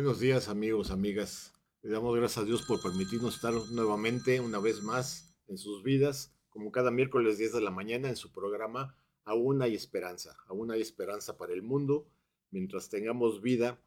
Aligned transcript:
Buenos 0.00 0.18
días 0.18 0.48
amigos, 0.48 0.90
amigas. 0.92 1.52
Le 1.82 1.90
damos 1.90 2.16
gracias 2.16 2.38
a 2.38 2.46
Dios 2.46 2.62
por 2.62 2.80
permitirnos 2.80 3.34
estar 3.34 3.52
nuevamente, 3.52 4.40
una 4.40 4.58
vez 4.58 4.82
más, 4.82 5.36
en 5.46 5.58
sus 5.58 5.82
vidas, 5.82 6.34
como 6.48 6.72
cada 6.72 6.90
miércoles 6.90 7.36
10 7.36 7.52
de 7.52 7.60
la 7.60 7.70
mañana 7.70 8.08
en 8.08 8.16
su 8.16 8.32
programa 8.32 8.96
Aún 9.26 9.60
hay 9.60 9.74
esperanza, 9.74 10.38
aún 10.46 10.70
hay 10.70 10.80
esperanza 10.80 11.36
para 11.36 11.52
el 11.52 11.60
mundo. 11.60 12.08
Mientras 12.50 12.88
tengamos 12.88 13.42
vida, 13.42 13.78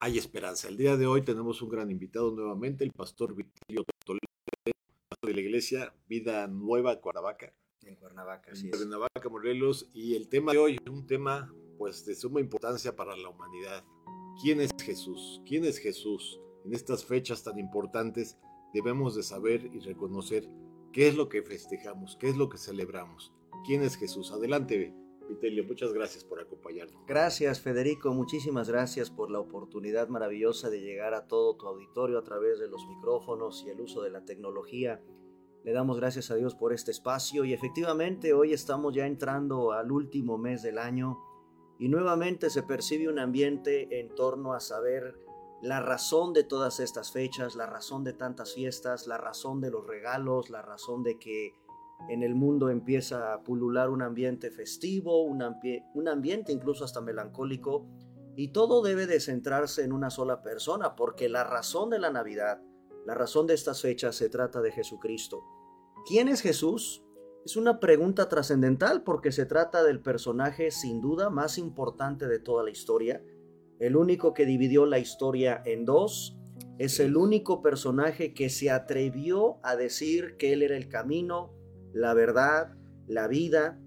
hay 0.00 0.18
esperanza. 0.18 0.68
El 0.68 0.76
día 0.76 0.98
de 0.98 1.06
hoy 1.06 1.22
tenemos 1.22 1.62
un 1.62 1.70
gran 1.70 1.90
invitado 1.90 2.30
nuevamente, 2.32 2.84
el 2.84 2.92
pastor 2.92 3.34
Vitilio 3.34 3.84
Toledo, 4.04 4.20
de 5.22 5.34
la 5.34 5.40
iglesia 5.40 5.94
Vida 6.08 6.46
Nueva 6.46 7.00
Cuernavaca. 7.00 7.54
En 7.84 7.96
Cuernavaca, 7.96 8.52
en 8.52 8.68
Cuernavaca, 8.68 9.28
Morelos. 9.30 9.88
Y 9.94 10.14
el 10.14 10.28
tema 10.28 10.52
de 10.52 10.58
hoy 10.58 10.74
es 10.74 10.90
un 10.90 11.06
tema 11.06 11.50
pues 11.78 12.04
de 12.04 12.14
suma 12.14 12.40
importancia 12.40 12.94
para 12.94 13.16
la 13.16 13.30
humanidad. 13.30 13.82
¿Quién 14.40 14.60
es 14.60 14.70
Jesús? 14.82 15.42
¿Quién 15.46 15.64
es 15.64 15.78
Jesús? 15.78 16.40
En 16.64 16.74
estas 16.74 17.04
fechas 17.04 17.42
tan 17.42 17.58
importantes 17.58 18.38
debemos 18.72 19.14
de 19.14 19.22
saber 19.22 19.70
y 19.72 19.80
reconocer 19.80 20.48
qué 20.92 21.08
es 21.08 21.16
lo 21.16 21.28
que 21.28 21.42
festejamos, 21.42 22.16
qué 22.16 22.28
es 22.28 22.36
lo 22.36 22.48
que 22.48 22.58
celebramos. 22.58 23.32
¿Quién 23.66 23.82
es 23.82 23.96
Jesús? 23.96 24.32
Adelante, 24.32 24.94
Vitelio, 25.28 25.64
muchas 25.64 25.92
gracias 25.92 26.24
por 26.24 26.40
acompañarnos. 26.40 27.04
Gracias, 27.06 27.60
Federico, 27.60 28.12
muchísimas 28.12 28.68
gracias 28.68 29.10
por 29.10 29.30
la 29.30 29.38
oportunidad 29.38 30.08
maravillosa 30.08 30.70
de 30.70 30.80
llegar 30.80 31.14
a 31.14 31.26
todo 31.28 31.56
tu 31.56 31.66
auditorio 31.66 32.18
a 32.18 32.24
través 32.24 32.58
de 32.58 32.68
los 32.68 32.84
micrófonos 32.86 33.64
y 33.66 33.70
el 33.70 33.80
uso 33.80 34.02
de 34.02 34.10
la 34.10 34.24
tecnología. 34.24 35.02
Le 35.62 35.72
damos 35.72 35.98
gracias 35.98 36.30
a 36.30 36.36
Dios 36.36 36.54
por 36.54 36.72
este 36.72 36.90
espacio 36.90 37.44
y 37.44 37.52
efectivamente 37.52 38.32
hoy 38.32 38.52
estamos 38.52 38.94
ya 38.94 39.06
entrando 39.06 39.72
al 39.72 39.92
último 39.92 40.38
mes 40.38 40.62
del 40.62 40.78
año 40.78 41.18
y 41.80 41.88
nuevamente 41.88 42.50
se 42.50 42.62
percibe 42.62 43.08
un 43.08 43.18
ambiente 43.18 44.00
en 44.00 44.14
torno 44.14 44.52
a 44.52 44.60
saber 44.60 45.18
la 45.62 45.80
razón 45.80 46.34
de 46.34 46.44
todas 46.44 46.78
estas 46.78 47.10
fechas, 47.10 47.56
la 47.56 47.64
razón 47.64 48.04
de 48.04 48.12
tantas 48.12 48.52
fiestas, 48.52 49.06
la 49.06 49.16
razón 49.16 49.62
de 49.62 49.70
los 49.70 49.86
regalos, 49.86 50.50
la 50.50 50.60
razón 50.60 51.02
de 51.02 51.18
que 51.18 51.54
en 52.10 52.22
el 52.22 52.34
mundo 52.34 52.68
empieza 52.68 53.32
a 53.32 53.42
pulular 53.42 53.88
un 53.88 54.02
ambiente 54.02 54.50
festivo, 54.50 55.22
un, 55.22 55.42
ambiente 56.08 56.52
incluso 56.52 56.84
hasta 56.84 57.00
melancólico, 57.00 57.86
y 58.36 58.48
todo 58.48 58.82
debe 58.82 59.06
de 59.06 59.18
centrarse 59.18 59.82
en 59.82 59.92
una 59.92 60.10
sola 60.10 60.42
persona, 60.42 60.94
porque 60.96 61.30
la 61.30 61.44
razón 61.44 61.88
de 61.88 61.98
la 61.98 62.10
Navidad, 62.10 62.62
la 63.06 63.14
razón 63.14 63.46
de 63.46 63.54
estas 63.54 63.80
fechas 63.80 64.16
se 64.16 64.28
trata 64.28 64.60
de 64.60 64.72
Jesucristo. 64.72 65.42
¿Quién 66.06 66.28
es 66.28 66.42
Jesús? 66.42 67.02
Es 67.44 67.56
una 67.56 67.80
pregunta 67.80 68.28
trascendental 68.28 69.02
porque 69.02 69.32
se 69.32 69.46
trata 69.46 69.82
del 69.82 70.00
personaje 70.00 70.70
sin 70.70 71.00
duda 71.00 71.30
más 71.30 71.56
importante 71.56 72.28
de 72.28 72.38
toda 72.38 72.62
la 72.64 72.70
historia, 72.70 73.22
el 73.80 73.96
único 73.96 74.34
que 74.34 74.44
dividió 74.44 74.84
la 74.84 74.98
historia 74.98 75.62
en 75.64 75.86
dos, 75.86 76.36
es 76.78 77.00
el 77.00 77.16
único 77.16 77.62
personaje 77.62 78.34
que 78.34 78.50
se 78.50 78.70
atrevió 78.70 79.58
a 79.62 79.74
decir 79.74 80.36
que 80.36 80.52
él 80.52 80.62
era 80.62 80.76
el 80.76 80.88
camino, 80.88 81.54
la 81.94 82.12
verdad, 82.12 82.74
la 83.06 83.26
vida. 83.26 83.80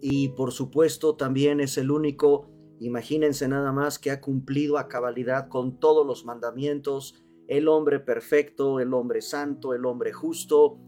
Y 0.00 0.30
por 0.30 0.50
supuesto 0.50 1.14
también 1.14 1.60
es 1.60 1.78
el 1.78 1.92
único, 1.92 2.50
imagínense 2.80 3.46
nada 3.46 3.70
más, 3.72 4.00
que 4.00 4.10
ha 4.10 4.20
cumplido 4.20 4.78
a 4.78 4.88
cabalidad 4.88 5.48
con 5.48 5.78
todos 5.78 6.04
los 6.04 6.24
mandamientos, 6.24 7.14
el 7.46 7.68
hombre 7.68 8.00
perfecto, 8.00 8.80
el 8.80 8.94
hombre 8.94 9.22
santo, 9.22 9.74
el 9.74 9.84
hombre 9.84 10.12
justo, 10.12 10.80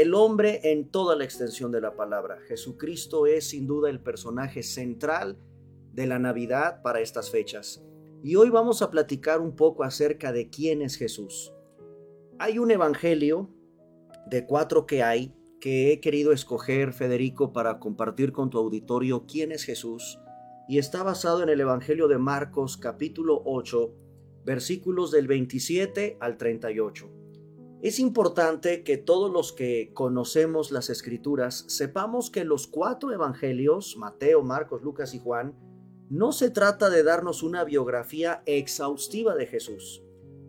el 0.00 0.12
hombre 0.14 0.58
en 0.64 0.88
toda 0.90 1.14
la 1.14 1.22
extensión 1.22 1.70
de 1.70 1.80
la 1.80 1.94
palabra. 1.94 2.40
Jesucristo 2.48 3.26
es 3.26 3.50
sin 3.50 3.68
duda 3.68 3.88
el 3.90 4.00
personaje 4.00 4.64
central 4.64 5.38
de 5.92 6.08
la 6.08 6.18
Navidad 6.18 6.82
para 6.82 6.98
estas 7.00 7.30
fechas. 7.30 7.80
Y 8.24 8.34
hoy 8.34 8.50
vamos 8.50 8.82
a 8.82 8.90
platicar 8.90 9.40
un 9.40 9.54
poco 9.54 9.84
acerca 9.84 10.32
de 10.32 10.50
quién 10.50 10.82
es 10.82 10.96
Jesús. 10.96 11.52
Hay 12.40 12.58
un 12.58 12.72
evangelio 12.72 13.54
de 14.26 14.44
cuatro 14.44 14.84
que 14.84 15.04
hay 15.04 15.32
que 15.60 15.92
he 15.92 16.00
querido 16.00 16.32
escoger, 16.32 16.92
Federico, 16.92 17.52
para 17.52 17.78
compartir 17.78 18.32
con 18.32 18.50
tu 18.50 18.58
auditorio 18.58 19.26
quién 19.28 19.52
es 19.52 19.62
Jesús, 19.62 20.18
y 20.66 20.78
está 20.78 21.04
basado 21.04 21.40
en 21.44 21.50
el 21.50 21.60
Evangelio 21.60 22.08
de 22.08 22.18
Marcos 22.18 22.76
capítulo 22.76 23.42
8, 23.44 23.94
versículos 24.44 25.12
del 25.12 25.28
27 25.28 26.16
al 26.20 26.36
38. 26.36 27.23
Es 27.84 27.98
importante 27.98 28.82
que 28.82 28.96
todos 28.96 29.30
los 29.30 29.52
que 29.52 29.90
conocemos 29.92 30.70
las 30.70 30.88
escrituras 30.88 31.66
sepamos 31.68 32.30
que 32.30 32.46
los 32.46 32.66
cuatro 32.66 33.12
evangelios, 33.12 33.98
Mateo, 33.98 34.42
Marcos, 34.42 34.80
Lucas 34.80 35.12
y 35.12 35.18
Juan, 35.18 35.54
no 36.08 36.32
se 36.32 36.48
trata 36.48 36.88
de 36.88 37.02
darnos 37.02 37.42
una 37.42 37.62
biografía 37.62 38.42
exhaustiva 38.46 39.34
de 39.34 39.46
Jesús. 39.46 40.02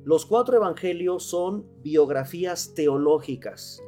Los 0.06 0.25
cuatro 0.25 0.56
evangelios 0.56 1.24
son 1.24 1.68
biografías 1.81 2.74
teológicas, 2.74 3.84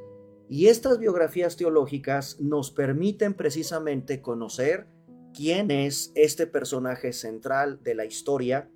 y 0.49 0.67
estas 0.67 0.99
biografías 0.99 1.55
teológicas 1.55 2.41
nos 2.41 2.71
permiten 2.71 3.33
precisamente 3.33 4.21
conocer 4.21 4.89
quién 5.33 5.71
es 5.71 6.11
este 6.15 6.47
personaje 6.47 7.13
central 7.13 7.81
de 7.81 7.95
la 7.95 8.03
historia 8.03 8.69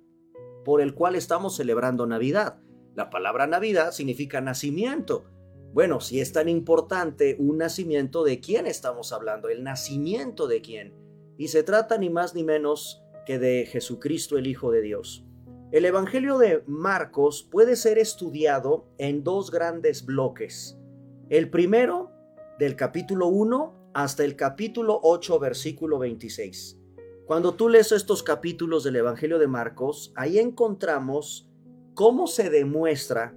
por 0.64 0.80
el 0.80 0.94
cual 0.94 1.14
estamos 1.14 1.56
celebrando 1.56 2.06
Navidad. 2.06 2.62
La 2.94 3.08
palabra 3.08 3.46
Navidad 3.46 3.92
significa 3.92 4.40
nacimiento. 4.40 5.24
Bueno, 5.72 6.00
si 6.00 6.20
es 6.20 6.32
tan 6.32 6.48
importante 6.48 7.36
un 7.38 7.58
nacimiento, 7.58 8.24
¿de 8.24 8.40
quién 8.40 8.66
estamos 8.66 9.12
hablando? 9.12 9.48
El 9.48 9.64
nacimiento 9.64 10.46
de 10.46 10.60
quién. 10.60 10.94
Y 11.38 11.48
se 11.48 11.62
trata 11.62 11.96
ni 11.96 12.10
más 12.10 12.34
ni 12.34 12.44
menos 12.44 13.02
que 13.24 13.38
de 13.38 13.66
Jesucristo 13.66 14.36
el 14.36 14.46
Hijo 14.46 14.70
de 14.70 14.82
Dios. 14.82 15.24
El 15.70 15.86
Evangelio 15.86 16.36
de 16.36 16.62
Marcos 16.66 17.48
puede 17.50 17.76
ser 17.76 17.96
estudiado 17.96 18.88
en 18.98 19.24
dos 19.24 19.50
grandes 19.50 20.04
bloques. 20.04 20.78
El 21.30 21.48
primero, 21.48 22.10
del 22.58 22.76
capítulo 22.76 23.28
1 23.28 23.90
hasta 23.94 24.24
el 24.24 24.36
capítulo 24.36 25.00
8, 25.02 25.38
versículo 25.38 25.98
26. 25.98 26.78
Cuando 27.24 27.54
tú 27.54 27.70
lees 27.70 27.92
estos 27.92 28.22
capítulos 28.22 28.84
del 28.84 28.96
Evangelio 28.96 29.38
de 29.38 29.46
Marcos, 29.46 30.12
ahí 30.16 30.38
encontramos 30.38 31.48
cómo 31.94 32.26
se 32.26 32.50
demuestra 32.50 33.36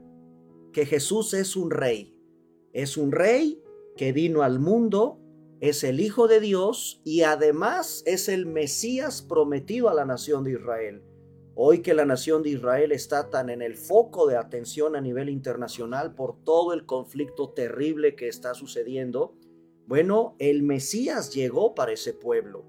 que 0.71 0.85
Jesús 0.85 1.33
es 1.33 1.55
un 1.55 1.71
rey. 1.71 2.17
Es 2.73 2.97
un 2.97 3.11
rey 3.11 3.61
que 3.95 4.11
vino 4.11 4.41
al 4.41 4.59
mundo, 4.59 5.19
es 5.61 5.83
el 5.83 5.99
Hijo 5.99 6.27
de 6.27 6.39
Dios 6.39 7.01
y 7.05 7.21
además 7.21 8.03
es 8.05 8.27
el 8.27 8.45
Mesías 8.45 9.21
prometido 9.21 9.89
a 9.89 9.93
la 9.93 10.05
nación 10.05 10.43
de 10.43 10.51
Israel. 10.51 11.03
Hoy 11.55 11.81
que 11.81 11.93
la 11.93 12.03
nación 12.03 12.43
de 12.43 12.49
Israel 12.49 12.91
está 12.91 13.29
tan 13.29 13.49
en 13.49 13.61
el 13.61 13.75
foco 13.75 14.27
de 14.27 14.35
atención 14.35 14.97
a 14.97 15.01
nivel 15.01 15.29
internacional 15.29 16.13
por 16.13 16.43
todo 16.43 16.73
el 16.73 16.85
conflicto 16.85 17.51
terrible 17.51 18.15
que 18.17 18.27
está 18.27 18.53
sucediendo, 18.53 19.37
bueno, 19.87 20.35
el 20.39 20.63
Mesías 20.63 21.33
llegó 21.33 21.73
para 21.73 21.93
ese 21.93 22.11
pueblo. 22.11 22.65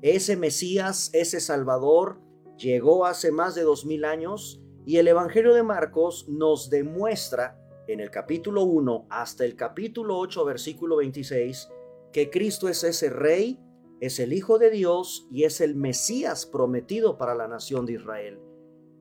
Ese 0.00 0.36
Mesías, 0.36 1.10
ese 1.12 1.40
Salvador, 1.40 2.20
llegó 2.56 3.04
hace 3.04 3.30
más 3.30 3.54
de 3.54 3.62
dos 3.62 3.84
mil 3.84 4.06
años 4.06 4.61
y 4.84 4.96
el 4.96 5.08
Evangelio 5.08 5.54
de 5.54 5.62
Marcos 5.62 6.28
nos 6.28 6.70
demuestra 6.70 7.58
en 7.86 8.00
el 8.00 8.10
capítulo 8.10 8.64
1 8.64 9.06
hasta 9.10 9.44
el 9.44 9.56
capítulo 9.56 10.18
8, 10.18 10.44
versículo 10.44 10.96
26, 10.96 11.68
que 12.12 12.30
Cristo 12.30 12.68
es 12.68 12.84
ese 12.84 13.10
rey 13.10 13.60
es 14.02 14.18
el 14.18 14.32
Hijo 14.32 14.58
de 14.58 14.70
Dios 14.70 15.28
y 15.30 15.44
es 15.44 15.60
el 15.60 15.76
Mesías 15.76 16.44
prometido 16.44 17.18
para 17.18 17.36
la 17.36 17.46
nación 17.46 17.86
de 17.86 17.92
Israel. 17.92 18.40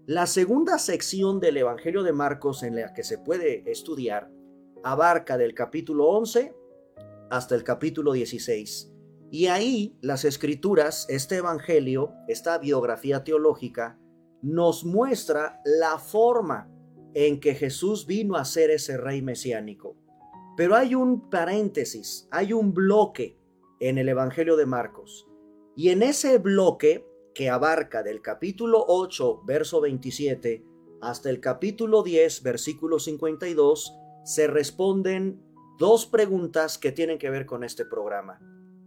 La 0.06 0.28
segunda 0.28 0.78
sección 0.78 1.40
del 1.40 1.58
Evangelio 1.58 2.04
de 2.04 2.14
Marcos 2.14 2.62
en 2.62 2.76
la 2.76 2.94
que 2.94 3.04
se 3.04 3.18
puede 3.18 3.64
estudiar 3.66 4.32
abarca 4.84 5.40
del 5.40 5.56
capítulo 5.56 6.08
11 6.10 6.56
hasta 7.32 7.56
el 7.56 7.64
capítulo 7.64 8.12
16. 8.14 8.94
Y 9.32 9.48
ahí 9.48 9.98
las 10.02 10.24
escrituras, 10.24 11.08
este 11.10 11.38
Evangelio, 11.38 12.14
esta 12.28 12.60
biografía 12.60 13.24
teológica, 13.24 13.98
nos 14.42 14.84
muestra 14.84 15.62
la 15.66 15.98
forma 15.98 16.70
en 17.14 17.40
que 17.40 17.56
Jesús 17.56 18.06
vino 18.06 18.36
a 18.36 18.46
ser 18.46 18.72
ese 18.72 18.98
rey 18.98 19.22
mesiánico. 19.22 19.96
Pero 20.58 20.76
hay 20.76 20.96
un 20.96 21.30
paréntesis, 21.30 22.28
hay 22.32 22.54
un 22.54 22.74
bloque 22.74 23.38
en 23.80 23.98
el 23.98 24.10
Evangelio 24.10 24.58
de 24.58 24.66
Marcos. 24.66 25.28
Y 25.76 25.90
en 25.90 26.04
ese 26.04 26.38
bloque 26.38 27.08
que 27.34 27.50
abarca 27.50 28.04
del 28.04 28.22
capítulo 28.22 28.84
8, 28.88 29.44
verso 29.46 29.82
27, 29.82 30.64
hasta 31.02 31.30
el 31.30 31.40
capítulo 31.40 32.04
10, 32.04 32.44
versículo 32.44 33.00
52, 33.00 33.98
se 34.24 34.48
responden 34.48 35.42
dos 35.80 36.06
preguntas 36.06 36.78
que 36.78 36.92
tienen 36.92 37.18
que 37.18 37.30
ver 37.30 37.46
con 37.46 37.64
este 37.64 37.86
programa. 37.86 38.40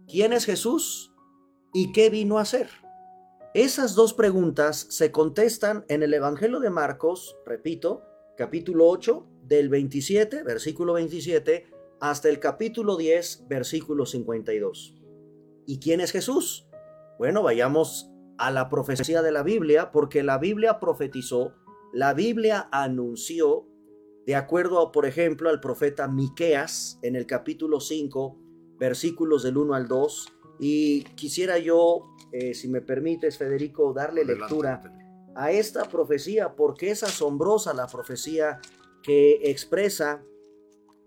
¿Quién 0.07 0.31
es 0.31 0.45
Jesús 0.45 1.13
y 1.73 1.91
qué 1.91 2.09
vino 2.09 2.37
a 2.37 2.43
hacer? 2.43 2.69
Esas 3.55 3.95
dos 3.95 4.13
preguntas 4.13 4.85
se 4.89 5.13
contestan 5.13 5.85
en 5.87 6.03
el 6.03 6.13
Evangelio 6.13 6.59
de 6.59 6.69
Marcos, 6.69 7.37
repito, 7.45 8.03
capítulo 8.35 8.85
8, 8.89 9.25
del 9.43 9.69
27, 9.69 10.43
versículo 10.43 10.91
27, 10.91 11.65
hasta 12.01 12.27
el 12.27 12.41
capítulo 12.41 12.97
10, 12.97 13.47
versículo 13.47 14.05
52. 14.05 14.97
¿Y 15.65 15.79
quién 15.79 16.01
es 16.01 16.11
Jesús? 16.11 16.67
Bueno, 17.17 17.43
vayamos 17.43 18.11
a 18.37 18.51
la 18.51 18.67
profecía 18.67 19.21
de 19.21 19.31
la 19.31 19.41
Biblia, 19.41 19.89
porque 19.93 20.21
la 20.21 20.37
Biblia 20.37 20.81
profetizó, 20.81 21.53
la 21.93 22.13
Biblia 22.13 22.67
anunció, 22.73 23.69
de 24.25 24.35
acuerdo, 24.35 24.81
a, 24.81 24.91
por 24.91 25.05
ejemplo, 25.05 25.49
al 25.49 25.61
profeta 25.61 26.09
Miqueas 26.09 26.99
en 27.03 27.15
el 27.15 27.25
capítulo 27.25 27.79
5, 27.79 28.37
versículos 28.77 29.43
del 29.43 29.55
1 29.55 29.75
al 29.75 29.87
2, 29.87 30.34
y 30.59 31.03
quisiera 31.15 31.57
yo, 31.57 32.15
eh, 32.31 32.53
si 32.53 32.67
me 32.67 32.81
permites, 32.81 33.37
Federico, 33.37 33.93
darle 33.93 34.25
lectura 34.25 34.81
a 35.35 35.51
esta 35.51 35.85
profecía, 35.85 36.55
porque 36.55 36.91
es 36.91 37.03
asombrosa 37.03 37.73
la 37.73 37.87
profecía 37.87 38.59
que 39.03 39.51
expresa 39.51 40.23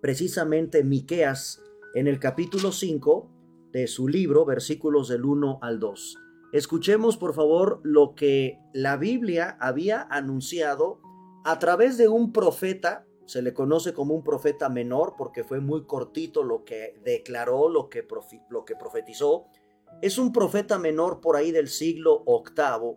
precisamente 0.01 0.85
Miqueas 0.85 1.63
en 1.95 2.07
el 2.07 2.21
capítulo 2.21 2.73
5 2.73 3.31
de 3.73 3.87
su 3.87 4.07
libro, 4.09 4.45
versículos 4.45 5.09
del 5.09 5.25
1 5.25 5.59
al 5.63 5.81
2. 5.81 6.19
Escuchemos 6.53 7.17
por 7.17 7.35
favor 7.35 7.81
lo 7.83 8.15
que 8.15 8.59
la 8.73 8.97
Biblia 8.97 9.57
había 9.61 10.03
anunciado 10.11 11.01
a 11.45 11.59
través 11.59 11.99
de 11.99 12.09
un 12.09 12.33
profeta, 12.33 13.07
se 13.29 13.43
le 13.43 13.53
conoce 13.53 13.93
como 13.93 14.15
un 14.15 14.25
profeta 14.25 14.71
menor 14.71 15.15
porque 15.19 15.45
fue 15.45 15.61
muy 15.61 15.85
cortito 15.85 16.43
lo 16.43 16.65
que 16.65 16.99
declaró, 17.05 17.69
lo 17.69 17.91
que, 17.91 18.07
lo 18.49 18.65
que 18.65 18.75
profetizó. 18.75 19.45
Es 20.01 20.17
un 20.17 20.33
profeta 20.33 20.79
menor 20.79 21.21
por 21.21 21.37
ahí 21.37 21.53
del 21.53 21.69
siglo 21.69 22.25
VIII 22.27 22.97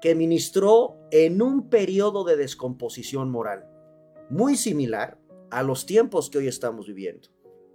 que 0.00 0.16
ministró 0.16 0.96
en 1.12 1.40
un 1.40 1.70
periodo 1.70 2.24
de 2.24 2.36
descomposición 2.36 3.30
moral, 3.30 3.70
muy 4.28 4.56
similar 4.56 5.20
a 5.50 5.62
los 5.62 5.86
tiempos 5.86 6.28
que 6.28 6.38
hoy 6.38 6.48
estamos 6.48 6.88
viviendo. 6.88 7.28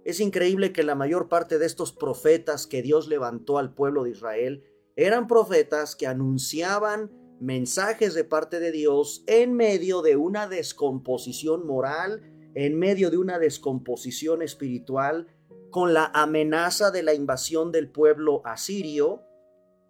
Es 0.04 0.20
increíble 0.20 0.74
que 0.74 0.82
la 0.82 0.94
mayor 0.94 1.30
parte 1.30 1.58
de 1.58 1.64
estos 1.64 1.92
profetas 1.92 2.66
que 2.66 2.82
Dios 2.82 3.08
levantó 3.08 3.56
al 3.56 3.72
pueblo 3.72 4.04
de 4.04 4.10
Israel 4.10 4.62
eran 4.94 5.26
profetas 5.26 5.96
que 5.96 6.06
anunciaban 6.06 7.10
mensajes 7.44 8.14
de 8.14 8.24
parte 8.24 8.58
de 8.58 8.72
Dios 8.72 9.22
en 9.26 9.52
medio 9.54 10.00
de 10.00 10.16
una 10.16 10.48
descomposición 10.48 11.66
moral, 11.66 12.22
en 12.54 12.78
medio 12.78 13.10
de 13.10 13.18
una 13.18 13.38
descomposición 13.38 14.40
espiritual, 14.40 15.28
con 15.70 15.92
la 15.92 16.10
amenaza 16.14 16.90
de 16.90 17.02
la 17.02 17.12
invasión 17.12 17.70
del 17.70 17.90
pueblo 17.90 18.40
asirio. 18.44 19.22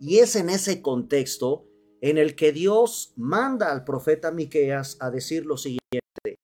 Y 0.00 0.18
es 0.18 0.34
en 0.34 0.50
ese 0.50 0.82
contexto 0.82 1.66
en 2.00 2.18
el 2.18 2.34
que 2.34 2.52
Dios 2.52 3.12
manda 3.16 3.70
al 3.70 3.84
profeta 3.84 4.32
Miqueas 4.32 4.96
a 5.00 5.10
decir 5.10 5.46
lo 5.46 5.56
siguiente. 5.56 6.38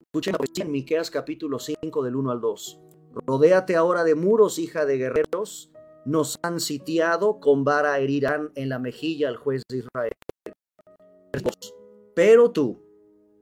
Escuchen 0.00 0.36
en 0.60 0.70
Miqueas 0.70 1.10
capítulo 1.10 1.58
5 1.58 2.02
del 2.04 2.14
1 2.14 2.30
al 2.30 2.40
2. 2.40 2.80
Rodéate 3.26 3.74
ahora 3.74 4.04
de 4.04 4.14
muros, 4.14 4.58
hija 4.58 4.86
de 4.86 4.98
guerreros, 4.98 5.72
nos 6.08 6.38
han 6.42 6.58
sitiado, 6.58 7.38
con 7.38 7.64
vara 7.64 7.98
herirán 7.98 8.50
en 8.54 8.70
la 8.70 8.78
mejilla 8.78 9.28
al 9.28 9.36
juez 9.36 9.62
de 9.68 9.78
Israel. 9.78 10.12
Pero 12.14 12.50
tú, 12.50 12.82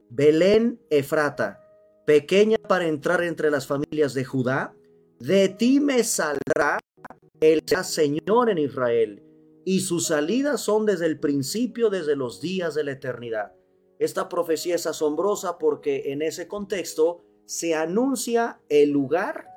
Belén 0.09 0.81
Efrata, 0.89 1.61
pequeña 2.05 2.57
para 2.57 2.87
entrar 2.87 3.23
entre 3.23 3.49
las 3.51 3.65
familias 3.65 4.13
de 4.13 4.25
Judá, 4.25 4.75
de 5.17 5.47
ti 5.47 5.79
me 5.79 6.03
saldrá 6.03 6.77
el 7.39 7.63
Señor 7.83 8.49
en 8.49 8.57
Israel, 8.57 9.23
y 9.63 9.79
sus 9.79 10.07
salidas 10.07 10.59
son 10.59 10.85
desde 10.85 11.05
el 11.05 11.21
principio, 11.21 11.89
desde 11.89 12.17
los 12.17 12.41
días 12.41 12.75
de 12.75 12.83
la 12.83 12.91
eternidad. 12.91 13.53
Esta 13.97 14.27
profecía 14.27 14.75
es 14.75 14.85
asombrosa 14.85 15.57
porque 15.57 16.11
en 16.11 16.21
ese 16.21 16.49
contexto 16.49 17.23
se 17.45 17.75
anuncia 17.75 18.59
el 18.67 18.89
lugar 18.89 19.56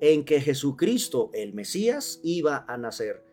en 0.00 0.24
que 0.24 0.40
Jesucristo, 0.40 1.30
el 1.32 1.54
Mesías, 1.54 2.20
iba 2.22 2.64
a 2.68 2.76
nacer. 2.76 3.24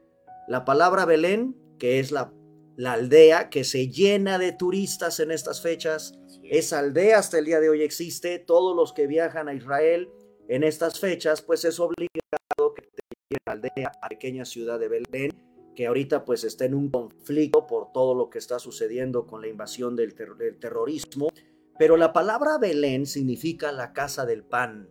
La 0.47 0.65
palabra 0.65 1.05
Belén, 1.05 1.55
que 1.79 1.99
es 1.99 2.11
la, 2.11 2.33
la 2.75 2.93
aldea 2.93 3.49
que 3.49 3.63
se 3.63 3.87
llena 3.89 4.37
de 4.37 4.51
turistas 4.51 5.19
en 5.19 5.31
estas 5.31 5.61
fechas, 5.61 6.13
esa 6.43 6.79
aldea 6.79 7.19
hasta 7.19 7.39
el 7.39 7.45
día 7.45 7.59
de 7.59 7.69
hoy 7.69 7.81
existe. 7.81 8.39
Todos 8.39 8.75
los 8.75 8.93
que 8.93 9.07
viajan 9.07 9.47
a 9.47 9.53
Israel 9.53 10.09
en 10.47 10.63
estas 10.63 10.99
fechas, 10.99 11.41
pues 11.41 11.65
es 11.65 11.79
obligado 11.79 12.73
que 12.75 12.83
te 12.83 13.37
la 13.45 13.53
aldea, 13.53 13.91
a 14.01 14.09
pequeña 14.09 14.45
ciudad 14.45 14.79
de 14.79 14.87
Belén, 14.87 15.31
que 15.75 15.87
ahorita 15.87 16.25
pues 16.25 16.43
está 16.43 16.65
en 16.65 16.75
un 16.75 16.89
conflicto 16.89 17.65
por 17.67 17.91
todo 17.91 18.13
lo 18.13 18.29
que 18.29 18.37
está 18.37 18.59
sucediendo 18.59 19.25
con 19.25 19.41
la 19.41 19.47
invasión 19.47 19.95
del, 19.95 20.15
del 20.37 20.59
terrorismo. 20.59 21.29
Pero 21.77 21.97
la 21.97 22.13
palabra 22.13 22.57
Belén 22.57 23.05
significa 23.05 23.71
la 23.71 23.91
casa 23.91 24.25
del 24.25 24.43
pan 24.43 24.89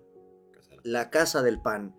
la 0.84 1.10
casa 1.10 1.42
del 1.42 1.60
pan. 1.60 1.96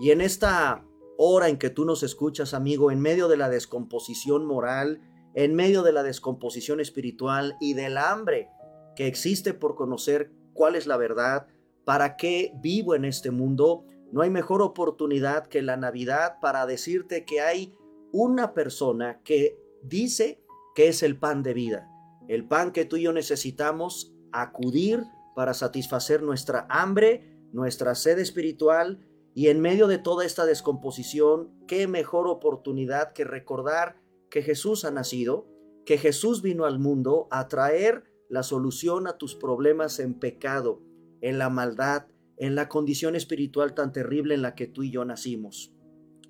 Y 0.00 0.12
en 0.12 0.22
esta 0.22 0.84
hora 1.18 1.48
en 1.48 1.58
que 1.58 1.68
tú 1.68 1.84
nos 1.84 2.02
escuchas, 2.02 2.54
amigo, 2.54 2.90
en 2.90 3.00
medio 3.00 3.28
de 3.28 3.36
la 3.36 3.50
descomposición 3.50 4.46
moral, 4.46 5.02
en 5.34 5.54
medio 5.54 5.82
de 5.82 5.92
la 5.92 6.02
descomposición 6.02 6.80
espiritual 6.80 7.56
y 7.60 7.74
del 7.74 7.98
hambre 7.98 8.48
que 8.96 9.06
existe 9.06 9.52
por 9.52 9.74
conocer 9.74 10.32
cuál 10.54 10.76
es 10.76 10.86
la 10.86 10.96
verdad, 10.96 11.48
para 11.84 12.16
qué 12.16 12.52
vivo 12.62 12.94
en 12.94 13.04
este 13.04 13.30
mundo, 13.30 13.84
no 14.12 14.22
hay 14.22 14.30
mejor 14.30 14.62
oportunidad 14.62 15.46
que 15.46 15.62
la 15.62 15.76
Navidad 15.76 16.38
para 16.40 16.66
decirte 16.66 17.24
que 17.24 17.40
hay 17.40 17.74
una 18.12 18.54
persona 18.54 19.20
que 19.22 19.58
dice 19.82 20.42
que 20.74 20.88
es 20.88 21.02
el 21.02 21.18
pan 21.18 21.42
de 21.42 21.54
vida, 21.54 21.88
el 22.28 22.46
pan 22.46 22.72
que 22.72 22.84
tú 22.84 22.96
y 22.96 23.02
yo 23.02 23.12
necesitamos 23.12 24.14
acudir 24.32 25.04
para 25.34 25.54
satisfacer 25.54 26.22
nuestra 26.22 26.66
hambre 26.68 27.37
nuestra 27.52 27.94
sed 27.94 28.18
espiritual 28.18 29.00
y 29.34 29.48
en 29.48 29.60
medio 29.60 29.86
de 29.86 29.98
toda 29.98 30.24
esta 30.24 30.46
descomposición, 30.46 31.50
qué 31.66 31.86
mejor 31.86 32.26
oportunidad 32.28 33.12
que 33.12 33.24
recordar 33.24 34.00
que 34.30 34.42
Jesús 34.42 34.84
ha 34.84 34.90
nacido, 34.90 35.46
que 35.86 35.98
Jesús 35.98 36.42
vino 36.42 36.64
al 36.64 36.78
mundo 36.78 37.28
a 37.30 37.48
traer 37.48 38.04
la 38.28 38.42
solución 38.42 39.06
a 39.06 39.16
tus 39.16 39.34
problemas 39.34 40.00
en 40.00 40.14
pecado, 40.14 40.82
en 41.20 41.38
la 41.38 41.50
maldad, 41.50 42.06
en 42.36 42.54
la 42.54 42.68
condición 42.68 43.16
espiritual 43.16 43.74
tan 43.74 43.92
terrible 43.92 44.34
en 44.34 44.42
la 44.42 44.54
que 44.54 44.66
tú 44.66 44.82
y 44.82 44.90
yo 44.90 45.04
nacimos. 45.04 45.72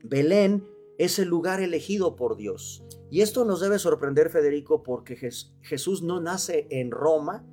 Belén 0.02 0.66
es 0.98 1.18
el 1.18 1.28
lugar 1.28 1.60
elegido 1.60 2.16
por 2.16 2.36
Dios. 2.36 2.84
Y 3.10 3.22
esto 3.22 3.44
nos 3.44 3.60
debe 3.60 3.78
sorprender, 3.78 4.30
Federico, 4.30 4.82
porque 4.82 5.16
Jesús 5.62 6.02
no 6.02 6.20
nace 6.20 6.66
en 6.70 6.90
Roma, 6.90 7.44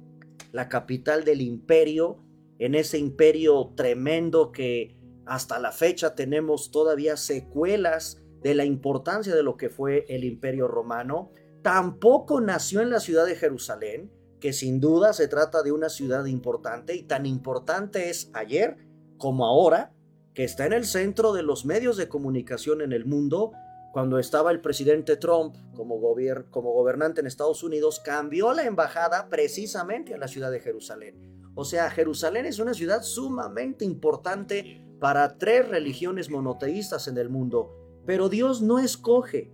la 0.52 0.70
capital 0.70 1.24
del 1.24 1.42
imperio, 1.42 2.25
en 2.60 2.76
ese 2.76 2.98
imperio 2.98 3.74
tremendo 3.76 4.52
que 4.52 4.96
hasta 5.26 5.60
la 5.60 5.72
fecha 5.72 6.16
tenemos 6.16 6.72
todavía 6.72 7.18
secuelas 7.18 8.22
de 8.42 8.56
la 8.56 8.66
importancia 8.66 9.36
de 9.36 9.44
lo 9.44 9.58
que 9.58 9.70
fue 9.70 10.06
el 10.08 10.24
imperio 10.24 10.68
romano. 10.68 11.32
Tampoco 11.64 12.42
nació 12.42 12.82
en 12.82 12.92
la 12.92 13.00
ciudad 13.00 13.26
de 13.26 13.36
Jerusalén, 13.36 14.12
que 14.40 14.54
sin 14.54 14.80
duda 14.80 15.14
se 15.14 15.28
trata 15.28 15.64
de 15.64 15.72
una 15.72 15.90
ciudad 15.90 16.26
importante 16.26 16.96
y 16.96 17.04
tan 17.04 17.26
importante 17.26 18.10
es 18.10 18.30
ayer 18.34 18.78
como 19.18 19.46
ahora, 19.46 19.94
que 20.34 20.44
está 20.44 20.66
en 20.66 20.74
el 20.74 20.86
centro 20.86 21.34
de 21.34 21.42
los 21.42 21.66
medios 21.66 21.98
de 21.98 22.08
comunicación 22.08 22.82
en 22.82 22.92
el 22.92 23.06
mundo. 23.06 23.54
Cuando 23.94 24.20
estaba 24.20 24.52
el 24.52 24.62
presidente 24.62 25.16
Trump 25.16 25.56
como, 25.74 25.98
gobernante 25.98 27.22
en 27.22 27.28
Estados 27.28 27.64
Unidos, 27.64 28.02
cambió 28.02 28.54
la 28.54 28.66
embajada 28.66 29.30
precisamente 29.30 30.14
a 30.14 30.18
la 30.18 30.28
ciudad 30.28 30.52
de 30.52 30.60
Jerusalén 30.60 31.35
o 31.56 31.64
sea, 31.64 31.90
Jerusalén 31.90 32.46
es 32.46 32.60
una 32.60 32.74
ciudad 32.74 33.02
sumamente 33.02 33.86
importante 33.86 34.86
para 35.00 35.38
tres 35.38 35.68
religiones 35.68 36.30
monoteístas 36.30 37.08
en 37.08 37.18
el 37.18 37.30
mundo, 37.30 38.02
pero 38.06 38.30
Dios 38.30 38.62
no 38.62 38.80
escoge 38.80 39.52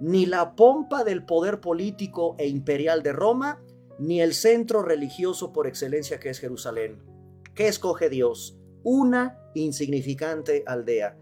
ni 0.00 0.26
la 0.26 0.56
pompa 0.56 1.04
del 1.04 1.24
poder 1.24 1.60
político 1.60 2.34
e 2.38 2.48
imperial 2.48 3.02
de 3.02 3.12
Roma, 3.12 3.62
ni 3.98 4.20
el 4.20 4.34
centro 4.34 4.82
religioso 4.82 5.52
por 5.52 5.66
excelencia 5.66 6.18
que 6.18 6.30
es 6.30 6.40
Jerusalén. 6.40 6.98
¿Qué 7.54 7.68
escoge 7.68 8.08
Dios? 8.08 8.58
Una 8.82 9.38
insignificante 9.54 10.64
aldea. 10.66 11.18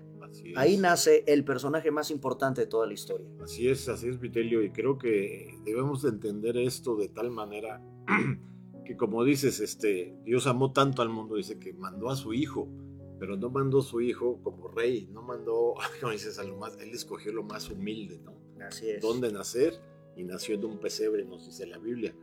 Ahí 0.57 0.77
nace 0.77 1.25
el 1.27 1.45
personaje 1.45 1.91
más 1.91 2.11
importante 2.11 2.63
de 2.63 2.67
toda 2.69 2.87
la 2.87 2.95
historia. 2.95 3.27
Así 3.43 3.69
es, 3.69 3.89
así 3.89 4.09
es, 4.09 4.21
Vitelio, 4.21 4.63
y 4.63 4.71
creo 4.71 4.97
que 4.97 5.59
debemos 5.65 6.05
entender 6.05 6.57
esto 6.57 6.97
de 6.97 7.09
tal 7.09 7.31
manera 7.31 7.83
que 8.91 8.97
como 8.97 9.23
dices, 9.23 9.61
este, 9.61 10.17
Dios 10.25 10.49
amó 10.49 10.73
tanto 10.73 11.01
al 11.01 11.11
mundo, 11.11 11.37
dice 11.37 11.61
que 11.61 11.73
mandó 11.73 12.11
a 12.11 12.17
su 12.17 12.33
Hijo 12.35 12.69
pero 13.21 13.37
no 13.37 13.51
mandó 13.51 13.83
su 13.83 14.01
hijo 14.01 14.41
como 14.43 14.69
rey, 14.69 15.07
no 15.13 15.21
mandó, 15.21 15.75
como 16.01 16.11
dices, 16.11 16.39
a 16.39 16.43
lo 16.43 16.57
más, 16.57 16.79
él 16.81 16.89
escogió 16.95 17.31
lo 17.33 17.43
más 17.43 17.69
humilde, 17.69 18.19
¿no? 18.19 18.35
Así 18.67 18.89
es. 18.89 19.03
Dónde 19.03 19.31
nacer 19.31 19.75
y 20.17 20.25
nació 20.25 20.55
en 20.55 20.65
un 20.65 20.81
pesebre, 20.81 21.27
nos 21.27 21.45
dice 21.45 21.67
la 21.67 21.77
Biblia. 21.77 22.17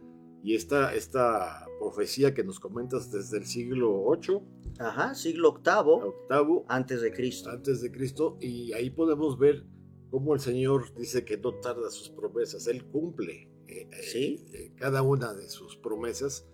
Y 0.44 0.56
esta, 0.56 0.96
esta 0.96 1.68
profecía 1.80 2.34
que 2.34 2.44
nos 2.44 2.60
comentas 2.60 3.12
desde 3.12 3.38
el 3.38 3.46
siglo 3.46 4.06
8, 4.06 4.42
Ajá, 4.80 5.14
siglo 5.14 5.50
octavo 5.50 5.98
octavo, 5.98 6.66
antes 6.68 7.02
de 7.02 7.14
Cristo. 7.14 7.52
antes 7.52 7.82
de 7.82 7.92
Cristo, 7.92 8.38
y 8.42 8.74
ahí 8.74 8.90
podemos 8.90 9.38
ver 9.38 9.68
cómo 10.10 10.34
el 10.34 10.40
Señor 10.40 10.96
dice 10.96 11.24
que 11.24 11.38
no 11.38 11.54
tarda 11.60 11.92
sus 11.92 12.10
promesas, 12.10 12.66
Él 12.66 12.84
cumple 12.86 13.52
eh, 13.68 13.88
eh, 13.92 14.02
Sí. 14.02 14.46
eh, 14.52 14.72
cada 14.76 15.04
una 15.04 15.36
de 15.36 15.48
sus 15.48 15.78
promesas. 15.78 16.48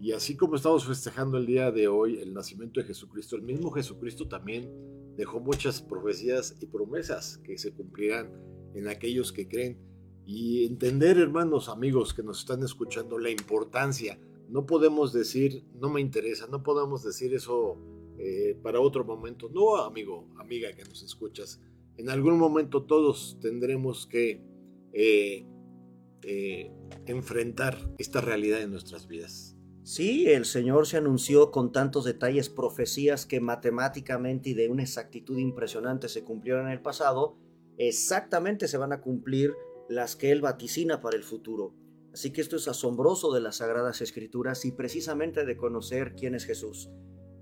Y 0.00 0.12
así 0.12 0.34
como 0.34 0.56
estamos 0.56 0.86
festejando 0.86 1.36
el 1.36 1.44
día 1.44 1.70
de 1.70 1.86
hoy 1.86 2.20
el 2.20 2.32
nacimiento 2.32 2.80
de 2.80 2.86
Jesucristo, 2.86 3.36
el 3.36 3.42
mismo 3.42 3.70
Jesucristo 3.70 4.26
también 4.26 4.72
dejó 5.14 5.40
muchas 5.40 5.82
profecías 5.82 6.56
y 6.58 6.66
promesas 6.66 7.36
que 7.44 7.58
se 7.58 7.74
cumplirán 7.74 8.32
en 8.74 8.88
aquellos 8.88 9.30
que 9.30 9.46
creen. 9.46 9.78
Y 10.24 10.64
entender, 10.64 11.18
hermanos, 11.18 11.68
amigos 11.68 12.14
que 12.14 12.22
nos 12.22 12.40
están 12.40 12.62
escuchando, 12.62 13.18
la 13.18 13.28
importancia. 13.28 14.18
No 14.48 14.64
podemos 14.64 15.12
decir, 15.12 15.64
no 15.74 15.90
me 15.90 16.00
interesa, 16.00 16.46
no 16.46 16.62
podemos 16.62 17.04
decir 17.04 17.34
eso 17.34 17.76
eh, 18.18 18.56
para 18.62 18.80
otro 18.80 19.04
momento. 19.04 19.50
No, 19.52 19.76
amigo, 19.76 20.30
amiga 20.38 20.72
que 20.72 20.84
nos 20.84 21.02
escuchas. 21.02 21.60
En 21.98 22.08
algún 22.08 22.38
momento 22.38 22.84
todos 22.84 23.38
tendremos 23.42 24.06
que 24.06 24.40
eh, 24.94 25.44
eh, 26.22 26.72
enfrentar 27.04 27.76
esta 27.98 28.22
realidad 28.22 28.62
en 28.62 28.70
nuestras 28.70 29.06
vidas. 29.06 29.59
Sí, 29.90 30.30
el 30.30 30.44
Señor 30.44 30.86
se 30.86 30.98
anunció 30.98 31.50
con 31.50 31.72
tantos 31.72 32.04
detalles, 32.04 32.48
profecías 32.48 33.26
que 33.26 33.40
matemáticamente 33.40 34.50
y 34.50 34.54
de 34.54 34.68
una 34.68 34.84
exactitud 34.84 35.36
impresionante 35.36 36.08
se 36.08 36.22
cumplieron 36.22 36.66
en 36.66 36.72
el 36.74 36.80
pasado, 36.80 37.36
exactamente 37.76 38.68
se 38.68 38.78
van 38.78 38.92
a 38.92 39.00
cumplir 39.00 39.52
las 39.88 40.14
que 40.14 40.30
Él 40.30 40.42
vaticina 40.42 41.00
para 41.00 41.16
el 41.16 41.24
futuro. 41.24 41.74
Así 42.12 42.32
que 42.32 42.40
esto 42.40 42.54
es 42.54 42.68
asombroso 42.68 43.32
de 43.32 43.40
las 43.40 43.56
Sagradas 43.56 44.00
Escrituras 44.00 44.64
y 44.64 44.70
precisamente 44.70 45.44
de 45.44 45.56
conocer 45.56 46.14
quién 46.14 46.36
es 46.36 46.44
Jesús. 46.44 46.88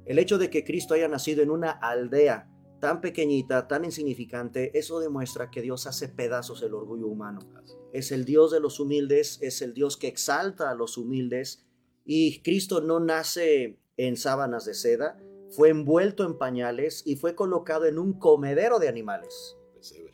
El 0.06 0.18
hecho 0.18 0.38
de 0.38 0.48
que 0.48 0.64
Cristo 0.64 0.94
haya 0.94 1.06
nacido 1.06 1.42
en 1.42 1.50
una 1.50 1.72
aldea 1.72 2.50
tan 2.80 3.02
pequeñita, 3.02 3.68
tan 3.68 3.84
insignificante, 3.84 4.70
eso 4.72 5.00
demuestra 5.00 5.50
que 5.50 5.60
Dios 5.60 5.86
hace 5.86 6.08
pedazos 6.08 6.62
el 6.62 6.72
orgullo 6.72 7.08
humano. 7.08 7.40
Es 7.92 8.10
el 8.10 8.24
Dios 8.24 8.50
de 8.52 8.60
los 8.60 8.80
humildes, 8.80 9.38
es 9.42 9.60
el 9.60 9.74
Dios 9.74 9.98
que 9.98 10.08
exalta 10.08 10.70
a 10.70 10.74
los 10.74 10.96
humildes 10.96 11.67
y 12.10 12.40
Cristo 12.40 12.80
no 12.80 13.00
nace 13.00 13.78
en 13.98 14.16
sábanas 14.16 14.64
de 14.64 14.72
seda, 14.72 15.20
fue 15.50 15.68
envuelto 15.68 16.24
en 16.24 16.38
pañales 16.38 17.02
y 17.04 17.16
fue 17.16 17.34
colocado 17.34 17.84
en 17.84 17.98
un 17.98 18.14
comedero 18.18 18.78
de 18.78 18.88
animales. 18.88 19.58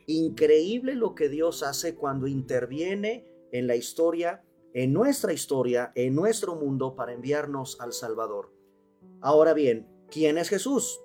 Increíble 0.07 0.97
lo 0.97 1.15
que 1.15 1.29
Dios 1.29 1.63
hace 1.63 1.95
cuando 1.95 2.27
interviene 2.27 3.27
en 3.53 3.69
la 3.69 3.77
historia, 3.77 4.45
en 4.73 4.93
nuestra 4.93 5.33
historia, 5.33 5.93
en 5.95 6.17
nuestro 6.17 6.57
mundo 6.57 6.97
para 6.97 7.13
enviarnos 7.13 7.81
al 7.81 7.93
Salvador. 7.93 8.53
Ahora 9.21 9.55
bien, 9.55 9.87
¿quién 10.11 10.37
es 10.37 10.49
Jesús? 10.49 11.01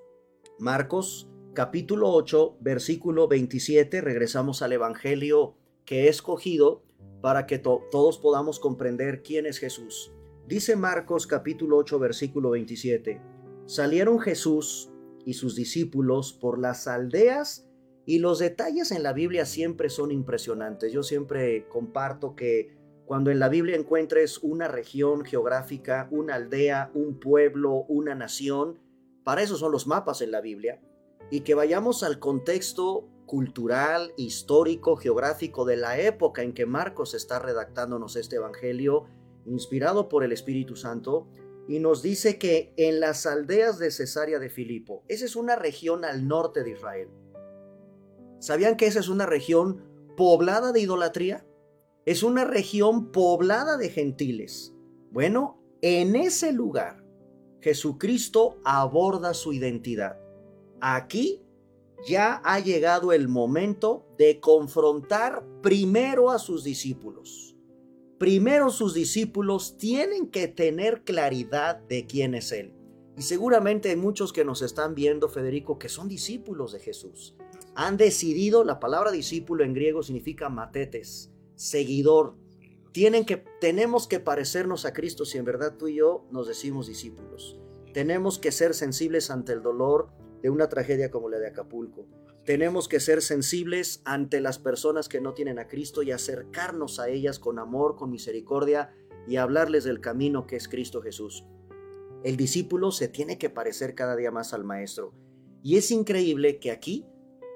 Marcos 0.57 1.29
capítulo 1.53 2.09
8, 2.11 2.57
versículo 2.61 3.27
27, 3.27 4.01
regresamos 4.01 4.63
al 4.63 4.73
Evangelio 4.73 5.55
que 5.85 6.05
he 6.05 6.07
escogido 6.07 6.83
para 7.21 7.45
que 7.45 7.59
to- 7.59 7.83
todos 7.91 8.17
podamos 8.17 8.59
comprender 8.59 9.21
quién 9.21 9.45
es 9.45 9.59
Jesús. 9.59 10.11
Dice 10.49 10.75
Marcos 10.75 11.27
capítulo 11.27 11.77
8, 11.77 11.99
versículo 11.99 12.49
27, 12.49 13.21
salieron 13.67 14.19
Jesús 14.19 14.91
y 15.23 15.35
sus 15.35 15.55
discípulos 15.55 16.33
por 16.33 16.57
las 16.57 16.87
aldeas 16.87 17.69
y 18.07 18.17
los 18.17 18.39
detalles 18.39 18.91
en 18.91 19.03
la 19.03 19.13
Biblia 19.13 19.45
siempre 19.45 19.91
son 19.91 20.09
impresionantes. 20.09 20.91
Yo 20.91 21.03
siempre 21.03 21.67
comparto 21.67 22.35
que 22.35 22.75
cuando 23.05 23.29
en 23.29 23.37
la 23.37 23.47
Biblia 23.47 23.75
encuentres 23.75 24.39
una 24.39 24.67
región 24.67 25.23
geográfica, 25.23 26.07
una 26.09 26.33
aldea, 26.33 26.89
un 26.95 27.19
pueblo, 27.19 27.85
una 27.87 28.15
nación, 28.15 28.79
para 29.23 29.43
eso 29.43 29.55
son 29.55 29.71
los 29.71 29.85
mapas 29.85 30.23
en 30.23 30.31
la 30.31 30.41
Biblia, 30.41 30.81
y 31.29 31.41
que 31.41 31.53
vayamos 31.53 32.01
al 32.01 32.17
contexto 32.17 33.07
cultural, 33.27 34.13
histórico, 34.17 34.95
geográfico 34.95 35.63
de 35.65 35.77
la 35.77 35.99
época 35.99 36.41
en 36.41 36.55
que 36.55 36.65
Marcos 36.65 37.13
está 37.13 37.37
redactándonos 37.37 38.15
este 38.15 38.37
Evangelio, 38.37 39.05
inspirado 39.49 40.07
por 40.07 40.23
el 40.23 40.31
Espíritu 40.31 40.75
Santo, 40.75 41.27
y 41.67 41.79
nos 41.79 42.01
dice 42.01 42.39
que 42.39 42.73
en 42.77 42.99
las 42.99 43.25
aldeas 43.25 43.77
de 43.77 43.91
Cesarea 43.91 44.39
de 44.39 44.49
Filipo, 44.49 45.03
esa 45.07 45.25
es 45.25 45.35
una 45.35 45.55
región 45.55 46.03
al 46.03 46.27
norte 46.27 46.63
de 46.63 46.71
Israel. 46.71 47.09
¿Sabían 48.39 48.77
que 48.77 48.87
esa 48.87 48.99
es 48.99 49.09
una 49.09 49.25
región 49.25 49.83
poblada 50.17 50.71
de 50.71 50.81
idolatría? 50.81 51.45
Es 52.05 52.23
una 52.23 52.45
región 52.45 53.11
poblada 53.11 53.77
de 53.77 53.89
gentiles. 53.89 54.73
Bueno, 55.11 55.61
en 55.81 56.15
ese 56.15 56.53
lugar, 56.53 57.03
Jesucristo 57.61 58.57
aborda 58.63 59.33
su 59.33 59.53
identidad. 59.53 60.17
Aquí 60.81 61.43
ya 62.07 62.41
ha 62.43 62.59
llegado 62.59 63.11
el 63.11 63.27
momento 63.27 64.07
de 64.17 64.39
confrontar 64.39 65.45
primero 65.61 66.31
a 66.31 66.39
sus 66.39 66.63
discípulos. 66.63 67.48
Primero 68.19 68.69
sus 68.69 68.93
discípulos 68.93 69.77
tienen 69.77 70.27
que 70.27 70.49
tener 70.49 71.03
claridad 71.05 71.77
de 71.77 72.05
quién 72.05 72.35
es 72.35 72.51
Él. 72.51 72.73
Y 73.15 73.21
seguramente 73.21 73.89
hay 73.89 73.95
muchos 73.95 74.33
que 74.33 74.43
nos 74.43 74.61
están 74.61 74.93
viendo, 74.93 75.29
Federico, 75.29 75.79
que 75.79 75.87
son 75.87 76.09
discípulos 76.09 76.73
de 76.73 76.79
Jesús. 76.79 77.37
Han 77.75 77.95
decidido, 77.95 78.65
la 78.65 78.81
palabra 78.81 79.11
discípulo 79.11 79.63
en 79.63 79.73
griego 79.73 80.03
significa 80.03 80.49
matetes, 80.49 81.31
seguidor. 81.55 82.35
Tienen 82.91 83.25
que, 83.25 83.37
tenemos 83.61 84.05
que 84.05 84.19
parecernos 84.19 84.83
a 84.83 84.91
Cristo 84.91 85.23
si 85.23 85.37
en 85.37 85.45
verdad 85.45 85.77
tú 85.77 85.87
y 85.87 85.95
yo 85.95 86.27
nos 86.29 86.45
decimos 86.45 86.87
discípulos. 86.87 87.57
Tenemos 87.93 88.37
que 88.37 88.51
ser 88.51 88.73
sensibles 88.73 89.31
ante 89.31 89.53
el 89.53 89.61
dolor 89.61 90.09
de 90.41 90.49
una 90.49 90.67
tragedia 90.67 91.09
como 91.09 91.29
la 91.29 91.39
de 91.39 91.47
Acapulco. 91.47 92.05
Tenemos 92.49 92.87
que 92.87 92.99
ser 92.99 93.21
sensibles 93.21 94.01
ante 94.05 94.41
las 94.41 94.57
personas 94.57 95.07
que 95.07 95.21
no 95.21 95.35
tienen 95.35 95.59
a 95.59 95.67
Cristo 95.67 96.01
y 96.01 96.09
acercarnos 96.09 96.99
a 96.99 97.07
ellas 97.07 97.37
con 97.37 97.59
amor, 97.59 97.95
con 97.95 98.09
misericordia 98.09 98.91
y 99.27 99.35
hablarles 99.35 99.83
del 99.83 100.01
camino 100.01 100.47
que 100.47 100.55
es 100.55 100.67
Cristo 100.67 100.99
Jesús. 101.03 101.45
El 102.23 102.37
discípulo 102.37 102.89
se 102.89 103.07
tiene 103.07 103.37
que 103.37 103.51
parecer 103.51 103.93
cada 103.93 104.15
día 104.15 104.31
más 104.31 104.55
al 104.55 104.63
Maestro. 104.63 105.13
Y 105.61 105.77
es 105.77 105.91
increíble 105.91 106.57
que 106.57 106.71
aquí, 106.71 107.05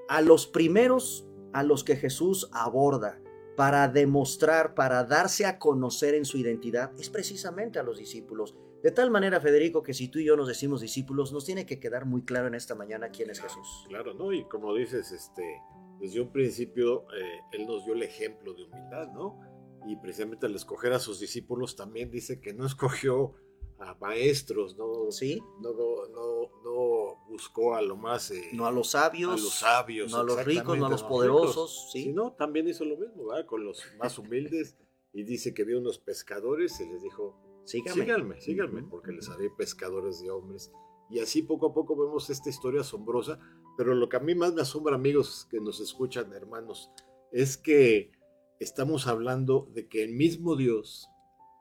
a 0.09 0.21
los 0.21 0.45
primeros 0.45 1.27
a 1.53 1.63
los 1.63 1.83
que 1.83 1.95
Jesús 1.95 2.47
aborda 2.51 3.19
para 3.57 3.87
demostrar, 3.87 4.75
para 4.75 5.05
darse 5.05 5.47
a 5.47 5.57
conocer 5.57 6.13
en 6.13 6.25
su 6.25 6.37
identidad, 6.37 6.91
es 6.99 7.09
precisamente 7.09 7.79
a 7.79 7.83
los 7.83 7.97
discípulos. 7.97 8.55
De 8.83 8.91
tal 8.91 9.09
manera, 9.09 9.39
Federico, 9.39 9.81
que 9.81 9.93
si 9.93 10.09
tú 10.09 10.19
y 10.19 10.25
yo 10.25 10.35
nos 10.35 10.49
decimos 10.49 10.81
discípulos, 10.81 11.31
nos 11.31 11.45
tiene 11.45 11.65
que 11.65 11.79
quedar 11.79 12.05
muy 12.05 12.23
claro 12.23 12.47
en 12.47 12.53
esta 12.53 12.75
mañana 12.75 13.09
quién 13.11 13.29
es 13.29 13.39
Jesús. 13.39 13.85
Claro, 13.87 14.13
¿no? 14.13 14.33
Y 14.33 14.43
como 14.43 14.75
dices, 14.75 15.13
este, 15.13 15.61
desde 16.01 16.19
un 16.19 16.33
principio 16.33 17.07
eh, 17.17 17.39
Él 17.53 17.65
nos 17.65 17.85
dio 17.85 17.93
el 17.93 18.03
ejemplo 18.03 18.53
de 18.53 18.63
humildad, 18.65 19.07
¿no? 19.13 19.39
Y 19.87 19.95
precisamente 19.95 20.47
al 20.47 20.55
escoger 20.55 20.91
a 20.91 20.99
sus 20.99 21.21
discípulos 21.21 21.77
también 21.77 22.11
dice 22.11 22.41
que 22.41 22.53
no 22.53 22.65
escogió 22.65 23.35
a 23.79 23.95
maestros, 23.95 24.75
¿no? 24.77 25.11
¿Sí? 25.11 25.41
No, 25.61 25.71
no, 25.71 26.49
no, 26.63 27.25
buscó 27.29 27.75
a 27.75 27.81
lo 27.81 27.95
más... 27.95 28.31
eh, 28.31 28.49
No 28.51 28.65
a 28.65 28.71
los 28.71 28.91
sabios, 28.91 29.31
a 29.31 29.43
los 29.43 29.53
sabios, 29.53 30.11
no 30.11 30.17
a 30.17 30.23
los 30.23 30.43
ricos, 30.43 30.77
no 30.77 30.87
a 30.87 30.89
los 30.89 31.03
no 31.03 31.07
poderosos, 31.09 31.89
¿sí? 31.93 32.03
sino 32.03 32.33
también 32.33 32.67
hizo 32.67 32.83
lo 32.83 32.97
mismo, 32.97 33.27
¿verdad? 33.27 33.45
Con 33.45 33.63
los 33.63 33.81
más 33.97 34.17
humildes 34.19 34.75
y 35.13 35.23
dice 35.23 35.53
que 35.53 35.63
vio 35.63 35.79
unos 35.79 35.99
pescadores 35.99 36.79
y 36.81 36.85
les 36.85 37.01
dijo, 37.01 37.39
Síganme, 37.65 38.39
síganme, 38.41 38.81
Ujú. 38.81 38.89
porque 38.89 39.11
les 39.11 39.29
haré 39.29 39.49
pescadores 39.49 40.21
de 40.21 40.29
hombres. 40.31 40.71
Y 41.09 41.19
así 41.19 41.41
poco 41.43 41.67
a 41.67 41.73
poco 41.73 41.95
vemos 41.95 42.29
esta 42.29 42.49
historia 42.49 42.81
asombrosa, 42.81 43.39
pero 43.77 43.93
lo 43.95 44.09
que 44.09 44.17
a 44.17 44.19
mí 44.19 44.35
más 44.35 44.53
me 44.53 44.61
asombra, 44.61 44.95
amigos 44.95 45.47
que 45.49 45.59
nos 45.59 45.79
escuchan, 45.79 46.33
hermanos, 46.33 46.91
es 47.31 47.57
que 47.57 48.11
estamos 48.59 49.07
hablando 49.07 49.67
de 49.73 49.87
que 49.87 50.03
el 50.03 50.13
mismo 50.13 50.55
Dios, 50.55 51.07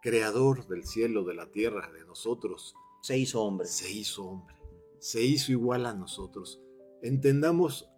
creador 0.03 0.67
del 0.69 0.85
cielo, 0.85 1.25
de 1.25 1.35
la 1.35 1.51
tierra, 1.51 1.91
de 1.93 2.05
nosotros, 2.05 2.75
Se 3.03 3.19
hizo 3.19 3.43
hombre. 3.43 3.67
se 3.67 3.91
hizo 3.93 4.25
hombre, 4.25 4.57
se 4.99 5.23
hizo 5.23 5.53
igual 5.53 5.87
a 5.87 5.95
nosotros. 5.95 6.61
Entendamos 7.03 7.89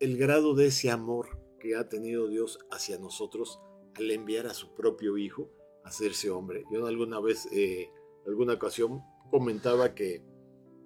el 0.00 0.16
grado 0.16 0.54
de 0.54 0.66
ese 0.66 0.90
amor 0.90 1.40
que 1.58 1.74
ha 1.76 1.88
tenido 1.88 2.28
Dios 2.28 2.58
hacia 2.70 2.98
nosotros 2.98 3.60
al 3.94 4.10
enviar 4.10 4.46
a 4.46 4.54
su 4.54 4.74
propio 4.74 5.16
Hijo 5.18 5.50
hacerse 5.86 6.30
hombre. 6.30 6.64
Yo 6.70 6.86
alguna 6.86 7.20
vez, 7.20 7.48
eh, 7.52 7.90
alguna 8.26 8.54
ocasión, 8.54 9.02
comentaba 9.30 9.94
que 9.94 10.22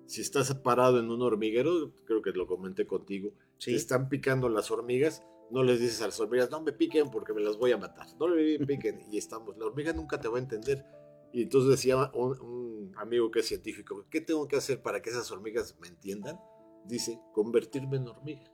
si 0.07 0.21
estás 0.21 0.55
parado 0.55 0.99
en 0.99 1.11
un 1.11 1.23
hormiguero, 1.23 1.93
creo 2.05 2.23
que 2.23 2.31
lo 2.33 2.47
comenté 2.47 2.87
contigo, 2.87 3.33
Sí. 3.59 3.71
te 3.73 3.77
están 3.77 4.09
picando 4.09 4.49
las 4.49 4.71
hormigas, 4.71 5.23
no 5.51 5.63
les 5.63 5.81
dices 5.81 6.01
a 6.03 6.07
las 6.07 6.19
hormigas, 6.21 6.51
no 6.51 6.61
me 6.63 6.73
piquen 6.73 7.11
porque 7.11 7.33
me 7.33 7.41
las 7.41 7.57
voy 7.57 7.73
a 7.73 7.77
matar, 7.79 8.07
no 8.19 8.29
me 8.29 8.59
piquen, 8.67 9.01
y 9.11 9.19
estamos, 9.19 9.57
la 9.59 9.67
hormiga 9.67 9.93
nunca 9.93 10.21
te 10.21 10.29
va 10.29 10.39
a 10.39 10.41
entender. 10.41 10.85
Y 11.33 11.43
entonces 11.43 11.71
decía 11.71 12.11
un, 12.15 12.41
un 12.41 12.93
amigo 12.97 13.31
que 13.31 13.41
es 13.41 13.47
científico, 13.47 14.07
¿qué 14.11 14.21
tengo 14.21 14.49
que 14.49 14.57
hacer 14.57 14.83
para 14.83 15.01
que 15.01 15.11
esas 15.11 15.31
hormigas 15.31 15.77
me 15.81 15.89
entiendan? 15.89 16.39
dice 16.87 17.21
convertirme 17.33 17.99
en 17.99 18.09
hormiga. 18.09 18.51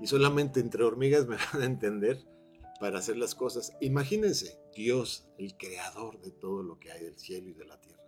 Y 0.00 0.06
solamente 0.06 0.60
entre 0.60 0.82
hormigas 0.84 1.26
me 1.26 1.36
van 1.52 1.62
a 1.62 1.64
entender 1.64 2.18
para 2.82 2.98
hacer 2.98 3.16
las 3.16 3.36
cosas. 3.36 3.76
Imagínense, 3.80 4.58
Dios, 4.74 5.28
el 5.38 5.56
creador 5.56 6.20
de 6.20 6.32
todo 6.32 6.64
lo 6.64 6.80
que 6.80 6.90
hay 6.90 7.04
del 7.04 7.16
cielo 7.16 7.48
y 7.48 7.52
de 7.52 7.64
la 7.64 7.80
tierra, 7.80 8.02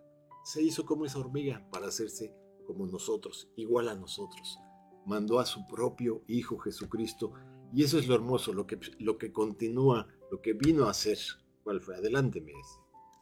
se 0.45 0.65
hizo 0.65 0.85
como 0.85 1.05
esa 1.05 1.21
hormiga 1.21 1.65
para 1.71 1.87
hacerse 1.87 2.35
como 2.67 2.85
nosotros, 2.89 3.49
igual 3.55 3.89
a 3.89 3.95
nosotros. 3.95 4.59
Mandó 5.07 5.39
a 5.39 5.47
su 5.47 5.65
propio 5.69 6.25
Hijo 6.27 6.59
Jesucristo 6.59 7.35
y 7.73 7.85
eso 7.85 8.01
es 8.01 8.09
lo 8.09 8.17
hermoso, 8.17 8.53
lo 8.53 8.67
que, 8.67 9.33
continúa, 9.33 10.09
lo 10.33 10.43
que 10.43 10.55
vino 10.55 10.87
a 10.87 10.91
hacer. 10.91 11.19
¿Cuál 11.63 11.81
fue? 11.81 11.95
Adelante, 11.95 12.41
me 12.41 12.51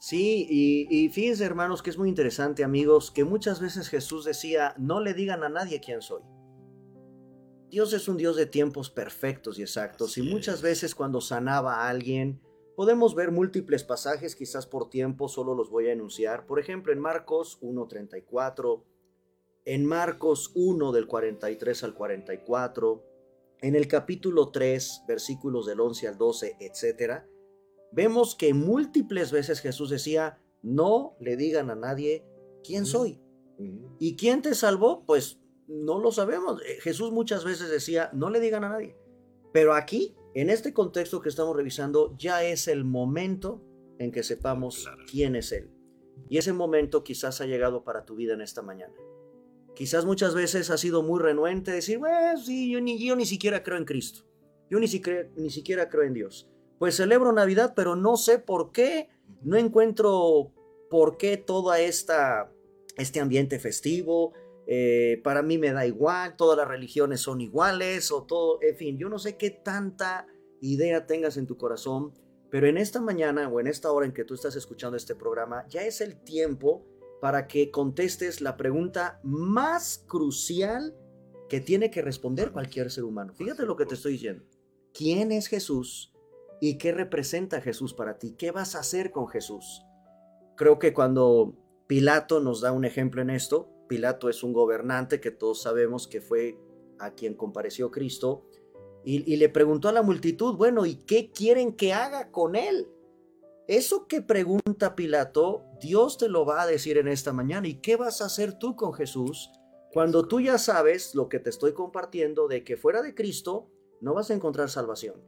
Sí, 0.00 0.46
y, 0.48 0.86
y, 0.88 1.10
fíjense 1.10 1.44
hermanos 1.44 1.82
que 1.82 1.90
es 1.90 1.98
muy 1.98 2.08
interesante 2.08 2.64
amigos, 2.64 3.10
que 3.10 3.24
muchas 3.24 3.60
veces 3.60 3.90
Jesús 3.90 4.24
decía, 4.24 4.74
no 4.78 5.00
le 5.00 5.12
digan 5.12 5.44
a 5.44 5.50
nadie 5.50 5.80
quién 5.80 6.00
soy. 6.00 6.22
Dios 7.72 7.92
es 7.92 8.06
un 8.06 8.16
Dios 8.16 8.36
de 8.36 8.46
tiempos 8.46 8.90
perfectos 8.90 9.58
y 9.58 9.62
exactos, 9.62 10.16
y 10.16 10.22
muchas 10.22 10.62
veces 10.62 10.94
cuando 10.94 11.20
sanaba 11.20 11.74
a 11.74 11.88
alguien, 11.88 12.40
podemos 12.76 13.16
ver 13.16 13.32
múltiples 13.32 13.82
pasajes, 13.82 14.36
quizás 14.36 14.66
por 14.66 14.88
tiempo 14.88 15.28
solo 15.28 15.56
los 15.56 15.70
voy 15.70 15.88
a 15.88 15.92
enunciar. 15.92 16.46
Por 16.46 16.60
ejemplo, 16.60 16.92
en 16.92 17.00
Marcos 17.00 17.58
1.34, 17.60 18.84
en 19.64 19.84
Marcos 19.84 20.52
1 20.54 20.92
del 20.92 21.08
43 21.08 21.82
al 21.82 21.94
44, 21.94 23.04
en 23.62 23.74
el 23.74 23.88
capítulo 23.88 24.50
3, 24.50 25.02
versículos 25.08 25.66
del 25.66 25.80
11 25.80 26.06
al 26.06 26.18
12, 26.18 26.56
etcétera 26.60 27.26
vemos 27.92 28.34
que 28.34 28.52
múltiples 28.54 29.30
veces 29.30 29.60
Jesús 29.60 29.90
decía, 29.90 30.40
no 30.62 31.14
le 31.20 31.36
digan 31.36 31.70
a 31.70 31.76
nadie 31.76 32.24
quién 32.64 32.86
soy. 32.86 33.20
¿Y 34.00 34.16
quién 34.16 34.42
te 34.42 34.54
salvó? 34.54 35.04
Pues 35.06 35.38
no 35.72 35.98
lo 35.98 36.12
sabemos. 36.12 36.60
Eh, 36.62 36.78
Jesús 36.80 37.12
muchas 37.12 37.44
veces 37.44 37.70
decía, 37.70 38.10
no 38.12 38.30
le 38.30 38.40
digan 38.40 38.64
a 38.64 38.68
nadie. 38.68 38.96
Pero 39.52 39.74
aquí, 39.74 40.14
en 40.34 40.50
este 40.50 40.72
contexto 40.72 41.20
que 41.20 41.28
estamos 41.28 41.56
revisando, 41.56 42.14
ya 42.18 42.44
es 42.44 42.68
el 42.68 42.84
momento 42.84 43.62
en 43.98 44.12
que 44.12 44.22
sepamos 44.22 44.88
quién 45.10 45.36
es 45.36 45.52
Él. 45.52 45.70
Y 46.28 46.38
ese 46.38 46.52
momento 46.52 47.04
quizás 47.04 47.40
ha 47.40 47.46
llegado 47.46 47.84
para 47.84 48.04
tu 48.04 48.16
vida 48.16 48.34
en 48.34 48.40
esta 48.40 48.62
mañana. 48.62 48.94
Quizás 49.74 50.04
muchas 50.04 50.34
veces 50.34 50.70
has 50.70 50.80
sido 50.80 51.02
muy 51.02 51.20
renuente, 51.20 51.70
decir, 51.70 51.98
bueno, 51.98 52.38
sí, 52.38 52.70
yo 52.70 52.80
ni, 52.80 53.04
yo 53.04 53.16
ni 53.16 53.26
siquiera 53.26 53.62
creo 53.62 53.78
en 53.78 53.84
Cristo. 53.84 54.24
Yo 54.70 54.78
ni 54.78 54.88
siquiera, 54.88 55.28
ni 55.36 55.50
siquiera 55.50 55.88
creo 55.88 56.04
en 56.04 56.14
Dios 56.14 56.52
pues 56.82 56.96
celebro 56.96 57.30
Navidad, 57.30 57.74
pero 57.76 57.94
no 57.94 58.16
sé 58.16 58.40
por 58.40 58.72
qué, 58.72 59.08
no 59.42 59.56
encuentro 59.56 60.52
por 60.90 61.16
qué 61.16 61.36
todo 61.36 61.72
esta, 61.74 62.50
este 62.96 63.20
ambiente 63.20 63.60
festivo, 63.60 64.32
eh, 64.66 65.20
para 65.24 65.42
mí 65.42 65.58
me 65.58 65.72
da 65.72 65.86
igual, 65.86 66.36
todas 66.36 66.56
las 66.56 66.68
religiones 66.68 67.20
son 67.20 67.40
iguales 67.40 68.12
o 68.12 68.24
todo, 68.24 68.58
en 68.62 68.76
fin, 68.76 68.98
yo 68.98 69.08
no 69.08 69.18
sé 69.18 69.36
qué 69.36 69.50
tanta 69.50 70.26
idea 70.60 71.06
tengas 71.06 71.36
en 71.36 71.46
tu 71.46 71.56
corazón, 71.56 72.12
pero 72.50 72.66
en 72.66 72.76
esta 72.76 73.00
mañana 73.00 73.48
o 73.48 73.60
en 73.60 73.66
esta 73.66 73.90
hora 73.90 74.06
en 74.06 74.12
que 74.12 74.24
tú 74.24 74.34
estás 74.34 74.54
escuchando 74.56 74.96
este 74.96 75.14
programa, 75.14 75.66
ya 75.68 75.82
es 75.82 76.00
el 76.00 76.22
tiempo 76.22 76.86
para 77.20 77.46
que 77.46 77.70
contestes 77.70 78.40
la 78.40 78.56
pregunta 78.56 79.20
más 79.22 80.04
crucial 80.06 80.94
que 81.48 81.60
tiene 81.60 81.90
que 81.90 82.02
responder 82.02 82.52
cualquier 82.52 82.90
ser 82.90 83.04
humano. 83.04 83.32
Fíjate 83.34 83.64
lo 83.64 83.76
que 83.76 83.86
te 83.86 83.94
estoy 83.94 84.12
diciendo. 84.12 84.44
¿Quién 84.94 85.32
es 85.32 85.48
Jesús? 85.48 86.12
¿Y 86.60 86.78
qué 86.78 86.92
representa 86.92 87.60
Jesús 87.60 87.94
para 87.94 88.18
ti? 88.18 88.34
¿Qué 88.36 88.50
vas 88.50 88.74
a 88.74 88.80
hacer 88.80 89.10
con 89.10 89.28
Jesús? 89.28 89.82
Creo 90.56 90.78
que 90.78 90.92
cuando 90.92 91.56
Pilato 91.86 92.40
nos 92.40 92.60
da 92.60 92.72
un 92.72 92.84
ejemplo 92.84 93.22
en 93.22 93.30
esto, 93.30 93.68
Pilato 93.92 94.30
es 94.30 94.42
un 94.42 94.54
gobernante 94.54 95.20
que 95.20 95.30
todos 95.30 95.60
sabemos 95.60 96.08
que 96.08 96.22
fue 96.22 96.58
a 96.98 97.10
quien 97.10 97.34
compareció 97.34 97.90
Cristo, 97.90 98.48
y, 99.04 99.36
le 99.36 99.48
preguntó 99.48 99.88
a 99.88 99.92
la 99.92 100.02
multitud, 100.02 100.56
bueno, 100.56 100.86
¿y 100.86 100.94
qué 100.94 101.30
quieren 101.30 101.74
que 101.74 101.92
haga 101.92 102.30
con 102.30 102.54
él? 102.54 102.88
Eso 103.66 104.06
que 104.06 104.22
pregunta 104.22 104.94
Pilato, 104.94 105.64
Dios 105.80 106.18
te 106.18 106.28
lo 106.28 106.46
va 106.46 106.62
a 106.62 106.66
decir 106.66 106.96
en 106.98 107.08
esta 107.08 107.32
mañana. 107.32 107.66
¿Y 107.66 107.80
qué 107.80 107.96
vas 107.96 108.22
a 108.22 108.26
hacer 108.26 108.58
tú 108.58 108.76
con 108.76 108.94
Jesús 108.94 109.50
cuando 109.92 110.26
tú 110.28 110.40
ya 110.40 110.56
sabes 110.56 111.14
lo 111.14 111.28
que 111.28 111.40
te 111.40 111.50
estoy 111.50 111.74
compartiendo 111.74 112.46
de 112.46 112.62
que 112.62 112.76
fuera 112.76 113.02
de 113.02 113.14
Cristo 113.14 113.68
no 114.00 114.14
vas 114.14 114.30
a 114.30 114.34
encontrar 114.34 114.70
salvación? 114.70 115.20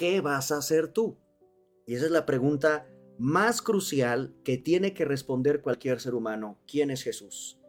¿qué 0.00 0.22
vas 0.22 0.50
a 0.50 0.56
hacer 0.56 0.88
tú? 0.88 1.18
Y 1.84 1.94
esa 1.94 2.06
es 2.06 2.10
la 2.10 2.24
pregunta 2.24 2.88
más 3.18 3.60
crucial 3.60 4.34
que 4.44 4.56
tiene 4.56 4.94
que 4.94 5.04
responder 5.04 5.60
cualquier 5.60 6.00
ser 6.00 6.14
humano. 6.14 6.58
¿Quién 6.66 6.90
es 6.90 7.02
Jesús? 7.02 7.59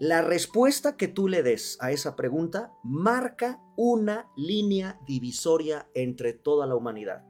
La 0.00 0.22
respuesta 0.22 0.96
que 0.96 1.06
tú 1.06 1.28
le 1.28 1.44
des 1.44 1.78
a 1.80 1.92
esa 1.92 2.16
pregunta 2.16 2.72
marca 2.82 3.62
una 3.76 4.28
línea 4.36 4.98
divisoria 5.06 5.88
entre 5.94 6.32
toda 6.32 6.66
la 6.66 6.74
humanidad. 6.74 7.22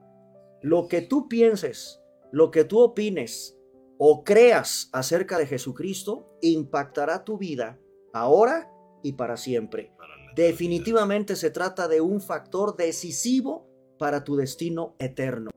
Lo 0.62 0.88
que 0.88 1.02
tú 1.02 1.28
pienses, 1.28 2.00
lo 2.32 2.50
que 2.50 2.64
tú 2.64 2.80
opines 2.80 3.58
o 3.98 4.24
creas 4.24 4.88
acerca 4.92 5.36
de 5.36 5.46
Jesucristo 5.46 6.38
impactará 6.40 7.22
tu 7.22 7.36
vida 7.36 7.78
ahora 8.14 8.72
y 9.02 9.12
para 9.12 9.36
siempre. 9.36 9.92
Definitivamente 10.34 11.36
se 11.36 11.50
trata 11.50 11.86
de 11.86 12.00
un 12.00 12.22
factor 12.22 12.76
decisivo 12.76 13.68
para 13.98 14.24
tu 14.24 14.36
destino 14.36 14.96
eterno. 14.98 15.50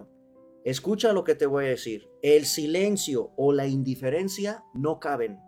Escucha 0.65 1.13
lo 1.13 1.24
que 1.24 1.36
te 1.36 1.46
voy 1.46 1.65
a 1.65 1.70
decir. 1.70 2.10
El 2.22 2.46
silencio 2.46 3.32
o 3.38 3.54
la 3.54 3.65
indiferencia 3.65 4.65
no 4.74 5.00
caben, 5.00 5.39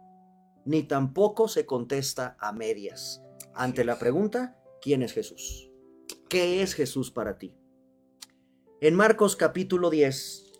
ni 0.70 0.84
tampoco 0.84 1.48
se 1.48 1.66
contesta 1.66 2.38
a 2.40 2.54
medias. 2.54 3.24
Ante 3.56 3.84
la 3.84 3.98
pregunta, 3.98 4.62
¿quién 4.84 5.02
es 5.02 5.14
Jesús? 5.14 5.72
¿Qué 6.30 6.62
es 6.62 6.76
Jesús 6.76 7.10
para 7.10 7.40
ti? 7.40 7.56
En 8.80 8.94
Marcos 8.94 9.36
capítulo 9.36 9.90
10, 9.90 10.54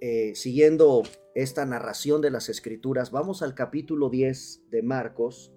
eh, 0.00 0.36
siguiendo 0.36 1.02
esta 1.34 1.66
narración 1.66 2.20
de 2.20 2.30
las 2.30 2.48
escrituras, 2.48 3.10
vamos 3.10 3.42
al 3.42 3.56
capítulo 3.56 4.08
10 4.08 4.70
de 4.70 4.82
Marcos 4.84 5.52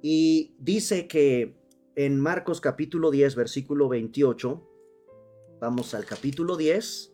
y 0.00 0.54
dice 0.60 1.08
que 1.08 1.56
en 1.96 2.20
Marcos 2.20 2.60
capítulo 2.60 3.10
10, 3.10 3.34
versículo 3.34 3.88
28, 3.88 4.68
Vamos 5.60 5.94
al 5.94 6.06
capítulo 6.06 6.56
10, 6.56 7.12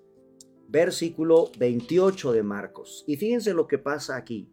versículo 0.68 1.50
28 1.58 2.32
de 2.32 2.42
Marcos. 2.42 3.02
Y 3.08 3.16
fíjense 3.16 3.54
lo 3.54 3.66
que 3.66 3.78
pasa 3.78 4.14
aquí. 4.14 4.52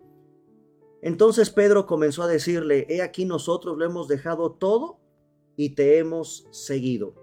Entonces 1.04 1.50
Pedro 1.50 1.86
comenzó 1.86 2.24
a 2.24 2.28
decirle, 2.28 2.86
he 2.88 3.02
aquí 3.02 3.26
nosotros 3.26 3.78
lo 3.78 3.84
hemos 3.84 4.08
dejado 4.08 4.54
todo 4.54 5.02
y 5.58 5.76
te 5.76 5.98
hemos 5.98 6.48
seguido. 6.52 7.13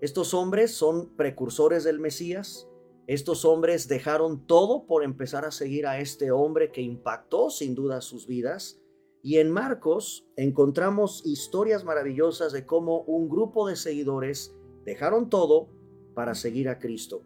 Estos 0.00 0.34
hombres 0.34 0.70
son 0.70 1.16
precursores 1.16 1.82
del 1.82 1.98
Mesías. 1.98 2.68
Estos 3.08 3.44
hombres 3.44 3.88
dejaron 3.88 4.46
todo 4.46 4.86
por 4.86 5.02
empezar 5.02 5.44
a 5.44 5.50
seguir 5.50 5.84
a 5.88 5.98
este 5.98 6.30
hombre 6.30 6.70
que 6.70 6.80
impactó 6.80 7.50
sin 7.50 7.74
duda 7.74 8.02
sus 8.02 8.28
vidas. 8.28 8.80
Y 9.20 9.38
en 9.38 9.50
Marcos 9.50 10.28
encontramos 10.36 11.26
historias 11.26 11.82
maravillosas 11.82 12.52
de 12.52 12.64
cómo 12.64 13.00
un 13.00 13.28
grupo 13.28 13.66
de 13.66 13.74
seguidores 13.74 14.54
dejaron 14.84 15.28
todo 15.28 15.70
para 16.14 16.36
seguir 16.36 16.68
a 16.68 16.78
Cristo. 16.78 17.24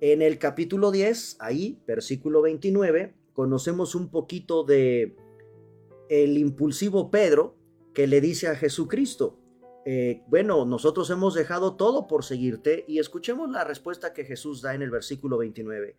En 0.00 0.22
el 0.22 0.38
capítulo 0.38 0.90
10, 0.90 1.36
ahí, 1.40 1.78
versículo 1.86 2.40
29, 2.40 3.14
conocemos 3.34 3.94
un 3.94 4.08
poquito 4.08 4.64
de 4.64 5.14
el 6.08 6.38
impulsivo 6.38 7.10
Pedro 7.10 7.56
que 7.94 8.06
le 8.06 8.20
dice 8.20 8.48
a 8.48 8.56
Jesucristo, 8.56 9.38
eh, 9.84 10.24
bueno, 10.26 10.64
nosotros 10.64 11.08
hemos 11.10 11.34
dejado 11.34 11.76
todo 11.76 12.06
por 12.08 12.24
seguirte 12.24 12.84
y 12.88 12.98
escuchemos 12.98 13.50
la 13.50 13.64
respuesta 13.64 14.12
que 14.12 14.24
Jesús 14.24 14.60
da 14.60 14.74
en 14.74 14.82
el 14.82 14.90
versículo 14.90 15.38
29. 15.38 15.96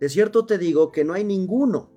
De 0.00 0.08
cierto 0.08 0.46
te 0.46 0.56
digo 0.56 0.90
que 0.90 1.04
no 1.04 1.12
hay 1.12 1.24
ninguno 1.24 1.92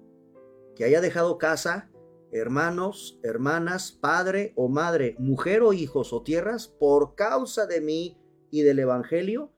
que 0.75 0.84
haya 0.84 0.99
dejado 0.99 1.38
casa, 1.38 1.89
hermanos, 2.32 3.19
hermanas, 3.23 3.91
padre 3.91 4.51
o 4.56 4.67
madre, 4.67 5.15
mujer 5.19 5.62
o 5.62 5.71
hijos 5.71 6.12
o 6.12 6.23
tierras 6.23 6.67
por 6.67 7.15
causa 7.15 7.67
de 7.67 7.79
mí 7.79 8.17
y 8.51 8.63
del 8.63 8.79
Evangelio 8.79 9.53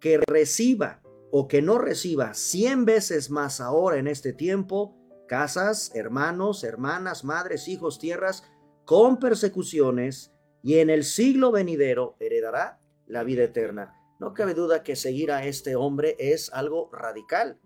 que 0.00 0.18
reciba 0.18 1.02
o 1.30 1.46
que 1.46 1.62
no 1.62 1.78
reciba 1.78 2.34
cien 2.34 2.84
veces 2.84 3.30
más 3.30 3.60
ahora 3.60 3.98
en 3.98 4.08
este 4.08 4.32
tiempo, 4.32 4.95
casas, 5.26 5.92
hermanos, 5.94 6.64
hermanas, 6.64 7.24
madres, 7.24 7.68
hijos, 7.68 7.98
tierras, 7.98 8.44
con 8.84 9.18
persecuciones, 9.18 10.32
y 10.62 10.78
en 10.78 10.90
el 10.90 11.04
siglo 11.04 11.52
venidero 11.52 12.16
heredará 12.18 12.80
la 13.06 13.22
vida 13.22 13.44
eterna. 13.44 13.94
No 14.18 14.34
cabe 14.34 14.54
duda 14.54 14.82
que 14.82 14.96
seguir 14.96 15.30
a 15.30 15.46
este 15.46 15.76
hombre 15.76 16.16
es 16.18 16.52
algo 16.52 16.90
radical. 16.92 17.60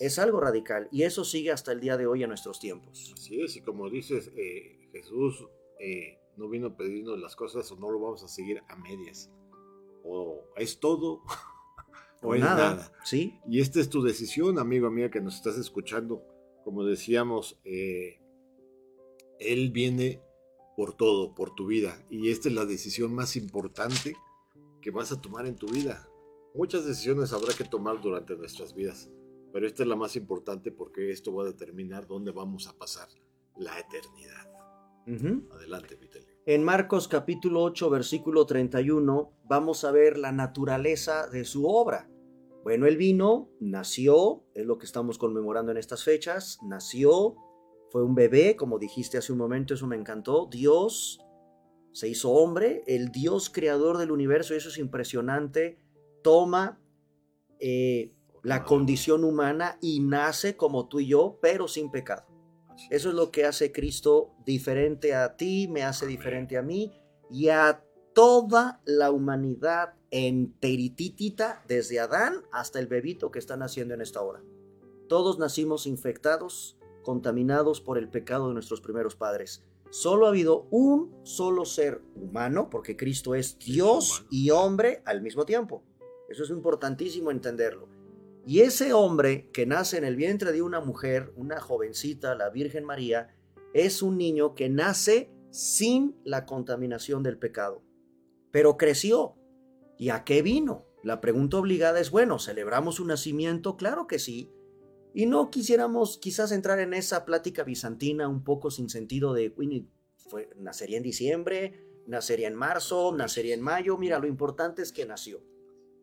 Es. 0.00 0.18
algo 0.18 0.40
radical 0.40 0.88
y 0.90 1.04
eso 1.04 1.24
sigue 1.24 1.52
hasta 1.52 1.70
el 1.70 1.78
día 1.78 1.96
de 1.96 2.08
hoy 2.08 2.24
en 2.24 2.28
nuestros 2.28 2.58
tiempos. 2.58 3.12
Así 3.14 3.40
es, 3.40 3.54
y 3.54 3.60
como 3.60 3.88
dices, 3.88 4.32
eh, 4.36 4.88
Jesús 4.90 5.46
eh, 5.78 6.18
no 6.36 6.48
vino 6.48 6.66
a 6.66 6.76
pedirnos 6.76 7.20
las 7.20 7.36
cosas 7.36 7.70
o 7.70 7.76
no 7.76 7.88
lo 7.92 8.00
vamos 8.00 8.24
a 8.24 8.28
seguir 8.28 8.60
a 8.68 8.74
medias 8.74 9.30
o 10.02 10.44
es 10.56 10.80
todo 10.80 11.22
o, 12.22 12.34
es 12.34 12.40
nada. 12.40 12.92
¿Sí? 13.04 13.38
Y 13.48 13.60
esta 13.60 13.80
es 13.80 13.88
tu 13.88 14.02
decisión, 14.02 14.58
amigo, 14.58 14.86
amiga, 14.86 15.10
que 15.10 15.20
nos 15.20 15.36
estás 15.36 15.56
escuchando. 15.58 16.22
Como 16.64 16.84
decíamos, 16.84 17.60
eh, 17.64 18.20
Él 19.38 19.70
viene 19.70 20.22
por 20.76 20.94
todo, 20.94 21.34
por 21.34 21.54
tu 21.54 21.66
vida. 21.66 22.04
Y 22.10 22.30
esta 22.30 22.48
es 22.48 22.54
la 22.54 22.64
decisión 22.64 23.14
más 23.14 23.36
importante 23.36 24.16
que 24.80 24.90
vas 24.90 25.12
a 25.12 25.20
tomar 25.20 25.46
en 25.46 25.56
tu 25.56 25.66
vida. 25.68 26.08
Muchas 26.54 26.84
decisiones 26.84 27.32
habrá 27.32 27.52
que 27.54 27.64
tomar 27.64 28.00
durante 28.00 28.36
nuestras 28.36 28.74
vidas, 28.74 29.10
pero 29.52 29.66
esta 29.66 29.82
es 29.82 29.88
la 29.88 29.96
más 29.96 30.16
importante 30.16 30.70
porque 30.70 31.10
esto 31.10 31.34
va 31.34 31.42
a 31.42 31.46
determinar 31.46 32.06
dónde 32.06 32.32
vamos 32.32 32.68
a 32.68 32.76
pasar 32.76 33.08
la 33.56 33.78
eternidad. 33.78 34.50
Adelante, 35.52 35.96
Vitelio. 35.96 36.34
En 36.46 36.62
Marcos 36.62 37.08
capítulo 37.08 37.62
8, 37.62 37.90
versículo 37.90 38.46
31, 38.46 39.32
vamos 39.44 39.84
a 39.84 39.90
ver 39.90 40.18
la 40.18 40.32
naturaleza 40.32 41.26
de 41.28 41.44
su 41.44 41.66
obra. 41.66 42.08
Bueno, 42.64 42.86
él 42.86 42.96
vino, 42.96 43.50
nació, 43.60 44.42
es 44.54 44.64
lo 44.64 44.78
que 44.78 44.86
estamos 44.86 45.18
conmemorando 45.18 45.70
en 45.70 45.76
estas 45.76 46.02
fechas, 46.02 46.58
nació, 46.66 47.36
fue 47.90 48.02
un 48.02 48.14
bebé, 48.14 48.56
como 48.56 48.78
dijiste 48.78 49.18
hace 49.18 49.32
un 49.32 49.38
momento, 49.38 49.74
eso 49.74 49.86
me 49.86 49.96
encantó, 49.96 50.48
Dios 50.50 51.20
se 51.92 52.08
hizo 52.08 52.30
hombre, 52.30 52.82
el 52.86 53.12
Dios 53.12 53.50
creador 53.50 53.98
del 53.98 54.10
universo, 54.10 54.54
eso 54.54 54.70
es 54.70 54.78
impresionante, 54.78 55.78
toma 56.22 56.80
eh, 57.60 58.14
la 58.42 58.64
condición 58.64 59.24
humana 59.24 59.76
y 59.82 60.00
nace 60.00 60.56
como 60.56 60.88
tú 60.88 61.00
y 61.00 61.08
yo, 61.08 61.38
pero 61.42 61.68
sin 61.68 61.90
pecado. 61.90 62.24
Eso 62.88 63.10
es 63.10 63.14
lo 63.14 63.30
que 63.30 63.44
hace 63.44 63.72
Cristo 63.72 64.34
diferente 64.46 65.14
a 65.14 65.36
ti, 65.36 65.68
me 65.68 65.82
hace 65.82 66.06
diferente 66.06 66.56
a 66.56 66.62
mí 66.62 66.92
y 67.30 67.50
a 67.50 67.84
toda 68.14 68.80
la 68.86 69.10
humanidad 69.10 69.96
enterititita, 70.14 71.64
desde 71.66 71.98
Adán 71.98 72.44
hasta 72.52 72.78
el 72.78 72.86
bebito 72.86 73.32
que 73.32 73.40
está 73.40 73.56
naciendo 73.56 73.94
en 73.94 74.00
esta 74.00 74.22
hora. 74.22 74.44
Todos 75.08 75.40
nacimos 75.40 75.88
infectados, 75.88 76.78
contaminados 77.02 77.80
por 77.80 77.98
el 77.98 78.08
pecado 78.08 78.46
de 78.46 78.54
nuestros 78.54 78.80
primeros 78.80 79.16
padres. 79.16 79.64
Solo 79.90 80.26
ha 80.26 80.28
habido 80.28 80.68
un 80.70 81.12
solo 81.24 81.64
ser 81.64 82.00
humano, 82.14 82.70
porque 82.70 82.96
Cristo 82.96 83.34
es 83.34 83.58
Dios 83.58 84.24
y 84.30 84.50
hombre 84.50 85.02
al 85.04 85.20
mismo 85.20 85.44
tiempo. 85.44 85.82
Eso 86.28 86.44
es 86.44 86.50
importantísimo 86.50 87.32
entenderlo. 87.32 87.88
Y 88.46 88.60
ese 88.60 88.92
hombre 88.92 89.50
que 89.52 89.66
nace 89.66 89.98
en 89.98 90.04
el 90.04 90.14
vientre 90.14 90.52
de 90.52 90.62
una 90.62 90.80
mujer, 90.80 91.32
una 91.36 91.60
jovencita, 91.60 92.36
la 92.36 92.50
Virgen 92.50 92.84
María, 92.84 93.34
es 93.72 94.00
un 94.00 94.16
niño 94.16 94.54
que 94.54 94.68
nace 94.68 95.32
sin 95.50 96.16
la 96.22 96.46
contaminación 96.46 97.24
del 97.24 97.36
pecado. 97.36 97.82
Pero 98.52 98.76
creció. 98.76 99.34
¿Y 99.98 100.08
a 100.10 100.24
qué 100.24 100.42
vino? 100.42 100.86
La 101.02 101.20
pregunta 101.20 101.58
obligada 101.58 102.00
es, 102.00 102.10
bueno, 102.10 102.38
¿celebramos 102.38 103.00
un 103.00 103.08
nacimiento? 103.08 103.76
Claro 103.76 104.06
que 104.06 104.18
sí. 104.18 104.50
Y 105.12 105.26
no 105.26 105.50
quisiéramos 105.50 106.18
quizás 106.18 106.50
entrar 106.50 106.80
en 106.80 106.94
esa 106.94 107.24
plática 107.24 107.62
bizantina 107.62 108.26
un 108.28 108.42
poco 108.42 108.70
sin 108.70 108.88
sentido 108.88 109.32
de, 109.32 109.52
fue, 110.16 110.50
nacería 110.56 110.96
en 110.96 111.02
diciembre, 111.02 111.86
nacería 112.06 112.48
en 112.48 112.54
marzo, 112.54 113.14
nacería 113.16 113.54
en 113.54 113.60
mayo. 113.60 113.96
Mira, 113.96 114.18
lo 114.18 114.26
importante 114.26 114.82
es 114.82 114.92
que 114.92 115.06
nació. 115.06 115.42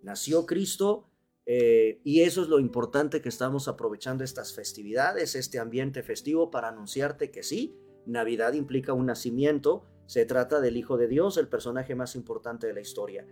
Nació 0.02 0.46
Cristo 0.46 1.12
eh, 1.46 2.00
y 2.04 2.22
eso 2.22 2.42
es 2.44 2.48
lo 2.48 2.60
importante 2.60 3.22
que 3.22 3.30
estamos 3.30 3.68
aprovechando 3.68 4.24
estas 4.24 4.54
festividades, 4.54 5.36
este 5.36 5.60
ambiente 5.60 6.04
festivo 6.04 6.52
para 6.52 6.70
anunciarte 6.70 7.32
que 7.32 7.44
sí, 7.44 7.76
Navidad 8.06 8.54
implica 8.54 8.94
un 8.94 9.08
nacimiento, 9.08 9.86
se 10.06 10.26
trata 10.26 10.62
del 10.62 10.78
Hijo 10.78 10.98
de 10.98 11.08
Dios, 11.08 11.38
el 11.38 11.48
personaje 11.48 11.96
más 11.96 12.16
importante 12.16 12.68
de 12.68 12.74
la 12.74 12.82
historia. 12.82 13.28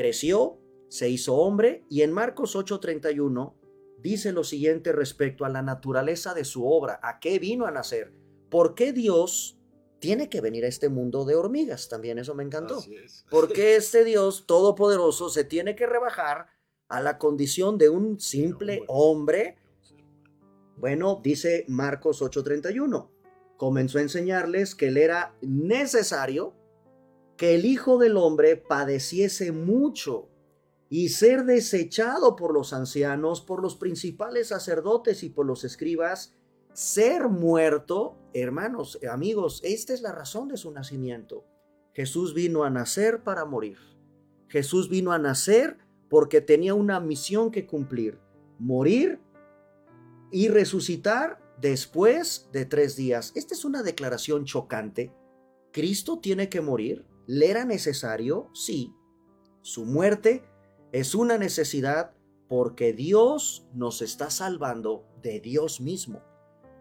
Creció, 0.00 0.58
se 0.88 1.10
hizo 1.10 1.34
hombre 1.34 1.84
y 1.90 2.00
en 2.00 2.10
Marcos 2.10 2.56
8:31 2.56 3.54
dice 3.98 4.32
lo 4.32 4.44
siguiente 4.44 4.92
respecto 4.92 5.44
a 5.44 5.50
la 5.50 5.60
naturaleza 5.60 6.32
de 6.32 6.46
su 6.46 6.66
obra, 6.66 6.98
a 7.02 7.20
qué 7.20 7.38
vino 7.38 7.66
a 7.66 7.70
nacer, 7.70 8.14
por 8.48 8.74
qué 8.74 8.94
Dios 8.94 9.58
tiene 9.98 10.30
que 10.30 10.40
venir 10.40 10.64
a 10.64 10.68
este 10.68 10.88
mundo 10.88 11.26
de 11.26 11.34
hormigas, 11.34 11.90
también 11.90 12.18
eso 12.18 12.34
me 12.34 12.44
encantó. 12.44 12.82
¿Por 13.30 13.52
qué 13.52 13.76
este 13.76 14.02
Dios 14.04 14.46
todopoderoso 14.46 15.28
se 15.28 15.44
tiene 15.44 15.76
que 15.76 15.86
rebajar 15.86 16.46
a 16.88 17.02
la 17.02 17.18
condición 17.18 17.76
de 17.76 17.90
un 17.90 18.18
simple 18.18 18.84
hombre. 18.88 19.58
Bueno, 20.78 21.20
dice 21.22 21.66
Marcos 21.68 22.22
8:31, 22.22 23.10
comenzó 23.58 23.98
a 23.98 24.00
enseñarles 24.00 24.74
que 24.74 24.88
él 24.88 24.96
era 24.96 25.36
necesario 25.42 26.54
que 27.40 27.54
el 27.54 27.64
Hijo 27.64 27.96
del 27.96 28.18
Hombre 28.18 28.58
padeciese 28.58 29.50
mucho 29.50 30.28
y 30.90 31.08
ser 31.08 31.46
desechado 31.46 32.36
por 32.36 32.52
los 32.52 32.74
ancianos, 32.74 33.40
por 33.40 33.62
los 33.62 33.76
principales 33.76 34.48
sacerdotes 34.48 35.22
y 35.22 35.30
por 35.30 35.46
los 35.46 35.64
escribas, 35.64 36.34
ser 36.74 37.30
muerto, 37.30 38.18
hermanos, 38.34 38.98
amigos, 39.10 39.62
esta 39.64 39.94
es 39.94 40.02
la 40.02 40.12
razón 40.12 40.48
de 40.48 40.58
su 40.58 40.70
nacimiento. 40.70 41.46
Jesús 41.94 42.34
vino 42.34 42.62
a 42.62 42.68
nacer 42.68 43.22
para 43.22 43.46
morir. 43.46 43.78
Jesús 44.48 44.90
vino 44.90 45.10
a 45.10 45.18
nacer 45.18 45.78
porque 46.10 46.42
tenía 46.42 46.74
una 46.74 47.00
misión 47.00 47.50
que 47.50 47.66
cumplir, 47.66 48.18
morir 48.58 49.18
y 50.30 50.48
resucitar 50.48 51.40
después 51.58 52.50
de 52.52 52.66
tres 52.66 52.96
días. 52.96 53.32
Esta 53.34 53.54
es 53.54 53.64
una 53.64 53.82
declaración 53.82 54.44
chocante. 54.44 55.10
¿Cristo 55.72 56.18
tiene 56.18 56.50
que 56.50 56.60
morir? 56.60 57.06
¿Le 57.30 57.48
era 57.48 57.64
necesario? 57.64 58.50
Sí. 58.54 58.92
Su 59.62 59.84
muerte 59.84 60.42
es 60.90 61.14
una 61.14 61.38
necesidad 61.38 62.12
porque 62.48 62.92
Dios 62.92 63.68
nos 63.72 64.02
está 64.02 64.30
salvando 64.30 65.06
de 65.22 65.38
Dios 65.38 65.80
mismo, 65.80 66.24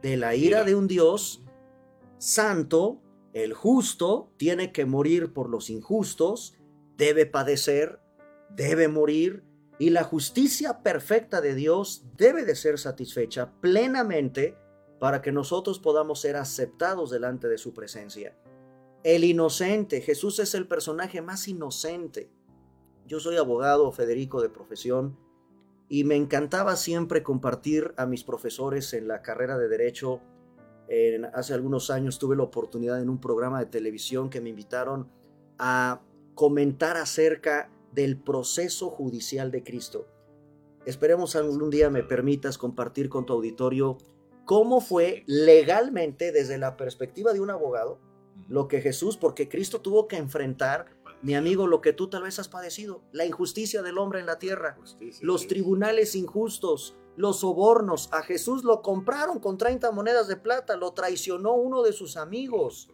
de 0.02 0.18
la 0.18 0.34
ira 0.34 0.64
de 0.64 0.74
un 0.74 0.88
Dios 0.88 1.46
santo, 2.18 3.00
el 3.34 3.54
justo 3.54 4.34
tiene 4.38 4.72
que 4.72 4.88
morir 4.88 5.34
por 5.34 5.52
los 5.52 5.70
injustos, 5.70 6.56
debe 6.98 7.28
padecer, 7.28 8.02
debe 8.50 8.88
morir 8.88 9.44
y 9.78 9.92
la 9.92 10.04
justicia 10.04 10.82
perfecta 10.82 11.42
de 11.42 11.54
Dios 11.54 12.08
debe 12.18 12.44
de 12.44 12.56
ser 12.56 12.80
satisfecha 12.80 13.54
plenamente 13.62 14.58
para 15.00 15.22
que 15.22 15.32
nosotros 15.32 15.78
podamos 15.78 16.22
ser 16.22 16.38
aceptados 16.38 17.12
delante 17.12 17.48
de 17.48 17.60
su 17.60 17.76
presencia. 17.76 18.36
El 19.04 19.24
inocente, 19.24 20.02
Jesús 20.02 20.40
es 20.40 20.54
el 20.56 20.68
personaje 20.68 21.22
más 21.22 21.48
inocente. 21.48 22.30
Yo 23.08 23.22
soy 23.22 23.38
abogado 23.38 23.94
Federico 23.94 24.42
de 24.42 24.50
profesión 24.50 25.18
y 25.88 26.04
me 26.04 26.18
encantaba 26.18 26.76
siempre 26.76 27.24
compartir 27.24 27.94
a 27.96 28.06
mis 28.06 28.26
profesores 28.26 28.94
en 28.94 29.08
la 29.08 29.22
carrera 29.22 29.58
de 29.58 29.70
derecho. 29.70 30.22
hace 31.34 31.54
algunos 31.54 31.90
años 31.92 32.20
tuve 32.20 32.36
la 32.36 32.44
oportunidad 32.44 33.02
en 33.02 33.10
un 33.10 33.22
programa 33.22 33.60
de 33.60 33.68
televisión 33.68 34.30
que 34.30 34.42
me 34.42 34.50
invitaron 34.50 35.10
a 35.58 36.02
comentar 36.36 36.98
acerca 36.98 37.72
del 37.94 38.18
proceso 38.18 38.90
judicial 38.90 39.50
de 39.50 39.64
Cristo. 39.64 40.08
Esperemos 40.86 41.38
algún 41.38 41.70
día 41.70 41.90
me 41.90 42.04
permitas 42.04 42.58
compartir 42.58 43.08
con 43.08 43.26
tu 43.26 43.32
auditorio 43.32 43.98
cómo 44.44 44.82
fue 44.82 45.24
legalmente 45.26 46.34
desde 46.34 46.58
la 46.58 46.76
perspectiva 46.76 47.32
de 47.32 47.40
un 47.40 47.50
abogado 47.50 48.09
lo 48.47 48.67
que 48.67 48.82
Jesús, 48.82 49.17
porque 49.17 49.49
Cristo 49.49 49.82
tuvo 49.82 50.08
que 50.08 50.17
enfrentar, 50.17 50.88
mi 51.21 51.36
amigo, 51.36 51.67
lo 51.67 51.82
que 51.82 51.93
tú 51.93 52.10
tal 52.10 52.23
vez 52.23 52.39
has 52.39 52.47
padecido, 52.47 53.02
la 53.12 53.25
injusticia 53.25 53.82
del 53.82 53.97
hombre 53.97 54.19
en 54.19 54.25
la 54.25 54.39
tierra, 54.39 54.78
los 55.21 55.47
tribunales 55.47 56.15
injustos, 56.15 56.95
los 57.17 57.41
sobornos. 57.41 58.08
A 58.13 58.23
Jesús 58.23 58.63
lo 58.63 58.82
compraron 58.82 59.39
con 59.39 59.58
30 59.58 59.91
monedas 59.91 60.28
de 60.28 60.38
plata, 60.38 60.78
lo 60.78 60.93
traicionó 60.93 61.56
uno 61.56 61.84
de 61.84 61.91
sus 61.91 62.15
amigos. 62.15 62.89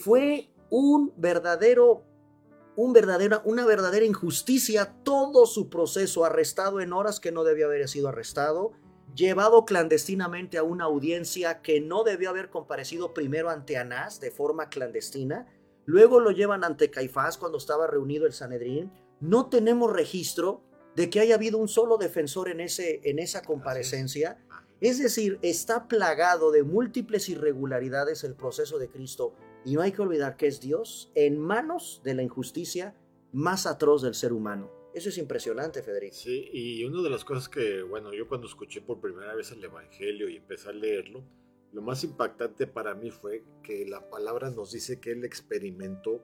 Fue 0.00 0.50
un 0.70 1.12
verdadero 1.16 2.04
un 2.74 2.92
verdadera, 2.92 3.42
una 3.44 3.66
verdadera 3.66 4.06
injusticia 4.06 4.96
todo 5.04 5.46
su 5.46 5.68
proceso, 5.68 6.24
arrestado 6.24 6.80
en 6.80 6.92
horas 6.92 7.20
que 7.20 7.32
no 7.32 7.44
debió 7.44 7.66
haber 7.66 7.86
sido 7.88 8.08
arrestado, 8.08 8.72
llevado 9.14 9.64
clandestinamente 9.64 10.58
a 10.58 10.62
una 10.62 10.84
audiencia 10.84 11.60
que 11.62 11.80
no 11.80 12.04
debió 12.04 12.30
haber 12.30 12.50
comparecido 12.50 13.12
primero 13.14 13.50
ante 13.50 13.76
Anás 13.76 14.20
de 14.20 14.30
forma 14.30 14.68
clandestina, 14.68 15.46
luego 15.84 16.20
lo 16.20 16.30
llevan 16.30 16.64
ante 16.64 16.90
Caifás 16.90 17.36
cuando 17.38 17.58
estaba 17.58 17.86
reunido 17.86 18.26
el 18.26 18.32
Sanedrín. 18.32 18.92
No 19.20 19.48
tenemos 19.48 19.92
registro 19.92 20.62
de 20.96 21.10
que 21.10 21.20
haya 21.20 21.34
habido 21.34 21.58
un 21.58 21.68
solo 21.68 21.96
defensor 21.96 22.48
en, 22.48 22.60
ese, 22.60 23.00
en 23.04 23.18
esa 23.18 23.42
comparecencia. 23.42 24.38
Es 24.80 24.98
decir, 24.98 25.38
está 25.42 25.86
plagado 25.88 26.50
de 26.50 26.62
múltiples 26.62 27.28
irregularidades 27.28 28.24
el 28.24 28.34
proceso 28.34 28.78
de 28.78 28.88
Cristo 28.88 29.34
y 29.64 29.74
no 29.74 29.82
hay 29.82 29.92
que 29.92 30.02
olvidar 30.02 30.36
que 30.36 30.48
es 30.48 30.60
Dios 30.60 31.10
en 31.14 31.38
manos 31.38 32.00
de 32.04 32.14
la 32.14 32.22
injusticia 32.22 32.94
más 33.32 33.66
atroz 33.66 34.02
del 34.02 34.14
ser 34.14 34.32
humano. 34.32 34.81
Eso 34.94 35.08
es 35.08 35.18
impresionante, 35.18 35.82
Federico. 35.82 36.14
Sí, 36.14 36.48
y 36.52 36.84
una 36.84 37.02
de 37.02 37.10
las 37.10 37.24
cosas 37.24 37.48
que, 37.48 37.82
bueno, 37.82 38.12
yo 38.12 38.28
cuando 38.28 38.46
escuché 38.46 38.80
por 38.82 39.00
primera 39.00 39.34
vez 39.34 39.50
el 39.52 39.64
Evangelio 39.64 40.28
y 40.28 40.36
empecé 40.36 40.68
a 40.68 40.72
leerlo, 40.72 41.24
lo 41.72 41.80
más 41.80 42.04
impactante 42.04 42.66
para 42.66 42.94
mí 42.94 43.10
fue 43.10 43.42
que 43.62 43.86
la 43.86 44.10
palabra 44.10 44.50
nos 44.50 44.72
dice 44.72 45.00
que 45.00 45.12
él 45.12 45.24
experimentó 45.24 46.22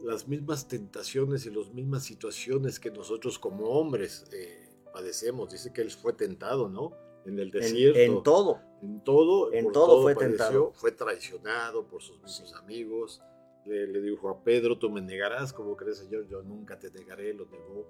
las 0.00 0.26
mismas 0.26 0.66
tentaciones 0.66 1.46
y 1.46 1.50
las 1.50 1.72
mismas 1.72 2.02
situaciones 2.02 2.80
que 2.80 2.90
nosotros 2.90 3.38
como 3.38 3.66
hombres 3.66 4.24
eh, 4.32 4.68
padecemos. 4.92 5.52
Dice 5.52 5.72
que 5.72 5.82
él 5.82 5.90
fue 5.92 6.12
tentado, 6.12 6.68
¿no? 6.68 6.90
en 7.24 7.38
el 7.38 7.50
desierto. 7.50 7.98
En, 7.98 8.22
todo. 8.22 8.60
En 8.82 9.04
todo. 9.04 9.52
En 9.52 9.72
todo, 9.72 10.02
fue 10.02 10.14
tentado. 10.14 10.72
Fue 10.72 10.92
traicionado 10.92 11.86
por 11.86 12.02
sus 12.02 12.20
mismos 12.22 12.54
amigos. 12.54 13.22
Le, 13.66 14.00
dijo 14.00 14.28
a 14.28 14.42
Pedro, 14.42 14.78
tú 14.78 14.90
me 14.90 15.00
negarás, 15.00 15.52
como 15.52 15.76
crees 15.76 15.98
Señor, 15.98 16.26
yo 16.28 16.42
nunca 16.42 16.78
te 16.78 16.90
negaré, 16.90 17.32
lo 17.34 17.46
negó. 17.46 17.88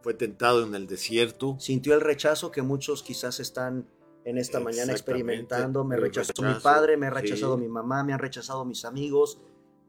Fue 0.00 0.14
tentado 0.14 0.64
en 0.64 0.74
el 0.74 0.86
desierto. 0.86 1.56
Sintió 1.58 1.94
el 1.94 2.00
rechazo 2.00 2.50
que 2.50 2.62
muchos 2.62 3.02
quizás 3.02 3.40
están 3.40 3.88
en 4.24 4.38
esta 4.38 4.60
mañana 4.60 4.92
experimentando. 4.92 5.84
Me 5.84 5.96
rechazó 5.96 6.42
mi 6.42 6.54
padre, 6.62 6.96
me 6.96 7.06
ha 7.06 7.10
rechazado 7.10 7.56
mi 7.56 7.68
mamá, 7.68 8.04
me 8.04 8.12
han 8.12 8.18
rechazado 8.18 8.64
mis 8.64 8.84
amigos. 8.84 9.40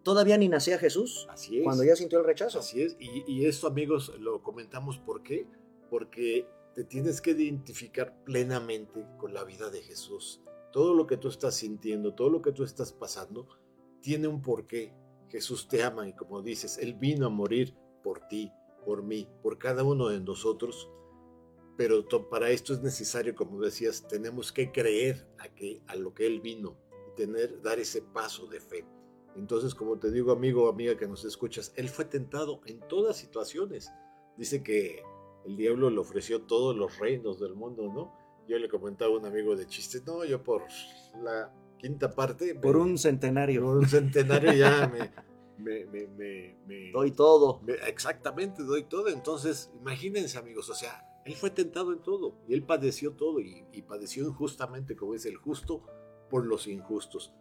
Todavía 0.02 0.38
ni 0.38 0.48
nacía 0.48 0.80
Jesús. 0.80 1.28
Así 1.30 1.60
es. 1.60 1.64
Cuando 1.64 1.84
ya 1.84 1.96
sintió 1.96 2.20
el 2.20 2.26
rechazo. 2.26 2.60
Así 2.60 2.82
es. 2.82 2.96
Y, 3.00 3.24
y 3.28 3.46
esto, 3.46 3.68
amigos, 3.68 4.14
lo 4.20 4.42
comentamos 4.42 4.98
¿por 4.98 5.22
qué? 5.22 5.46
Porque 5.90 6.48
te 6.74 6.84
tienes 6.84 7.22
que 7.22 7.32
identificar 7.32 8.24
plenamente 8.24 9.06
con 9.18 9.34
la 9.34 9.44
vida 9.44 9.70
de 9.70 9.82
Jesús. 9.82 10.42
Todo 10.72 10.94
lo 10.94 11.06
que 11.06 11.18
tú 11.18 11.28
estás 11.28 11.56
sintiendo, 11.56 12.14
todo 12.14 12.30
lo 12.30 12.42
que 12.42 12.52
tú 12.52 12.64
estás 12.64 12.94
pasando, 12.94 13.48
tiene 14.02 14.28
un 14.28 14.42
porqué. 14.42 14.94
Jesús 15.30 15.68
te 15.68 15.84
ama 15.84 16.08
y 16.08 16.14
como 16.14 16.42
dices, 16.42 16.78
Él 16.78 16.96
vino 16.96 17.28
a 17.28 17.30
morir 17.30 17.76
por 18.04 18.28
ti, 18.28 18.52
por 18.86 19.04
mí, 19.04 19.28
por 19.42 19.58
cada 19.58 19.84
uno 19.84 20.10
de 20.10 20.20
nosotros. 20.20 20.90
Pero 21.78 22.06
para 22.30 22.50
esto 22.50 22.74
es 22.74 22.82
necesario, 22.82 23.36
como 23.36 23.62
decías, 23.62 24.08
tenemos 24.08 24.52
que 24.52 24.72
creer 24.72 25.28
a, 25.38 25.48
que, 25.50 25.82
a 25.88 25.96
lo 25.96 26.14
que 26.14 26.28
Él 26.28 26.42
vino 26.42 26.78
y 27.08 27.16
tener, 27.16 27.62
dar 27.62 27.80
ese 27.80 28.02
paso 28.02 28.48
de 28.48 28.60
fe. 28.60 28.86
Entonces, 29.36 29.74
como 29.76 29.98
te 29.98 30.12
digo, 30.12 30.32
amigo 30.32 30.66
o 30.66 30.70
amiga 30.70 30.98
que 30.98 31.08
nos 31.08 31.24
escuchas, 31.24 31.72
Él 31.78 31.88
fue 31.88 32.06
tentado 32.06 32.62
en 32.66 32.80
todas 32.88 33.16
situaciones. 33.16 33.92
Dice 34.38 34.62
que 34.64 35.04
el 35.46 35.56
diablo 35.56 35.90
le 35.90 36.00
ofreció 36.00 36.42
todos 36.42 36.76
los 36.76 36.98
reinos 37.00 37.40
del 37.40 37.54
mundo, 37.54 37.84
¿no? 37.94 38.14
Yo 38.48 38.58
le 38.58 38.68
comentaba 38.68 39.14
a 39.14 39.18
un 39.18 39.26
amigo 39.26 39.56
de 39.56 39.68
chistes, 39.68 40.06
no, 40.06 40.26
yo 40.26 40.44
por 40.44 40.64
la 41.22 41.54
quinta 41.80 42.12
parte. 42.12 42.54
Por 42.56 42.78
un 42.78 42.98
centenario. 42.98 43.64
Por 43.64 43.78
un 43.78 43.88
centenario 43.88 44.54
ya 44.54 44.92
me, 45.58 45.86
me, 45.86 46.08
me, 46.68 46.92
doy 46.92 47.12
todo. 47.12 47.62
exactamente, 47.88 48.64
doy 48.64 48.84
todo. 48.84 49.08
Entonces, 49.10 49.72
imagínense, 49.80 50.38
amigos, 50.38 50.70
o 50.70 50.76
sea, 50.76 51.06
él 51.26 51.36
fue 51.36 51.50
tentado 51.50 51.92
en 51.92 52.00
todo 52.04 52.36
y 52.48 52.54
él 52.54 52.64
padeció 52.64 53.14
todo 53.14 53.40
y, 53.40 53.66
y 53.72 53.82
padeció 53.82 54.28
injustamente, 54.28 54.96
como 54.96 55.16
es 55.16 55.26
el 55.26 55.38
justo, 55.38 55.84
por 56.30 56.46
los 56.46 56.68
injustos. 56.68 57.34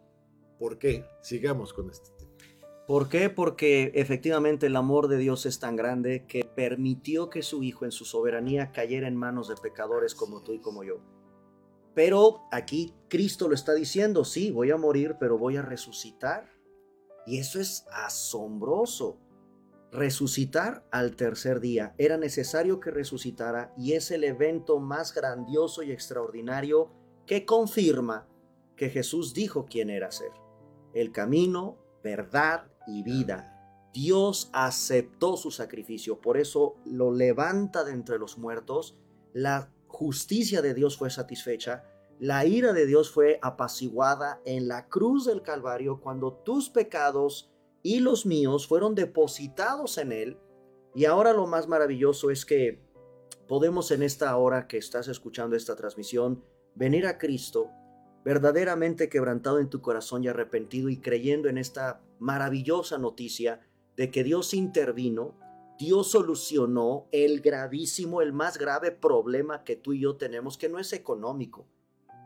¿Por 0.58 0.78
qué? 0.78 1.04
Sigamos 1.20 1.72
con 1.72 1.90
este 1.90 2.10
tema. 2.16 2.28
¿Por 2.88 3.10
qué? 3.10 3.28
Porque 3.28 3.92
efectivamente 3.94 4.66
el 4.66 4.74
amor 4.74 5.08
de 5.08 5.18
Dios 5.18 5.44
es 5.44 5.60
tan 5.60 5.76
grande 5.76 6.24
que 6.26 6.44
permitió 6.44 7.28
que 7.28 7.42
su 7.42 7.62
Hijo 7.62 7.84
en 7.84 7.92
su 7.92 8.06
soberanía 8.06 8.72
cayera 8.72 9.06
en 9.06 9.14
manos 9.14 9.48
de 9.48 9.56
pecadores 9.56 10.14
como 10.14 10.42
tú 10.42 10.54
y 10.54 10.60
como 10.60 10.84
yo. 10.84 10.98
Pero 11.98 12.46
aquí 12.52 12.94
Cristo 13.08 13.48
lo 13.48 13.56
está 13.56 13.74
diciendo, 13.74 14.24
sí, 14.24 14.52
voy 14.52 14.70
a 14.70 14.76
morir, 14.76 15.16
pero 15.18 15.36
voy 15.36 15.56
a 15.56 15.62
resucitar. 15.62 16.48
Y 17.26 17.38
eso 17.38 17.58
es 17.58 17.86
asombroso. 17.90 19.18
Resucitar 19.90 20.86
al 20.92 21.16
tercer 21.16 21.58
día. 21.58 21.96
Era 21.98 22.16
necesario 22.16 22.78
que 22.78 22.92
resucitara 22.92 23.74
y 23.76 23.94
es 23.94 24.12
el 24.12 24.22
evento 24.22 24.78
más 24.78 25.12
grandioso 25.12 25.82
y 25.82 25.90
extraordinario 25.90 26.92
que 27.26 27.44
confirma 27.44 28.28
que 28.76 28.90
Jesús 28.90 29.34
dijo 29.34 29.66
quién 29.68 29.90
era 29.90 30.12
ser. 30.12 30.30
El 30.94 31.10
camino, 31.10 31.78
verdad 32.04 32.70
y 32.86 33.02
vida. 33.02 33.90
Dios 33.92 34.50
aceptó 34.52 35.36
su 35.36 35.50
sacrificio, 35.50 36.20
por 36.20 36.36
eso 36.36 36.76
lo 36.84 37.12
levanta 37.12 37.82
de 37.82 37.90
entre 37.90 38.20
los 38.20 38.38
muertos. 38.38 38.96
La 39.32 39.72
justicia 39.98 40.62
de 40.62 40.74
Dios 40.74 40.96
fue 40.96 41.10
satisfecha, 41.10 41.82
la 42.20 42.46
ira 42.46 42.72
de 42.72 42.86
Dios 42.86 43.10
fue 43.10 43.40
apaciguada 43.42 44.40
en 44.44 44.68
la 44.68 44.88
cruz 44.88 45.24
del 45.26 45.42
Calvario 45.42 46.00
cuando 46.00 46.34
tus 46.34 46.70
pecados 46.70 47.50
y 47.82 47.98
los 47.98 48.24
míos 48.24 48.68
fueron 48.68 48.94
depositados 48.94 49.98
en 49.98 50.12
Él. 50.12 50.38
Y 50.94 51.06
ahora 51.06 51.32
lo 51.32 51.48
más 51.48 51.66
maravilloso 51.66 52.30
es 52.30 52.46
que 52.46 52.80
podemos 53.48 53.90
en 53.90 54.04
esta 54.04 54.36
hora 54.36 54.68
que 54.68 54.78
estás 54.78 55.08
escuchando 55.08 55.56
esta 55.56 55.74
transmisión 55.74 56.44
venir 56.76 57.04
a 57.04 57.18
Cristo 57.18 57.68
verdaderamente 58.24 59.08
quebrantado 59.08 59.58
en 59.58 59.68
tu 59.68 59.80
corazón 59.82 60.22
y 60.22 60.28
arrepentido 60.28 60.90
y 60.90 61.00
creyendo 61.00 61.48
en 61.48 61.58
esta 61.58 62.02
maravillosa 62.20 62.98
noticia 62.98 63.66
de 63.96 64.12
que 64.12 64.22
Dios 64.22 64.54
intervino, 64.54 65.34
Dios 65.78 66.10
solucionó 66.10 67.06
el 67.12 67.40
gravísimo, 67.40 68.20
el 68.20 68.32
más 68.32 68.58
grave 68.58 68.90
problema 68.90 69.62
que 69.62 69.76
tú 69.76 69.92
y 69.92 70.00
yo 70.00 70.16
tenemos, 70.16 70.58
que 70.58 70.68
no 70.68 70.80
es 70.80 70.92
económico. 70.92 71.68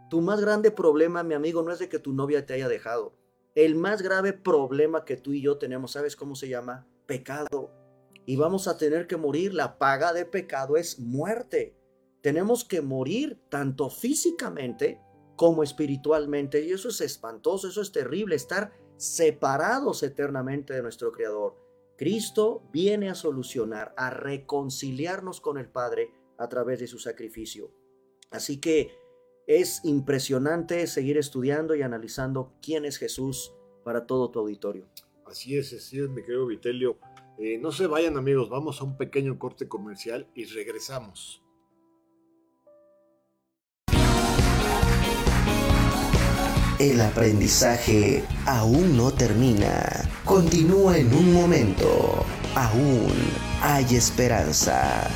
Tu 0.08 0.22
más 0.22 0.40
grande 0.40 0.70
problema, 0.70 1.22
mi 1.22 1.34
amigo, 1.34 1.62
no 1.62 1.70
es 1.70 1.78
de 1.78 1.90
que 1.90 1.98
tu 1.98 2.14
novia 2.14 2.46
te 2.46 2.54
haya 2.54 2.68
dejado. 2.68 3.14
El 3.54 3.74
más 3.74 4.00
grave 4.00 4.32
problema 4.32 5.04
que 5.04 5.18
tú 5.18 5.34
y 5.34 5.42
yo 5.42 5.58
tenemos, 5.58 5.92
¿sabes 5.92 6.16
cómo 6.16 6.34
se 6.34 6.48
llama? 6.48 6.86
Pecado. 7.04 7.70
Y 8.24 8.36
vamos 8.36 8.68
a 8.68 8.78
tener 8.78 9.06
que 9.06 9.18
morir. 9.18 9.52
La 9.52 9.78
paga 9.78 10.14
de 10.14 10.24
pecado 10.24 10.78
es 10.78 10.98
muerte. 10.98 11.76
Tenemos 12.22 12.64
que 12.64 12.80
morir 12.80 13.38
tanto 13.50 13.90
físicamente 13.90 14.98
como 15.36 15.62
espiritualmente. 15.62 16.64
Y 16.64 16.72
eso 16.72 16.88
es 16.88 17.02
espantoso, 17.02 17.68
eso 17.68 17.82
es 17.82 17.92
terrible, 17.92 18.34
estar 18.34 18.72
separados 18.96 20.02
eternamente 20.02 20.72
de 20.72 20.82
nuestro 20.82 21.12
Creador. 21.12 21.61
Cristo 22.02 22.68
viene 22.72 23.10
a 23.10 23.14
solucionar, 23.14 23.94
a 23.96 24.10
reconciliarnos 24.10 25.40
con 25.40 25.56
el 25.56 25.68
Padre 25.68 26.10
a 26.36 26.48
través 26.48 26.80
de 26.80 26.88
su 26.88 26.98
sacrificio. 26.98 27.72
Así 28.32 28.60
que 28.60 28.90
es 29.46 29.84
impresionante 29.84 30.84
seguir 30.88 31.16
estudiando 31.16 31.76
y 31.76 31.82
analizando 31.82 32.54
quién 32.60 32.86
es 32.86 32.98
Jesús 32.98 33.54
para 33.84 34.04
todo 34.04 34.32
tu 34.32 34.40
auditorio. 34.40 34.88
Así 35.26 35.56
es, 35.56 35.72
así 35.72 36.00
es, 36.00 36.08
mi 36.08 36.22
querido 36.22 36.44
Vitelio. 36.44 36.98
Eh, 37.38 37.58
no 37.58 37.70
se 37.70 37.86
vayan 37.86 38.16
amigos, 38.16 38.48
vamos 38.48 38.80
a 38.80 38.84
un 38.84 38.96
pequeño 38.96 39.38
corte 39.38 39.68
comercial 39.68 40.28
y 40.34 40.46
regresamos. 40.46 41.41
El 46.82 47.00
aprendizaje 47.00 48.24
aún 48.44 48.96
no 48.96 49.12
termina. 49.12 50.02
Continúa 50.24 50.98
en 50.98 51.14
un 51.14 51.32
momento. 51.32 52.26
Aún 52.56 53.12
hay 53.62 53.94
esperanza. 53.94 55.08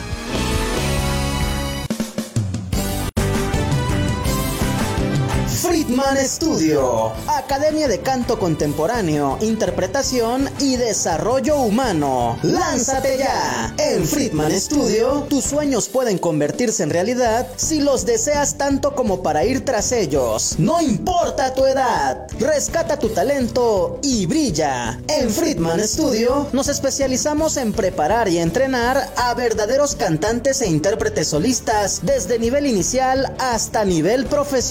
Friedman 5.60 6.16
Studio, 6.18 7.12
Academia 7.26 7.88
de 7.88 7.98
Canto 8.00 8.38
Contemporáneo, 8.38 9.36
Interpretación 9.40 10.48
y 10.60 10.76
Desarrollo 10.76 11.56
Humano. 11.56 12.38
¡Lánzate 12.44 13.18
ya! 13.18 13.74
En 13.88 14.04
Friedman 14.04 14.52
Studio, 14.60 15.26
tus 15.28 15.44
sueños 15.44 15.88
pueden 15.88 16.18
convertirse 16.18 16.82
en 16.82 16.90
realidad 16.90 17.46
si 17.56 17.80
los 17.80 18.04
deseas 18.04 18.58
tanto 18.58 18.94
como 18.94 19.22
para 19.22 19.44
ir 19.44 19.64
tras 19.64 19.92
ellos. 19.92 20.56
No 20.58 20.80
importa 20.80 21.54
tu 21.54 21.64
edad, 21.64 22.26
rescata 22.38 22.98
tu 22.98 23.10
talento 23.10 23.98
y 24.02 24.26
brilla. 24.26 25.00
En 25.08 25.30
Friedman 25.30 25.80
Studio 25.86 26.48
nos 26.52 26.68
especializamos 26.68 27.56
en 27.56 27.72
preparar 27.72 28.28
y 28.28 28.38
entrenar 28.38 29.08
a 29.16 29.34
verdaderos 29.34 29.94
cantantes 29.94 30.60
e 30.62 30.68
intérpretes 30.68 31.28
solistas 31.28 32.00
desde 32.02 32.38
nivel 32.38 32.66
inicial 32.66 33.34
hasta 33.38 33.84
nivel 33.84 34.26
profesional 34.26 34.66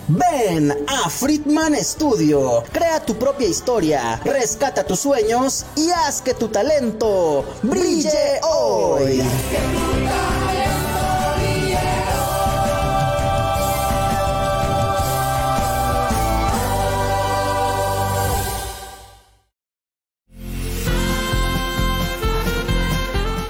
Ven 0.09 0.72
a 0.87 1.09
Friedman 1.09 1.74
Studio. 1.77 2.62
Crea 2.72 3.01
tu 3.05 3.16
propia 3.18 3.48
historia, 3.48 4.20
rescata 4.24 4.85
tus 4.85 5.01
sueños 5.01 5.66
y 5.77 5.90
haz 5.90 6.22
que 6.22 6.35
tu 6.35 6.48
talento 6.48 7.44
brille 7.62 8.40
hoy. 8.42 9.22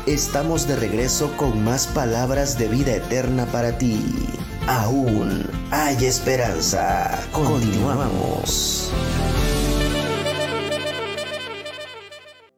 Estamos 0.07 0.67
de 0.67 0.75
regreso 0.75 1.31
con 1.37 1.63
más 1.63 1.87
palabras 1.87 2.59
de 2.59 2.67
vida 2.69 2.95
eterna 2.95 3.45
para 3.47 3.77
ti. 3.77 4.01
Aún 4.71 5.45
hay 5.71 5.97
esperanza. 6.05 7.27
Continuamos. 7.33 8.93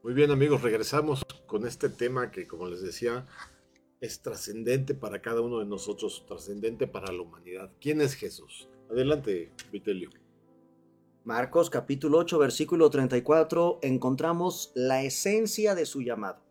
Muy 0.02 0.14
bien 0.14 0.32
amigos, 0.32 0.60
regresamos 0.60 1.24
con 1.46 1.68
este 1.68 1.88
tema 1.88 2.32
que 2.32 2.48
como 2.48 2.66
les 2.66 2.82
decía 2.82 3.26
es 4.00 4.22
trascendente 4.22 4.96
para 4.96 5.22
cada 5.22 5.40
uno 5.40 5.60
de 5.60 5.66
nosotros, 5.66 6.24
trascendente 6.26 6.88
para 6.88 7.12
la 7.12 7.22
humanidad. 7.22 7.70
¿Quién 7.80 8.00
es 8.00 8.14
Jesús? 8.14 8.68
Adelante, 8.90 9.52
Vitelio. 9.70 10.10
Marcos 11.22 11.70
capítulo 11.70 12.18
8 12.18 12.38
versículo 12.40 12.90
34 12.90 13.78
encontramos 13.82 14.72
la 14.74 15.04
esencia 15.04 15.76
de 15.76 15.86
su 15.86 16.02
llamado. 16.02 16.49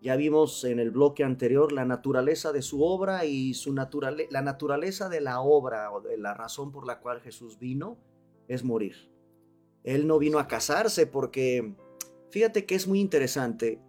Ya 0.00 0.14
vimos 0.16 0.62
en 0.64 0.78
el 0.78 0.90
bloque 0.90 1.24
anterior 1.24 1.72
la 1.72 1.84
naturaleza 1.84 2.52
de 2.52 2.62
su 2.62 2.84
obra 2.84 3.24
y 3.24 3.54
su 3.54 3.74
la 3.74 4.42
naturaleza 4.42 5.08
de 5.08 5.20
la 5.20 5.40
obra 5.40 5.92
o 5.92 6.00
de 6.00 6.16
la 6.16 6.34
razón 6.34 6.70
por 6.70 6.86
la 6.86 7.00
cual 7.00 7.20
Jesús 7.20 7.58
vino 7.58 7.98
es 8.46 8.62
morir. 8.62 9.10
Él 9.82 10.06
no 10.06 10.18
vino 10.18 10.38
a 10.38 10.46
casarse 10.46 11.06
porque, 11.06 11.74
fíjate 12.30 12.64
que 12.64 12.74
es 12.74 12.86
muy 12.86 13.00
interesante, 13.00 13.80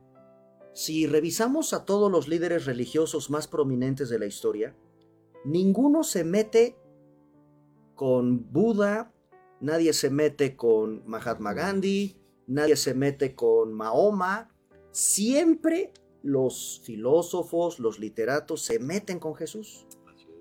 si 0.73 1.07
revisamos 1.07 1.73
a 1.73 1.85
todos 1.85 2.11
los 2.11 2.27
líderes 2.27 2.65
religiosos 2.65 3.29
más 3.29 3.47
prominentes 3.47 4.09
de 4.09 4.19
la 4.19 4.25
historia, 4.25 4.75
ninguno 5.43 6.03
se 6.03 6.23
mete 6.23 6.77
con 7.95 8.51
Buda, 8.51 9.13
nadie 9.59 9.93
se 9.93 10.09
mete 10.09 10.55
con 10.55 11.03
Mahatma 11.05 11.53
Gandhi, 11.53 12.17
nadie 12.47 12.75
se 12.77 12.93
mete 12.93 13.35
con 13.35 13.73
Mahoma, 13.73 14.55
Siempre 14.99 15.93
los 16.23 16.81
filósofos, 16.83 17.79
los 17.79 17.99
literatos 17.99 18.65
se 18.65 18.79
meten 18.79 19.17
con 19.17 19.33
Jesús. 19.33 19.88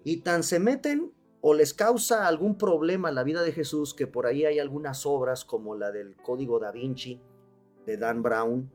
Y 0.03 0.23
tan 0.23 0.43
se 0.43 0.59
meten 0.59 1.13
o 1.41 1.55
les 1.55 1.75
causa 1.75 2.27
algún 2.27 2.59
problema 2.59 3.13
la 3.13 3.23
vida 3.23 3.45
de 3.45 3.53
Jesús 3.53 3.95
que 3.95 4.09
por 4.09 4.27
ahí 4.27 4.45
hay 4.47 4.59
algunas 4.59 5.07
obras 5.07 5.45
como 5.45 5.77
la 5.77 5.93
del 5.93 6.17
Código 6.17 6.59
da 6.59 6.73
Vinci 6.73 7.21
de 7.87 7.99
Dan 7.99 8.21
Brown 8.25 8.69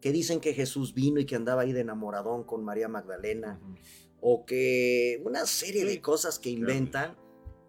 que 0.00 0.10
dicen 0.10 0.40
que 0.40 0.54
Jesús 0.54 0.92
vino 0.92 1.20
y 1.20 1.24
que 1.24 1.36
andaba 1.36 1.62
ahí 1.62 1.72
de 1.72 1.82
enamoradón 1.82 2.42
con 2.42 2.64
María 2.64 2.88
Magdalena. 2.88 3.60
O 4.20 4.44
que 4.44 5.22
una 5.24 5.46
serie 5.46 5.84
de 5.84 6.00
cosas 6.00 6.40
que 6.40 6.50
inventan 6.50 7.16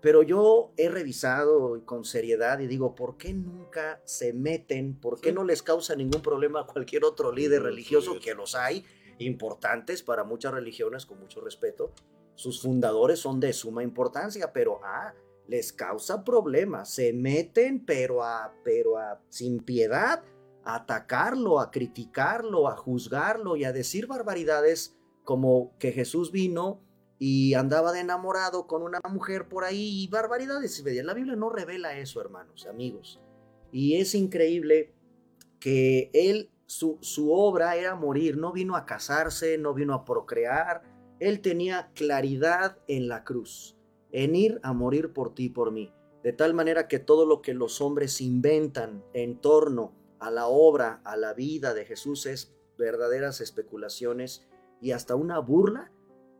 pero 0.03 0.21
yo 0.21 0.73
he 0.75 0.89
revisado 0.89 1.81
con 1.85 2.03
seriedad 2.03 2.59
y 2.59 2.67
digo, 2.67 2.93
¿por 2.93 3.15
qué 3.15 3.33
nunca 3.33 4.01
se 4.03 4.33
meten? 4.33 4.99
¿Por 4.99 5.21
qué 5.21 5.31
no 5.31 5.45
les 5.45 5.63
causa 5.63 5.95
ningún 5.95 6.21
problema 6.21 6.59
a 6.59 6.67
cualquier 6.67 7.05
otro 7.05 7.31
líder 7.31 7.63
religioso, 7.63 8.19
que 8.19 8.35
los 8.35 8.53
hay, 8.53 8.83
importantes 9.19 10.03
para 10.03 10.25
muchas 10.25 10.53
religiones, 10.53 11.05
con 11.05 11.21
mucho 11.21 11.39
respeto? 11.39 11.93
Sus 12.35 12.61
fundadores 12.61 13.19
son 13.19 13.39
de 13.39 13.53
suma 13.53 13.81
importancia, 13.81 14.51
pero 14.51 14.81
ah, 14.83 15.13
les 15.47 15.71
causa 15.71 16.25
problemas. 16.25 16.93
Se 16.93 17.13
meten, 17.13 17.85
pero 17.85 18.25
a, 18.25 18.53
pero 18.61 18.97
a, 18.97 19.21
sin 19.29 19.63
piedad, 19.63 20.21
a 20.65 20.75
atacarlo, 20.75 21.61
a 21.61 21.71
criticarlo, 21.71 22.67
a 22.67 22.75
juzgarlo 22.75 23.55
y 23.55 23.63
a 23.63 23.71
decir 23.71 24.07
barbaridades 24.07 24.97
como 25.23 25.77
que 25.79 25.93
Jesús 25.93 26.33
vino 26.33 26.81
y 27.19 27.53
andaba 27.53 27.91
de 27.91 28.01
enamorado 28.01 28.67
con 28.67 28.81
una 28.83 28.99
mujer 29.09 29.47
por 29.47 29.63
ahí 29.63 30.03
y 30.03 30.07
barbaridades. 30.07 30.83
La 31.03 31.13
Biblia 31.13 31.35
no 31.35 31.49
revela 31.49 31.97
eso, 31.97 32.21
hermanos, 32.21 32.67
amigos. 32.67 33.21
Y 33.71 33.95
es 33.95 34.15
increíble 34.15 34.93
que 35.59 36.09
él, 36.13 36.51
su, 36.65 36.97
su 37.01 37.31
obra 37.31 37.75
era 37.75 37.95
morir, 37.95 38.37
no 38.37 38.51
vino 38.51 38.75
a 38.75 38.85
casarse, 38.85 39.57
no 39.57 39.73
vino 39.73 39.93
a 39.93 40.05
procrear, 40.05 40.83
él 41.19 41.41
tenía 41.41 41.91
claridad 41.95 42.77
en 42.87 43.07
la 43.07 43.23
cruz, 43.23 43.77
en 44.11 44.35
ir 44.35 44.59
a 44.63 44.73
morir 44.73 45.13
por 45.13 45.33
ti 45.33 45.45
y 45.45 45.49
por 45.49 45.71
mí. 45.71 45.93
De 46.23 46.33
tal 46.33 46.53
manera 46.53 46.87
que 46.87 46.99
todo 46.99 47.25
lo 47.25 47.41
que 47.41 47.53
los 47.53 47.81
hombres 47.81 48.21
inventan 48.21 49.03
en 49.13 49.39
torno 49.39 49.93
a 50.19 50.31
la 50.31 50.47
obra, 50.47 51.01
a 51.03 51.17
la 51.17 51.33
vida 51.33 51.73
de 51.73 51.85
Jesús 51.85 52.25
es 52.25 52.53
verdaderas 52.77 53.41
especulaciones 53.41 54.47
y 54.81 54.91
hasta 54.91 55.15
una 55.15 55.39
burla 55.39 55.91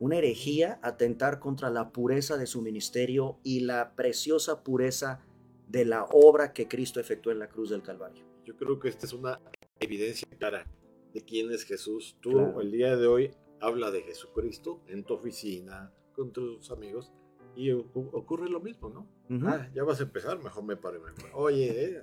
una 0.04 0.18
herejía 0.18 0.78
atentar 0.82 1.40
contra 1.40 1.70
la 1.70 1.90
pureza 1.90 2.36
de 2.36 2.46
su 2.46 2.60
ministerio 2.60 3.38
y 3.42 3.60
la 3.60 3.94
preciosa 3.96 4.62
pureza 4.62 5.24
de 5.66 5.86
la 5.86 6.04
obra 6.04 6.52
que 6.52 6.68
Cristo 6.68 7.00
efectuó 7.00 7.32
en 7.32 7.38
la 7.38 7.48
cruz 7.48 7.70
del 7.70 7.82
Calvario. 7.82 8.22
Yo 8.44 8.54
creo 8.54 8.78
que 8.78 8.88
esta 8.88 9.06
es 9.06 9.14
una 9.14 9.40
evidencia 9.80 10.28
clara 10.38 10.66
de 11.14 11.24
quién 11.24 11.50
es 11.50 11.64
Jesús. 11.64 12.18
Tú 12.20 12.60
el 12.60 12.70
día 12.70 12.98
de 12.98 13.06
hoy 13.06 13.30
habla 13.62 13.90
de 13.90 14.02
Jesucristo 14.02 14.82
en 14.88 15.04
tu 15.04 15.14
oficina, 15.14 15.90
con 16.14 16.34
tus 16.34 16.70
amigos, 16.70 17.10
y 17.56 17.70
ocurre 17.70 18.50
lo 18.50 18.60
mismo, 18.60 18.90
¿no? 18.90 19.08
ah, 19.48 19.70
ya 19.74 19.84
vas 19.84 20.00
a 20.00 20.02
empezar, 20.02 20.38
mejor 20.38 20.64
me 20.64 20.76
paro. 20.76 21.00
Oye, 21.32 21.82
eh, 21.82 22.02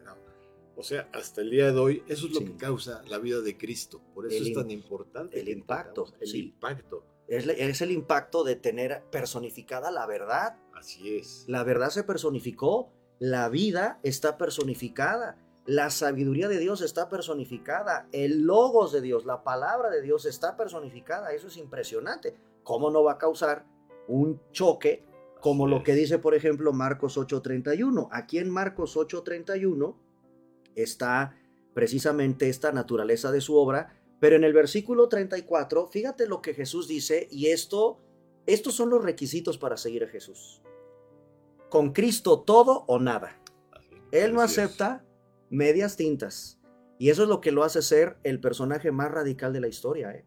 o 0.75 0.81
sea, 0.81 1.07
hasta 1.13 1.41
el 1.41 1.51
día 1.51 1.71
de 1.71 1.79
hoy, 1.79 2.03
eso 2.07 2.25
es 2.25 2.33
lo 2.33 2.39
que 2.39 2.57
causa 2.57 3.03
la 3.07 3.19
vida 3.19 3.41
de 3.41 3.59
Cristo. 3.59 4.01
Por 4.15 4.25
eso 4.25 4.43
es 4.43 4.53
tan 4.53 4.71
importante. 4.71 5.39
El 5.39 5.49
impacto. 5.49 6.11
El 6.19 6.35
impacto. 6.35 7.10
Es, 7.31 7.81
el 7.81 7.91
impacto 7.91 8.43
de 8.43 8.57
tener 8.57 9.03
personificada 9.09 9.89
la 9.89 10.05
verdad. 10.05 10.57
Así 10.73 11.15
es. 11.15 11.45
La 11.47 11.63
verdad 11.63 11.89
se 11.89 12.03
personificó, 12.03 12.91
la 13.19 13.47
vida 13.47 14.01
está 14.03 14.37
personificada, 14.37 15.37
la 15.65 15.91
sabiduría 15.91 16.49
de 16.49 16.59
Dios 16.59 16.81
está 16.81 17.07
personificada, 17.07 18.09
el 18.11 18.41
logos 18.41 18.91
de 18.91 18.99
Dios, 18.99 19.25
la 19.25 19.43
palabra 19.43 19.89
de 19.89 20.01
Dios 20.01 20.25
está 20.25 20.57
personificada. 20.57 21.31
Eso 21.31 21.47
es 21.47 21.55
impresionante. 21.55 22.35
¿Cómo 22.63 22.91
no 22.91 23.01
va 23.01 23.13
a 23.13 23.17
causar 23.17 23.65
un 24.09 24.41
choque 24.51 25.05
como 25.39 25.67
lo 25.67 25.83
que 25.83 25.95
dice, 25.95 26.19
por 26.19 26.35
ejemplo, 26.35 26.73
Marcos 26.73 27.17
8:31? 27.17 28.09
Aquí 28.11 28.39
en 28.39 28.49
Marcos 28.49 28.97
8:31 28.97 29.95
está 30.75 31.37
precisamente 31.73 32.49
esta 32.49 32.73
naturaleza 32.73 33.31
de 33.31 33.39
su 33.39 33.55
obra 33.55 34.00
pero 34.21 34.35
en 34.35 34.43
el 34.43 34.53
versículo 34.53 35.09
34, 35.09 35.87
fíjate 35.87 36.27
lo 36.27 36.43
que 36.43 36.53
Jesús 36.53 36.87
dice 36.87 37.27
y 37.31 37.47
esto, 37.47 37.97
estos 38.45 38.75
son 38.75 38.91
los 38.91 39.03
requisitos 39.03 39.57
para 39.57 39.77
seguir 39.77 40.03
a 40.03 40.07
Jesús. 40.07 40.61
Con 41.69 41.91
Cristo 41.91 42.41
todo 42.41 42.85
o 42.87 42.99
nada. 42.99 43.41
Él 44.11 44.33
no 44.33 44.41
acepta 44.41 45.03
medias 45.49 45.97
tintas. 45.97 46.59
Y 46.99 47.09
eso 47.09 47.23
es 47.23 47.29
lo 47.29 47.41
que 47.41 47.51
lo 47.51 47.63
hace 47.63 47.81
ser 47.81 48.19
el 48.23 48.39
personaje 48.39 48.91
más 48.91 49.09
radical 49.09 49.53
de 49.53 49.61
la 49.61 49.67
historia. 49.67 50.11
¿eh? 50.11 50.23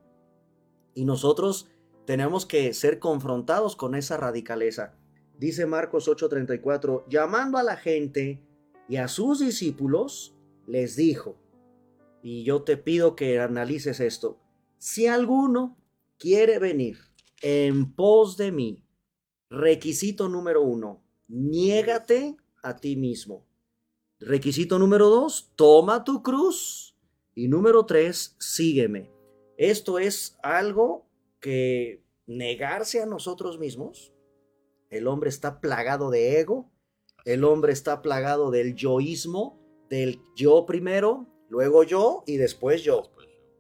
Y 0.94 1.04
nosotros 1.04 1.68
tenemos 2.04 2.46
que 2.46 2.74
ser 2.74 2.98
confrontados 2.98 3.76
con 3.76 3.94
esa 3.94 4.16
radicaleza. 4.16 4.96
Dice 5.38 5.66
Marcos 5.66 6.08
8:34, 6.08 7.04
llamando 7.08 7.58
a 7.58 7.62
la 7.62 7.76
gente 7.76 8.42
y 8.88 8.96
a 8.96 9.06
sus 9.06 9.38
discípulos, 9.38 10.36
les 10.66 10.96
dijo, 10.96 11.38
y 12.24 12.42
yo 12.42 12.62
te 12.62 12.78
pido 12.78 13.16
que 13.16 13.38
analices 13.38 14.00
esto. 14.00 14.40
Si 14.78 15.06
alguno 15.06 15.76
quiere 16.16 16.58
venir 16.58 16.96
en 17.42 17.94
pos 17.94 18.38
de 18.38 18.50
mí, 18.50 18.82
requisito 19.50 20.30
número 20.30 20.62
uno, 20.62 21.04
niégate 21.28 22.38
a 22.62 22.76
ti 22.76 22.96
mismo. 22.96 23.46
Requisito 24.20 24.78
número 24.78 25.10
dos, 25.10 25.52
toma 25.54 26.02
tu 26.02 26.22
cruz. 26.22 26.96
Y 27.34 27.48
número 27.48 27.84
tres, 27.84 28.36
sígueme. 28.40 29.10
Esto 29.58 29.98
es 29.98 30.38
algo 30.42 31.06
que 31.40 32.02
negarse 32.26 33.02
a 33.02 33.06
nosotros 33.06 33.58
mismos. 33.58 34.14
El 34.88 35.08
hombre 35.08 35.28
está 35.28 35.60
plagado 35.60 36.08
de 36.08 36.40
ego, 36.40 36.72
el 37.26 37.44
hombre 37.44 37.74
está 37.74 38.00
plagado 38.00 38.50
del 38.50 38.76
yoísmo, 38.76 39.60
del 39.90 40.22
yo 40.34 40.64
primero, 40.64 41.33
luego 41.54 41.84
yo 41.84 42.24
y 42.26 42.36
después 42.36 42.82
yo. 42.82 43.12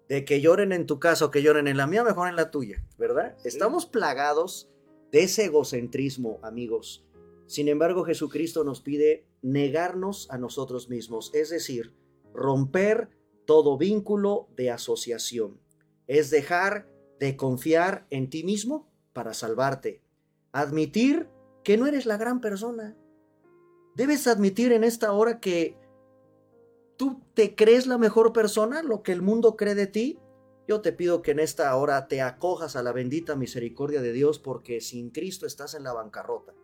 De 0.08 0.24
que 0.24 0.40
lloren 0.40 0.72
en 0.72 0.86
tu 0.86 0.98
casa 0.98 1.26
o 1.26 1.30
que 1.30 1.42
lloren 1.42 1.68
en 1.68 1.76
la 1.76 1.86
mía, 1.86 2.02
mejor 2.02 2.28
en 2.28 2.34
la 2.34 2.50
tuya, 2.50 2.84
¿verdad? 2.98 3.36
Estamos 3.44 3.86
plagados 3.86 4.68
de 5.12 5.22
ese 5.22 5.44
egocentrismo, 5.44 6.40
amigos. 6.42 7.06
Sin 7.46 7.68
embargo, 7.68 8.04
Jesucristo 8.04 8.64
nos 8.64 8.80
pide 8.80 9.26
negarnos 9.42 10.28
a 10.30 10.38
nosotros 10.38 10.88
mismos, 10.90 11.30
es 11.34 11.50
decir, 11.50 11.94
romper 12.34 13.10
todo 13.46 13.78
vínculo 13.78 14.48
de 14.56 14.70
asociación. 14.72 15.60
Es 16.08 16.30
dejar 16.30 16.88
de 17.20 17.36
confiar 17.36 18.06
en 18.10 18.28
ti 18.28 18.42
mismo 18.42 18.90
para 19.12 19.34
salvarte. 19.34 20.02
Admitir 20.50 21.28
que 21.62 21.76
no 21.76 21.86
eres 21.86 22.06
la 22.06 22.16
gran 22.16 22.40
persona. 22.40 22.96
Debes 23.94 24.26
admitir 24.26 24.72
en 24.72 24.82
esta 24.82 25.12
hora 25.12 25.38
que 25.38 25.76
tú 26.96 27.22
te 27.34 27.54
crees 27.54 27.86
la 27.86 27.98
mejor 27.98 28.32
persona, 28.32 28.82
lo 28.82 29.02
que 29.02 29.12
el 29.12 29.22
mundo 29.22 29.56
cree 29.56 29.74
de 29.74 29.86
ti. 29.86 30.18
Yo 30.66 30.80
te 30.80 30.92
pido 30.92 31.22
que 31.22 31.32
en 31.32 31.40
esta 31.40 31.74
hora 31.76 32.08
te 32.08 32.22
acojas 32.22 32.76
a 32.76 32.82
la 32.82 32.92
bendita 32.92 33.36
misericordia 33.36 34.00
de 34.00 34.12
Dios 34.12 34.38
porque 34.38 34.80
sin 34.80 35.10
Cristo 35.10 35.46
estás 35.46 35.74
en 35.74 35.84
la 35.84 35.92
bancarrota. 35.92 36.54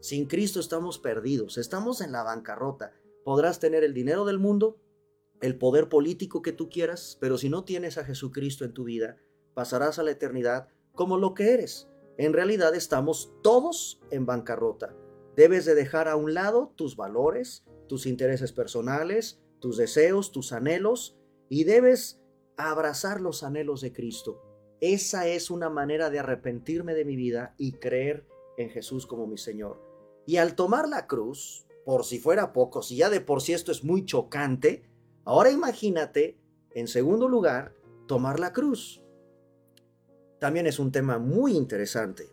Sin 0.00 0.26
Cristo 0.26 0.60
estamos 0.60 0.98
perdidos, 0.98 1.58
estamos 1.58 2.00
en 2.00 2.12
la 2.12 2.22
bancarrota. 2.22 2.92
Podrás 3.24 3.58
tener 3.58 3.84
el 3.84 3.94
dinero 3.94 4.24
del 4.24 4.38
mundo, 4.38 4.78
el 5.40 5.56
poder 5.56 5.88
político 5.88 6.42
que 6.42 6.52
tú 6.52 6.68
quieras, 6.68 7.16
pero 7.20 7.38
si 7.38 7.48
no 7.48 7.64
tienes 7.64 7.98
a 7.98 8.04
Jesucristo 8.04 8.64
en 8.64 8.74
tu 8.74 8.84
vida, 8.84 9.16
pasarás 9.54 9.98
a 9.98 10.02
la 10.02 10.10
eternidad 10.10 10.68
como 10.94 11.16
lo 11.16 11.34
que 11.34 11.52
eres. 11.52 11.88
En 12.16 12.32
realidad 12.32 12.74
estamos 12.74 13.32
todos 13.42 14.00
en 14.10 14.26
bancarrota. 14.26 14.94
Debes 15.36 15.64
de 15.64 15.74
dejar 15.74 16.08
a 16.08 16.16
un 16.16 16.34
lado 16.34 16.72
tus 16.76 16.96
valores, 16.96 17.64
tus 17.88 18.06
intereses 18.06 18.52
personales, 18.52 19.40
tus 19.60 19.76
deseos, 19.76 20.32
tus 20.32 20.52
anhelos, 20.52 21.16
y 21.48 21.64
debes 21.64 22.20
abrazar 22.56 23.20
los 23.20 23.42
anhelos 23.42 23.80
de 23.80 23.92
Cristo. 23.92 24.42
Esa 24.80 25.26
es 25.26 25.50
una 25.50 25.70
manera 25.70 26.10
de 26.10 26.18
arrepentirme 26.18 26.94
de 26.94 27.04
mi 27.04 27.16
vida 27.16 27.54
y 27.58 27.72
creer 27.72 28.26
en 28.56 28.70
Jesús 28.70 29.06
como 29.06 29.26
mi 29.26 29.38
Señor. 29.38 29.82
Y 30.26 30.36
al 30.36 30.54
tomar 30.54 30.88
la 30.88 31.06
cruz, 31.06 31.66
por 31.84 32.04
si 32.04 32.18
fuera 32.18 32.52
poco, 32.52 32.82
si 32.82 32.96
ya 32.96 33.08
de 33.08 33.20
por 33.20 33.40
sí 33.40 33.54
esto 33.54 33.72
es 33.72 33.82
muy 33.82 34.04
chocante, 34.04 34.84
ahora 35.24 35.50
imagínate, 35.50 36.38
en 36.72 36.86
segundo 36.86 37.28
lugar, 37.28 37.74
tomar 38.06 38.38
la 38.38 38.52
cruz. 38.52 39.02
También 40.38 40.66
es 40.66 40.78
un 40.78 40.92
tema 40.92 41.18
muy 41.18 41.56
interesante. 41.56 42.28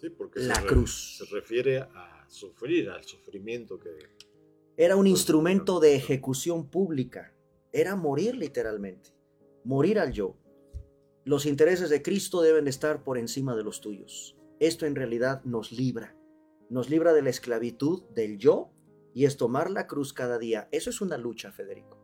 Sí, 0.00 0.10
porque 0.10 0.40
la 0.40 0.56
se 0.56 0.66
cruz. 0.66 1.18
Se 1.18 1.24
refiere 1.34 1.78
a 1.78 2.26
sufrir, 2.28 2.90
al 2.90 3.04
sufrimiento 3.04 3.78
que... 3.78 3.90
Era 4.82 4.96
un 4.96 5.06
instrumento 5.06 5.78
de 5.78 5.94
ejecución 5.94 6.68
pública. 6.68 7.32
Era 7.70 7.94
morir 7.94 8.34
literalmente. 8.34 9.14
Morir 9.62 10.00
al 10.00 10.10
yo. 10.10 10.34
Los 11.24 11.46
intereses 11.46 11.88
de 11.88 12.02
Cristo 12.02 12.42
deben 12.42 12.66
estar 12.66 13.04
por 13.04 13.16
encima 13.16 13.54
de 13.54 13.62
los 13.62 13.80
tuyos. 13.80 14.36
Esto 14.58 14.84
en 14.84 14.96
realidad 14.96 15.40
nos 15.44 15.70
libra. 15.70 16.16
Nos 16.68 16.90
libra 16.90 17.12
de 17.12 17.22
la 17.22 17.30
esclavitud 17.30 18.02
del 18.12 18.38
yo 18.38 18.72
y 19.14 19.24
es 19.24 19.36
tomar 19.36 19.70
la 19.70 19.86
cruz 19.86 20.12
cada 20.12 20.36
día. 20.36 20.68
Eso 20.72 20.90
es 20.90 21.00
una 21.00 21.16
lucha, 21.16 21.52
Federico. 21.52 22.00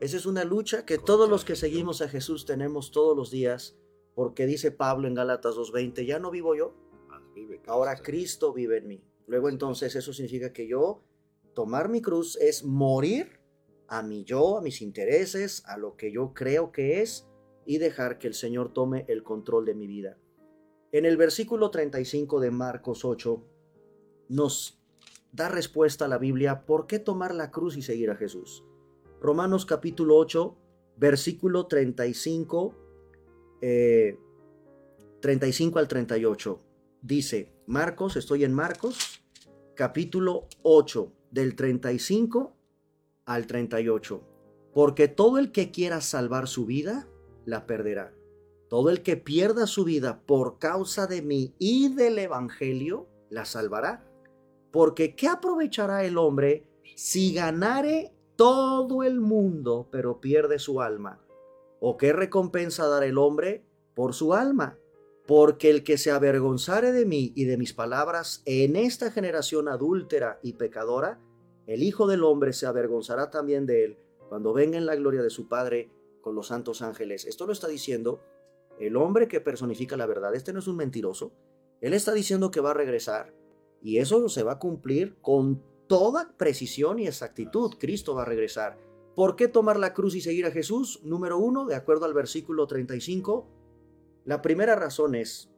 Esa 0.00 0.16
es 0.16 0.24
una 0.24 0.44
lucha 0.44 0.86
que 0.86 0.98
todos 0.98 1.28
los 1.28 1.44
que 1.44 1.56
seguimos 1.56 2.02
a 2.02 2.08
Jesús 2.08 2.46
tenemos 2.46 2.92
todos 2.92 3.16
los 3.16 3.32
días, 3.32 3.76
porque 4.14 4.46
dice 4.46 4.70
Pablo 4.70 5.08
en 5.08 5.14
Gálatas 5.14 5.56
2.20, 5.56 6.06
ya 6.06 6.20
no 6.20 6.30
vivo 6.30 6.54
yo, 6.54 6.72
ahora 7.66 7.96
Cristo 7.96 8.52
vive 8.52 8.78
en 8.78 8.86
mí. 8.86 9.04
Luego 9.26 9.48
entonces 9.48 9.96
eso 9.96 10.12
significa 10.12 10.52
que 10.52 10.68
yo, 10.68 11.02
tomar 11.54 11.88
mi 11.88 12.00
cruz 12.00 12.36
es 12.40 12.64
morir 12.64 13.40
a 13.88 14.02
mi 14.02 14.24
yo, 14.24 14.58
a 14.58 14.62
mis 14.62 14.80
intereses, 14.80 15.62
a 15.66 15.76
lo 15.76 15.96
que 15.96 16.12
yo 16.12 16.32
creo 16.32 16.72
que 16.72 17.02
es, 17.02 17.28
y 17.66 17.78
dejar 17.78 18.18
que 18.18 18.26
el 18.26 18.34
Señor 18.34 18.72
tome 18.72 19.04
el 19.08 19.22
control 19.22 19.64
de 19.64 19.74
mi 19.74 19.86
vida. 19.86 20.18
En 20.90 21.04
el 21.04 21.16
versículo 21.16 21.70
35 21.70 22.40
de 22.40 22.50
Marcos 22.50 23.04
8 23.04 23.42
nos 24.28 24.82
da 25.30 25.48
respuesta 25.48 26.04
a 26.04 26.08
la 26.08 26.18
Biblia 26.18 26.66
por 26.66 26.86
qué 26.86 26.98
tomar 26.98 27.34
la 27.34 27.50
cruz 27.50 27.76
y 27.76 27.82
seguir 27.82 28.10
a 28.10 28.16
Jesús. 28.16 28.64
Romanos 29.20 29.64
capítulo 29.64 30.16
8, 30.16 30.56
versículo 30.96 31.66
35, 31.66 32.74
35 35.20 35.78
al 35.78 35.88
38. 35.88 36.58
Dice, 37.00 37.52
Marcos, 37.66 38.16
estoy 38.16 38.44
en 38.44 38.52
Marcos, 38.52 39.22
capítulo 39.74 40.48
8, 40.62 41.12
del 41.32 41.56
35 41.56 42.54
al 43.24 43.46
38. 43.46 44.22
Porque 44.72 45.08
todo 45.08 45.38
el 45.38 45.50
que 45.50 45.70
quiera 45.70 46.00
salvar 46.00 46.46
su 46.46 46.64
vida, 46.64 47.08
la 47.44 47.66
perderá. 47.66 48.14
Todo 48.68 48.88
el 48.90 49.02
que 49.02 49.16
pierda 49.16 49.66
su 49.66 49.84
vida 49.84 50.22
por 50.24 50.58
causa 50.58 51.06
de 51.06 51.20
mí 51.20 51.54
y 51.58 51.94
del 51.94 52.18
Evangelio, 52.18 53.08
la 53.28 53.44
salvará. 53.44 54.06
Porque 54.70 55.14
¿qué 55.14 55.28
aprovechará 55.28 56.04
el 56.04 56.16
hombre 56.16 56.66
si 56.96 57.34
ganare 57.34 58.14
todo 58.36 59.02
el 59.02 59.20
mundo, 59.20 59.88
pero 59.90 60.20
pierde 60.20 60.58
su 60.58 60.80
alma? 60.80 61.20
¿O 61.80 61.96
qué 61.96 62.12
recompensa 62.12 62.86
dará 62.86 63.04
el 63.06 63.18
hombre 63.18 63.66
por 63.94 64.14
su 64.14 64.32
alma? 64.32 64.78
Porque 65.26 65.70
el 65.70 65.84
que 65.84 65.98
se 65.98 66.10
avergonzare 66.10 66.92
de 66.92 67.06
mí 67.06 67.32
y 67.36 67.44
de 67.44 67.56
mis 67.56 67.72
palabras 67.72 68.42
en 68.44 68.76
esta 68.76 69.10
generación 69.10 69.68
adúltera 69.68 70.40
y 70.42 70.54
pecadora, 70.54 71.20
el 71.66 71.82
Hijo 71.82 72.06
del 72.06 72.24
Hombre 72.24 72.52
se 72.52 72.66
avergonzará 72.66 73.30
también 73.30 73.66
de 73.66 73.84
él 73.84 73.98
cuando 74.28 74.52
venga 74.52 74.78
en 74.78 74.86
la 74.86 74.96
gloria 74.96 75.22
de 75.22 75.30
su 75.30 75.48
Padre 75.48 75.90
con 76.20 76.34
los 76.34 76.48
santos 76.48 76.82
ángeles. 76.82 77.24
Esto 77.24 77.46
lo 77.46 77.52
está 77.52 77.68
diciendo 77.68 78.20
el 78.80 78.96
hombre 78.96 79.28
que 79.28 79.40
personifica 79.40 79.96
la 79.96 80.06
verdad. 80.06 80.34
Este 80.34 80.52
no 80.52 80.58
es 80.58 80.66
un 80.66 80.76
mentiroso. 80.76 81.32
Él 81.80 81.94
está 81.94 82.12
diciendo 82.12 82.50
que 82.50 82.60
va 82.60 82.70
a 82.70 82.74
regresar 82.74 83.34
y 83.82 83.98
eso 83.98 84.28
se 84.28 84.42
va 84.42 84.52
a 84.52 84.58
cumplir 84.58 85.16
con 85.20 85.62
toda 85.86 86.34
precisión 86.36 86.98
y 86.98 87.06
exactitud. 87.06 87.74
Cristo 87.78 88.14
va 88.14 88.22
a 88.22 88.26
regresar. 88.26 88.78
¿Por 89.14 89.36
qué 89.36 89.48
tomar 89.48 89.78
la 89.78 89.92
cruz 89.92 90.14
y 90.14 90.20
seguir 90.20 90.46
a 90.46 90.50
Jesús? 90.50 91.00
Número 91.04 91.38
uno, 91.38 91.66
de 91.66 91.74
acuerdo 91.74 92.06
al 92.06 92.14
versículo 92.14 92.66
35, 92.66 93.46
la 94.24 94.42
primera 94.42 94.76
razón 94.76 95.14
es, 95.14 95.50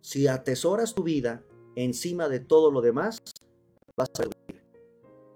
si 0.00 0.26
atesoras 0.26 0.94
tu 0.94 1.02
vida 1.02 1.44
encima 1.76 2.28
de 2.28 2.40
todo 2.40 2.70
lo 2.70 2.80
demás, 2.80 3.18
vas 3.96 4.10
a 4.18 4.22
vivir. 4.22 4.62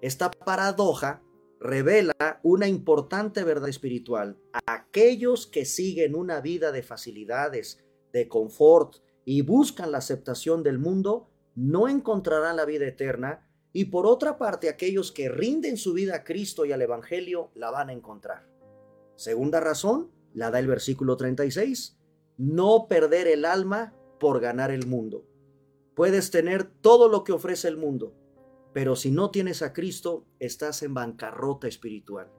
Esta 0.01 0.31
paradoja 0.31 1.23
revela 1.61 2.41
una 2.43 2.69
importante 2.69 3.45
verdad 3.45 3.69
espiritual. 3.69 4.39
Aquellos 4.67 5.47
que 5.47 5.65
siguen 5.65 6.15
una 6.15 6.41
vida 6.41 6.73
de 6.73 6.83
facilidades, 6.83 7.85
de 8.13 8.29
confort 8.29 8.97
y 9.25 9.43
buscan 9.43 9.93
la 9.93 9.99
aceptación 9.99 10.63
del 10.63 10.79
mundo, 10.79 11.31
no 11.55 11.89
encontrarán 11.89 12.57
la 12.57 12.65
vida 12.65 12.87
eterna 12.87 13.49
y 13.73 13.87
por 13.87 14.07
otra 14.07 14.37
parte 14.37 14.69
aquellos 14.69 15.11
que 15.11 15.29
rinden 15.29 15.77
su 15.77 15.95
vida 15.95 16.17
a 16.17 16.25
Cristo 16.25 16.65
y 16.65 16.73
al 16.73 16.83
Evangelio 16.83 17.51
la 17.55 17.71
van 17.71 17.89
a 17.89 17.93
encontrar. 17.93 18.47
Segunda 19.17 19.61
razón, 19.61 20.11
la 20.33 20.51
da 20.51 20.59
el 20.59 20.67
versículo 20.67 21.17
36, 21.17 21.97
no 22.37 22.87
perder 22.89 23.27
el 23.27 23.45
alma 23.45 23.95
por 24.19 24.41
ganar 24.41 24.71
el 24.71 24.87
mundo. 24.87 25.25
Puedes 25.95 26.31
tener 26.31 26.65
todo 26.65 27.09
lo 27.09 27.25
que 27.25 27.33
ofrece 27.33 27.69
el 27.69 27.77
mundo, 27.77 28.15
pero 28.73 28.97
si 28.97 29.11
no 29.11 29.31
tienes 29.31 29.63
a 29.63 29.73
Cristo, 29.73 30.27
estás 30.41 30.83
en 30.83 30.95
bancarrota 30.95 31.69
espiritual. 31.69 32.31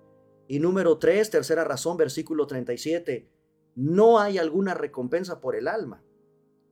Y 0.47 0.59
número 0.59 0.97
3, 0.97 1.29
tercera 1.29 1.63
razón, 1.63 1.97
versículo 1.97 2.45
37, 2.45 3.29
no 3.75 4.19
hay 4.19 4.37
alguna 4.37 4.73
recompensa 4.73 5.39
por 5.39 5.55
el 5.55 5.67
alma. 5.67 6.03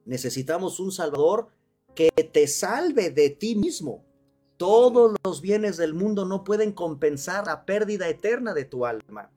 Necesitamos 0.05 0.79
un 0.79 0.91
Salvador 0.91 1.47
que 1.95 2.09
te 2.11 2.47
salve 2.47 3.09
de 3.09 3.29
ti 3.29 3.55
mismo. 3.55 4.05
Todos 4.57 5.15
los 5.23 5.41
bienes 5.41 5.77
del 5.77 5.93
mundo 5.93 6.25
no 6.25 6.43
pueden 6.43 6.71
compensar 6.73 7.45
la 7.47 7.65
pérdida 7.65 8.09
eterna 8.09 8.53
de 8.53 8.65
tu 8.65 8.85
alma. 8.85 9.31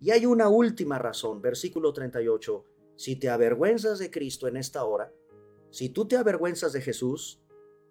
Y 0.00 0.10
hay 0.10 0.26
una 0.26 0.48
última 0.48 0.98
razón, 0.98 1.40
versículo 1.40 1.92
38. 1.92 2.64
Si 2.96 3.16
te 3.16 3.28
avergüenzas 3.28 3.98
de 3.98 4.10
Cristo 4.10 4.48
en 4.48 4.56
esta 4.56 4.84
hora, 4.84 5.12
si 5.70 5.90
tú 5.90 6.08
te 6.08 6.16
avergüenzas 6.16 6.72
de 6.72 6.80
Jesús, 6.80 7.42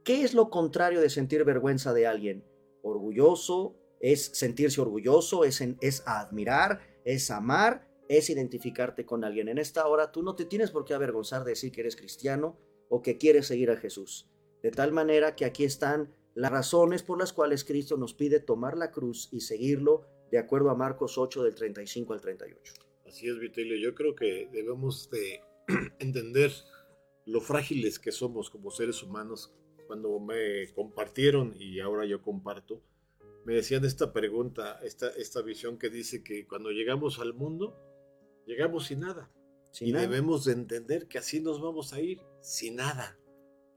¿qué 0.04 0.24
es 0.24 0.34
lo 0.34 0.50
contrario 0.50 1.00
de 1.00 1.10
sentir 1.10 1.44
vergüenza 1.44 1.94
de 1.94 2.08
alguien? 2.08 2.44
Orgulloso, 2.82 3.76
es 4.00 4.26
sentirse 4.34 4.82
orgulloso, 4.82 5.44
es, 5.44 5.62
es 5.82 6.04
admirar, 6.06 6.82
es 7.06 7.32
amar, 7.32 7.88
es 8.10 8.30
identificarte 8.30 9.06
con 9.06 9.24
alguien. 9.24 9.48
En 9.48 9.58
esta 9.58 9.88
hora 9.88 10.12
tú 10.12 10.24
no 10.24 10.36
te 10.36 10.46
tienes 10.46 10.72
por 10.72 10.86
qué 10.86 10.94
avergonzar 10.94 11.44
de 11.44 11.52
decir 11.52 11.72
que 11.72 11.82
eres 11.82 11.96
cristiano 11.96 12.58
o 12.90 13.02
que 13.02 13.18
quieres 13.18 13.48
seguir 13.48 13.72
a 13.72 13.78
Jesús. 13.78 14.30
De 14.62 14.72
tal 14.72 14.92
manera 14.92 15.36
que 15.36 15.46
aquí 15.46 15.64
están 15.64 16.14
las 16.34 16.52
razones 16.52 17.04
por 17.04 17.20
las 17.20 17.34
cuales 17.34 17.64
Cristo 17.64 17.98
nos 17.98 18.14
pide 18.14 18.40
tomar 18.40 18.78
la 18.78 18.92
cruz 18.92 19.30
y 19.32 19.42
seguirlo 19.42 20.06
de 20.32 20.38
acuerdo 20.38 20.70
a 20.70 20.76
Marcos 20.76 21.18
8 21.18 21.44
del 21.44 21.56
35 21.56 22.14
al 22.14 22.22
38. 22.22 22.85
Así 23.06 23.28
es, 23.28 23.40
Vitelio. 23.40 23.78
Yo 23.78 23.94
creo 23.94 24.16
que 24.16 24.50
debemos 24.52 25.10
de 25.10 25.42
entender 26.00 26.52
lo 27.26 27.42
frágiles 27.42 28.00
que 28.00 28.12
somos 28.12 28.50
como 28.50 28.72
seres 28.72 29.04
humanos. 29.04 29.54
Cuando 29.88 30.20
me 30.20 30.74
compartieron 30.74 31.54
y 31.60 31.80
ahora 31.80 32.06
yo 32.06 32.22
comparto, 32.22 32.82
me 33.46 33.54
decían 33.54 33.86
esta 33.86 34.12
pregunta, 34.12 34.80
esta, 34.84 35.10
esta 35.10 35.44
visión 35.44 35.78
que 35.78 35.90
dice 35.90 36.24
que 36.24 36.48
cuando 36.48 36.72
llegamos 36.72 37.20
al 37.20 37.36
mundo, 37.36 37.78
llegamos 38.48 38.88
sin 38.88 39.02
nada. 39.02 39.32
Sin 39.72 39.90
y 39.90 39.92
nada. 39.92 40.08
debemos 40.08 40.46
de 40.46 40.54
entender 40.54 41.08
que 41.08 41.20
así 41.20 41.40
nos 41.40 41.62
vamos 41.62 41.94
a 41.94 42.02
ir, 42.02 42.20
sin 42.42 42.78
nada. 42.78 43.20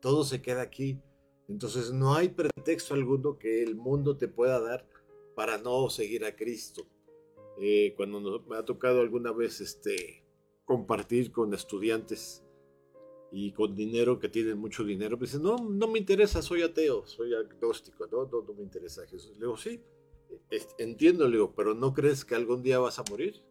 Todo 0.01 0.24
se 0.24 0.41
queda 0.41 0.62
aquí. 0.62 1.03
Entonces 1.49 1.93
no 1.93 2.14
hay 2.14 2.31
pretexto 2.31 2.95
alguno 2.95 3.39
que 3.39 3.62
el 3.62 3.74
mundo 3.74 4.16
te 4.16 4.29
pueda 4.29 4.61
dar 4.61 4.89
para 5.35 5.59
no 5.59 5.91
seguir 5.91 6.24
a 6.24 6.35
Cristo. 6.35 6.87
Eh, 7.61 7.95
cuando 7.97 8.41
me 8.49 8.57
ha 8.57 8.65
tocado 8.65 9.01
alguna 9.01 9.33
vez 9.33 9.61
este, 9.61 10.25
compartir 10.65 11.33
con 11.33 11.53
estudiantes 11.55 12.45
y 13.33 13.53
con 13.53 13.75
dinero 13.75 14.19
que 14.19 14.29
tienen 14.29 14.59
mucho 14.59 14.85
dinero, 14.85 15.17
me 15.17 15.27
dicen, 15.27 15.43
no, 15.43 15.57
no 15.57 15.89
me 15.89 15.99
interesa, 15.99 16.41
soy 16.41 16.63
ateo, 16.63 17.07
soy 17.07 17.35
agnóstico, 17.35 18.07
no, 18.07 18.27
no, 18.27 18.43
no 18.43 18.55
me 18.55 18.63
interesa 18.63 19.07
Jesús. 19.07 19.33
Le 19.33 19.47
digo, 19.47 19.57
sí, 19.57 19.83
entiendo, 20.79 21.27
le 21.27 21.33
digo, 21.33 21.55
pero 21.55 21.75
¿no 21.75 21.93
crees 21.93 22.25
que 22.25 22.35
algún 22.35 22.63
día 22.63 22.79
vas 22.79 22.99
a 22.99 23.05
morir? 23.11 23.43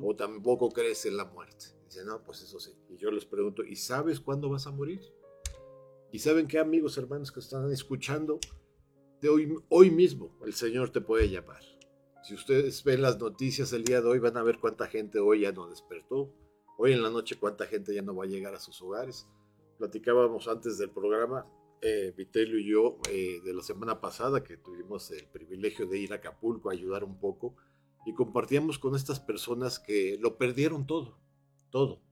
O 0.00 0.14
tampoco 0.14 0.70
crees 0.70 1.04
en 1.06 1.16
la 1.16 1.24
muerte. 1.24 1.66
Dice, 1.84 2.04
no, 2.04 2.22
pues 2.22 2.42
eso 2.42 2.58
sí. 2.58 2.72
Y 2.88 2.96
yo 2.96 3.10
les 3.10 3.24
pregunto, 3.24 3.64
¿y 3.64 3.76
sabes 3.76 4.20
cuándo 4.20 4.48
vas 4.48 4.66
a 4.66 4.72
morir? 4.72 5.00
¿Y 6.12 6.18
saben 6.20 6.46
qué, 6.46 6.58
amigos, 6.58 6.96
hermanos 6.98 7.32
que 7.32 7.40
están 7.40 7.70
escuchando? 7.70 8.38
De 9.20 9.28
hoy, 9.28 9.54
hoy 9.68 9.90
mismo 9.90 10.36
el 10.44 10.54
Señor 10.54 10.90
te 10.90 11.00
puede 11.00 11.28
llamar. 11.28 11.75
Si 12.26 12.34
ustedes 12.34 12.82
ven 12.82 13.02
las 13.02 13.20
noticias 13.20 13.72
el 13.72 13.84
día 13.84 14.00
de 14.00 14.08
hoy, 14.08 14.18
van 14.18 14.36
a 14.36 14.42
ver 14.42 14.58
cuánta 14.58 14.88
gente 14.88 15.20
hoy 15.20 15.42
ya 15.42 15.52
no 15.52 15.68
despertó. 15.68 16.34
Hoy 16.76 16.92
en 16.92 17.00
la 17.00 17.08
noche 17.08 17.38
cuánta 17.38 17.66
gente 17.66 17.94
ya 17.94 18.02
no 18.02 18.16
va 18.16 18.24
a 18.24 18.26
llegar 18.26 18.52
a 18.52 18.58
sus 18.58 18.82
hogares. 18.82 19.28
Platicábamos 19.78 20.48
antes 20.48 20.76
del 20.76 20.90
programa, 20.90 21.46
eh, 21.80 22.12
Vitelio 22.16 22.58
y 22.58 22.68
yo, 22.68 22.98
eh, 23.08 23.38
de 23.44 23.54
la 23.54 23.62
semana 23.62 24.00
pasada, 24.00 24.42
que 24.42 24.56
tuvimos 24.56 25.08
el 25.12 25.28
privilegio 25.28 25.86
de 25.86 26.00
ir 26.00 26.12
a 26.12 26.16
Acapulco 26.16 26.68
a 26.68 26.72
ayudar 26.72 27.04
un 27.04 27.20
poco, 27.20 27.54
y 28.04 28.12
compartíamos 28.12 28.80
con 28.80 28.96
estas 28.96 29.20
personas 29.20 29.78
que 29.78 30.18
lo 30.20 30.36
perdieron 30.36 30.84
todo, 30.84 31.20
todo. 31.70 32.02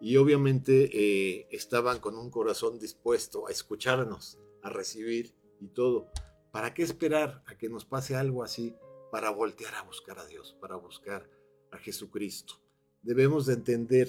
Y 0.00 0.16
obviamente 0.16 0.88
eh, 0.90 1.48
estaban 1.50 1.98
con 1.98 2.16
un 2.16 2.30
corazón 2.30 2.78
dispuesto 2.78 3.46
a 3.46 3.50
escucharnos, 3.50 4.38
a 4.62 4.70
recibir 4.70 5.34
y 5.60 5.68
todo. 5.68 6.08
¿Para 6.50 6.72
qué 6.72 6.82
esperar 6.82 7.42
a 7.44 7.58
que 7.58 7.68
nos 7.68 7.84
pase 7.84 8.16
algo 8.16 8.42
así 8.42 8.74
para 9.10 9.30
voltear 9.30 9.74
a 9.74 9.82
buscar 9.82 10.18
a 10.18 10.26
Dios, 10.26 10.56
para 10.60 10.76
buscar 10.76 11.28
a 11.70 11.78
Jesucristo? 11.78 12.54
Debemos 13.02 13.46
de 13.46 13.54
entender 13.54 14.08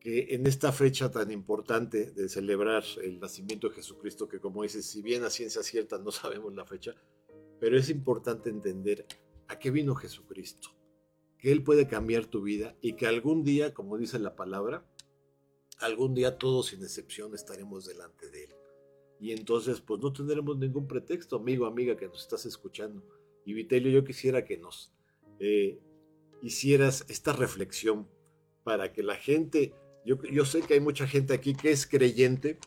que 0.00 0.34
en 0.34 0.46
esta 0.46 0.70
fecha 0.70 1.10
tan 1.10 1.30
importante 1.30 2.10
de 2.10 2.28
celebrar 2.28 2.84
el 3.02 3.18
nacimiento 3.18 3.68
de 3.68 3.76
Jesucristo, 3.76 4.28
que 4.28 4.38
como 4.38 4.62
dices, 4.62 4.84
si 4.84 5.00
bien 5.00 5.24
a 5.24 5.30
ciencia 5.30 5.62
cierta 5.62 5.98
no 5.98 6.10
sabemos 6.12 6.54
la 6.54 6.66
fecha, 6.66 6.94
pero 7.58 7.78
es 7.78 7.88
importante 7.88 8.50
entender 8.50 9.06
a 9.48 9.58
qué 9.58 9.70
vino 9.70 9.94
Jesucristo, 9.94 10.68
que 11.38 11.50
Él 11.50 11.62
puede 11.62 11.88
cambiar 11.88 12.26
tu 12.26 12.42
vida 12.42 12.76
y 12.82 12.96
que 12.96 13.06
algún 13.06 13.44
día, 13.44 13.72
como 13.72 13.96
dice 13.96 14.18
la 14.18 14.36
palabra, 14.36 14.86
algún 15.78 16.14
día 16.14 16.38
todos 16.38 16.66
sin 16.66 16.82
excepción 16.82 17.34
estaremos 17.34 17.86
delante 17.86 18.30
de 18.30 18.44
Él. 18.44 18.54
Y 19.20 19.32
entonces, 19.32 19.80
pues 19.80 20.00
no 20.00 20.12
tendremos 20.12 20.58
ningún 20.58 20.86
pretexto, 20.86 21.36
amigo, 21.36 21.64
amiga, 21.64 21.96
que 21.96 22.08
nos 22.08 22.20
estás 22.20 22.44
escuchando. 22.44 23.02
Y 23.44 23.52
Vitelio, 23.54 23.90
yo 23.90 24.04
quisiera 24.04 24.44
que 24.44 24.56
nos 24.56 24.92
eh, 25.38 25.78
hicieras 26.42 27.04
esta 27.08 27.32
reflexión 27.32 28.08
para 28.62 28.92
que 28.92 29.02
la 29.02 29.16
gente, 29.16 29.74
yo, 30.04 30.22
yo 30.24 30.44
sé 30.44 30.62
que 30.62 30.74
hay 30.74 30.80
mucha 30.80 31.06
gente 31.06 31.34
aquí 31.34 31.54
que 31.54 31.70
es 31.70 31.86
creyente, 31.86 32.58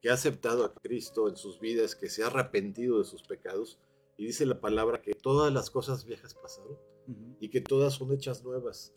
que 0.00 0.10
ha 0.10 0.14
aceptado 0.14 0.64
a 0.64 0.74
Cristo 0.74 1.28
en 1.28 1.36
sus 1.36 1.60
vidas, 1.60 1.94
que 1.94 2.08
se 2.08 2.22
ha 2.22 2.28
arrepentido 2.28 2.98
de 2.98 3.04
sus 3.04 3.22
pecados, 3.22 3.78
y 4.16 4.26
dice 4.26 4.46
la 4.46 4.60
palabra 4.60 5.02
que 5.02 5.14
todas 5.14 5.52
las 5.52 5.70
cosas 5.70 6.04
viejas 6.04 6.34
pasaron 6.34 6.78
y 7.40 7.48
que 7.48 7.60
todas 7.60 7.94
son 7.94 8.12
hechas 8.12 8.44
nuevas. 8.44 8.94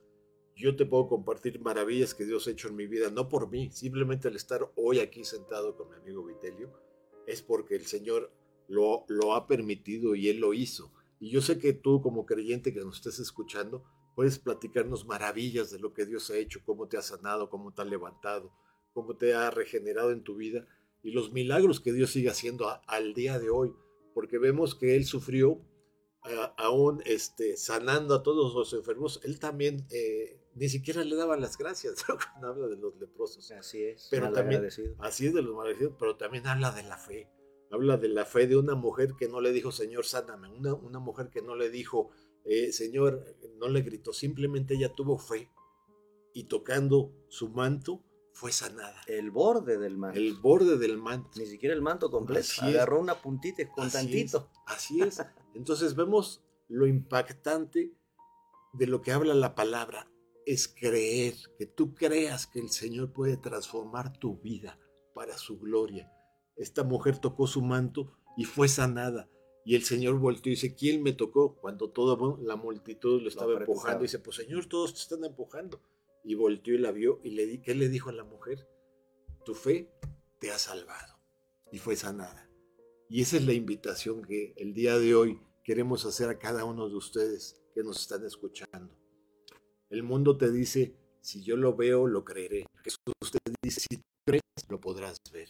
Yo 0.55 0.75
te 0.75 0.85
puedo 0.85 1.07
compartir 1.07 1.59
maravillas 1.61 2.13
que 2.13 2.25
Dios 2.25 2.47
ha 2.47 2.51
hecho 2.51 2.67
en 2.67 2.75
mi 2.75 2.87
vida, 2.87 3.09
no 3.09 3.27
por 3.27 3.49
mí, 3.49 3.71
simplemente 3.71 4.27
al 4.27 4.35
estar 4.35 4.71
hoy 4.75 4.99
aquí 4.99 5.23
sentado 5.23 5.75
con 5.75 5.89
mi 5.89 5.95
amigo 5.95 6.25
Vitelio, 6.25 6.71
es 7.25 7.41
porque 7.41 7.75
el 7.75 7.85
Señor 7.85 8.31
lo, 8.67 9.05
lo 9.07 9.33
ha 9.33 9.47
permitido 9.47 10.13
y 10.13 10.29
Él 10.29 10.39
lo 10.39 10.53
hizo. 10.53 10.91
Y 11.23 11.29
yo 11.29 11.39
sé 11.39 11.57
que 11.57 11.71
tú 11.71 12.01
como 12.01 12.25
creyente 12.25 12.73
que 12.73 12.81
nos 12.81 12.97
estés 12.97 13.17
escuchando, 13.19 13.85
puedes 14.13 14.39
platicarnos 14.39 15.05
maravillas 15.05 15.71
de 15.71 15.79
lo 15.79 15.93
que 15.93 16.05
Dios 16.05 16.29
ha 16.29 16.35
hecho, 16.35 16.59
cómo 16.65 16.89
te 16.89 16.97
ha 16.97 17.01
sanado, 17.01 17.49
cómo 17.49 17.73
te 17.73 17.81
ha 17.81 17.85
levantado, 17.85 18.51
cómo 18.91 19.15
te 19.15 19.33
ha 19.33 19.49
regenerado 19.49 20.11
en 20.11 20.21
tu 20.21 20.35
vida 20.35 20.67
y 21.01 21.11
los 21.11 21.31
milagros 21.31 21.79
que 21.79 21.93
Dios 21.93 22.11
sigue 22.11 22.29
haciendo 22.29 22.67
al 22.87 23.13
día 23.13 23.39
de 23.39 23.49
hoy 23.49 23.73
porque 24.13 24.37
vemos 24.37 24.75
que 24.75 24.97
él 24.97 25.05
sufrió 25.05 25.61
aún 26.57 27.01
este, 27.05 27.55
sanando 27.55 28.15
a 28.15 28.23
todos 28.23 28.53
los 28.53 28.73
enfermos, 28.73 29.21
él 29.23 29.39
también 29.39 29.87
eh, 29.91 30.41
ni 30.55 30.67
siquiera 30.67 31.05
le 31.05 31.15
daban 31.15 31.39
las 31.39 31.57
gracias 31.57 32.03
cuando 32.33 32.49
habla 32.49 32.67
de 32.67 32.75
los 32.75 32.97
leprosos. 32.97 33.49
Así 33.51 33.81
es, 33.81 34.09
pero 34.11 34.29
también, 34.33 34.67
así 34.99 35.27
es 35.27 35.33
de 35.33 35.41
los 35.41 35.55
malagradecidos, 35.55 35.95
pero 35.97 36.17
también 36.17 36.47
habla 36.47 36.73
de 36.73 36.83
la 36.83 36.97
fe. 36.97 37.29
Habla 37.73 37.97
de 37.97 38.07
la 38.07 38.23
fe 38.23 38.45
de 38.45 38.55
una 38.55 38.75
mujer 38.75 39.15
que 39.17 39.27
no 39.27 39.41
le 39.41 39.51
dijo, 39.51 39.71
Señor, 39.71 40.05
sáname. 40.05 40.49
Una, 40.49 40.75
una 40.75 40.99
mujer 40.99 41.29
que 41.29 41.41
no 41.41 41.55
le 41.55 41.69
dijo, 41.71 42.11
eh, 42.45 42.71
Señor, 42.71 43.25
no 43.57 43.67
le 43.67 43.81
gritó. 43.81 44.13
Simplemente 44.13 44.75
ella 44.75 44.93
tuvo 44.93 45.17
fe 45.17 45.49
y 46.33 46.43
tocando 46.45 47.13
su 47.29 47.49
manto, 47.49 48.03
fue 48.33 48.51
sanada. 48.51 49.01
El 49.07 49.31
borde 49.31 49.77
del 49.77 49.97
manto. 49.97 50.19
El 50.19 50.33
borde 50.33 50.77
del 50.77 50.97
manto. 50.97 51.29
Ni 51.39 51.45
siquiera 51.45 51.75
el 51.75 51.81
manto 51.81 52.09
completo. 52.09 52.47
Agarró 52.61 52.99
una 52.99 53.15
puntita 53.15 53.67
con 53.69 53.89
tantito. 53.89 54.49
así 54.65 55.01
es. 55.01 55.21
Entonces 55.53 55.95
vemos 55.95 56.43
lo 56.67 56.87
impactante 56.87 57.93
de 58.73 58.87
lo 58.87 59.01
que 59.01 59.11
habla 59.11 59.33
la 59.33 59.55
palabra. 59.55 60.09
Es 60.45 60.67
creer, 60.67 61.35
que 61.57 61.65
tú 61.65 61.95
creas 61.95 62.47
que 62.47 62.59
el 62.59 62.69
Señor 62.69 63.13
puede 63.13 63.37
transformar 63.37 64.17
tu 64.17 64.37
vida 64.41 64.77
para 65.13 65.37
su 65.37 65.59
gloria. 65.59 66.11
Esta 66.55 66.83
mujer 66.83 67.19
tocó 67.19 67.47
su 67.47 67.61
manto 67.61 68.11
y 68.37 68.45
fue 68.45 68.67
sanada. 68.67 69.29
Y 69.65 69.75
el 69.75 69.83
Señor 69.83 70.19
volteó 70.19 70.51
y 70.51 70.55
dice, 70.55 70.75
¿quién 70.75 71.01
me 71.03 71.13
tocó? 71.13 71.55
Cuando 71.55 71.89
toda 71.89 72.17
la 72.41 72.55
multitud 72.55 73.21
lo 73.21 73.29
estaba 73.29 73.53
empujando. 73.53 74.03
Y 74.03 74.07
dice, 74.07 74.19
pues 74.19 74.37
Señor, 74.37 74.65
todos 74.65 74.93
te 74.93 74.99
están 74.99 75.23
empujando 75.23 75.81
y 76.23 76.35
volteó 76.35 76.73
y 76.73 76.77
la 76.77 76.91
vio 76.91 77.19
y 77.23 77.31
le 77.31 77.45
di, 77.45 77.59
¿qué 77.59 77.75
le 77.75 77.89
dijo 77.89 78.09
a 78.09 78.13
la 78.13 78.23
mujer? 78.23 78.67
Tu 79.45 79.53
fe 79.53 79.89
te 80.39 80.51
ha 80.51 80.57
salvado 80.57 81.17
y 81.71 81.79
fue 81.79 81.95
sanada. 81.95 82.49
Y 83.09 83.21
esa 83.21 83.37
es 83.37 83.45
la 83.45 83.53
invitación 83.53 84.23
que 84.23 84.53
el 84.57 84.73
día 84.73 84.97
de 84.97 85.15
hoy 85.15 85.39
queremos 85.63 86.05
hacer 86.05 86.29
a 86.29 86.39
cada 86.39 86.65
uno 86.65 86.89
de 86.89 86.95
ustedes 86.95 87.61
que 87.73 87.83
nos 87.83 88.01
están 88.01 88.25
escuchando. 88.25 88.97
El 89.89 90.03
mundo 90.03 90.37
te 90.37 90.51
dice, 90.51 90.95
si 91.21 91.43
yo 91.43 91.55
lo 91.55 91.75
veo, 91.75 92.07
lo 92.07 92.25
creeré. 92.25 92.65
Jesús 92.83 93.31
te 93.31 93.39
dice, 93.61 93.81
si 93.81 93.97
tú 93.97 94.03
crees, 94.25 94.41
lo 94.69 94.79
podrás 94.79 95.17
ver. 95.31 95.47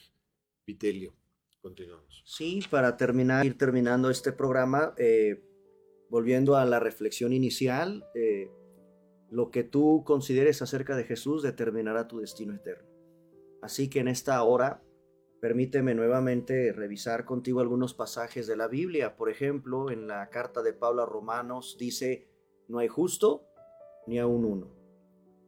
Vitelio, 0.66 1.14
continuamos. 1.62 2.24
Sí, 2.26 2.62
para 2.70 2.96
terminar, 2.96 3.46
ir 3.46 3.58
terminando 3.58 4.10
este 4.10 4.32
programa, 4.32 4.94
eh, 4.98 5.44
volviendo 6.10 6.56
a 6.56 6.66
la 6.66 6.80
reflexión 6.80 7.34
inicial, 7.34 8.06
eh, 8.16 8.50
lo 9.30 9.52
que 9.52 9.64
tú 9.64 10.04
consideres 10.06 10.62
acerca 10.62 10.96
de 10.96 11.04
Jesús 11.04 11.44
determinará 11.44 12.08
tu 12.08 12.20
destino 12.20 12.54
eterno. 12.54 12.88
Así 13.62 13.90
que 13.90 14.00
en 14.00 14.08
esta 14.08 14.42
hora, 14.44 14.84
permíteme 15.42 15.96
nuevamente 15.96 16.72
revisar 16.72 17.26
contigo 17.26 17.60
algunos 17.60 17.94
pasajes 17.94 18.48
de 18.48 18.56
la 18.56 18.68
Biblia. 18.68 19.18
Por 19.18 19.30
ejemplo, 19.30 19.90
en 19.90 20.08
la 20.08 20.30
carta 20.30 20.62
de 20.62 20.74
Pablo 20.74 21.02
a 21.02 21.06
Romanos 21.06 21.76
dice, 21.80 22.30
no 22.68 22.80
hay 22.80 22.88
justo 22.88 23.48
ni 24.08 24.20
aun 24.20 24.46
uno, 24.46 24.74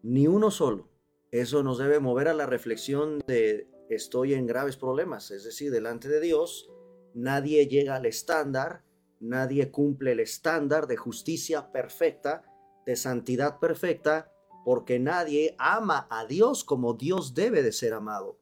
ni 0.04 0.28
uno 0.28 0.52
solo. 0.52 0.90
Eso 1.32 1.64
nos 1.64 1.78
debe 1.78 2.00
mover 2.00 2.28
a 2.28 2.34
la 2.34 2.46
reflexión 2.46 3.20
de 3.28 3.70
estoy 3.90 4.34
en 4.34 4.48
graves 4.48 4.78
problemas, 4.78 5.32
es 5.32 5.44
decir, 5.44 5.72
delante 5.72 6.08
de 6.10 6.20
Dios, 6.20 6.70
nadie 7.14 7.68
llega 7.68 7.96
al 7.96 8.06
estándar, 8.06 8.84
nadie 9.20 9.72
cumple 9.72 10.14
el 10.14 10.20
estándar 10.20 10.88
de 10.88 10.98
justicia 10.98 11.72
perfecta, 11.72 12.44
de 12.86 12.96
santidad 12.96 13.60
perfecta, 13.60 14.32
porque 14.64 15.00
nadie 15.00 15.56
ama 15.60 16.08
a 16.10 16.26
Dios 16.26 16.64
como 16.64 16.94
Dios 16.94 17.34
debe 17.34 17.62
de 17.62 17.72
ser 17.72 17.94
amado. 17.94 18.40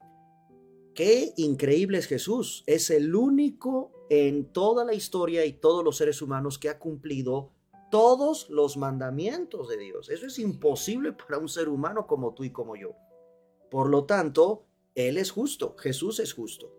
Qué 0.95 1.33
increíble 1.37 1.97
es 1.97 2.05
Jesús. 2.05 2.63
Es 2.67 2.89
el 2.91 3.15
único 3.15 3.91
en 4.09 4.51
toda 4.53 4.85
la 4.85 4.93
historia 4.93 5.45
y 5.45 5.53
todos 5.53 5.83
los 5.83 5.97
seres 5.97 6.21
humanos 6.21 6.59
que 6.59 6.69
ha 6.69 6.77
cumplido 6.77 7.51
todos 7.89 8.49
los 8.49 8.77
mandamientos 8.77 9.67
de 9.69 9.77
Dios. 9.77 10.09
Eso 10.09 10.27
es 10.27 10.39
imposible 10.39 11.13
para 11.13 11.39
un 11.39 11.49
ser 11.49 11.67
humano 11.69 12.07
como 12.07 12.33
tú 12.33 12.43
y 12.43 12.51
como 12.51 12.75
yo. 12.75 12.95
Por 13.69 13.89
lo 13.89 14.05
tanto, 14.05 14.65
Él 14.95 15.17
es 15.17 15.31
justo, 15.31 15.75
Jesús 15.77 16.19
es 16.19 16.33
justo. 16.33 16.71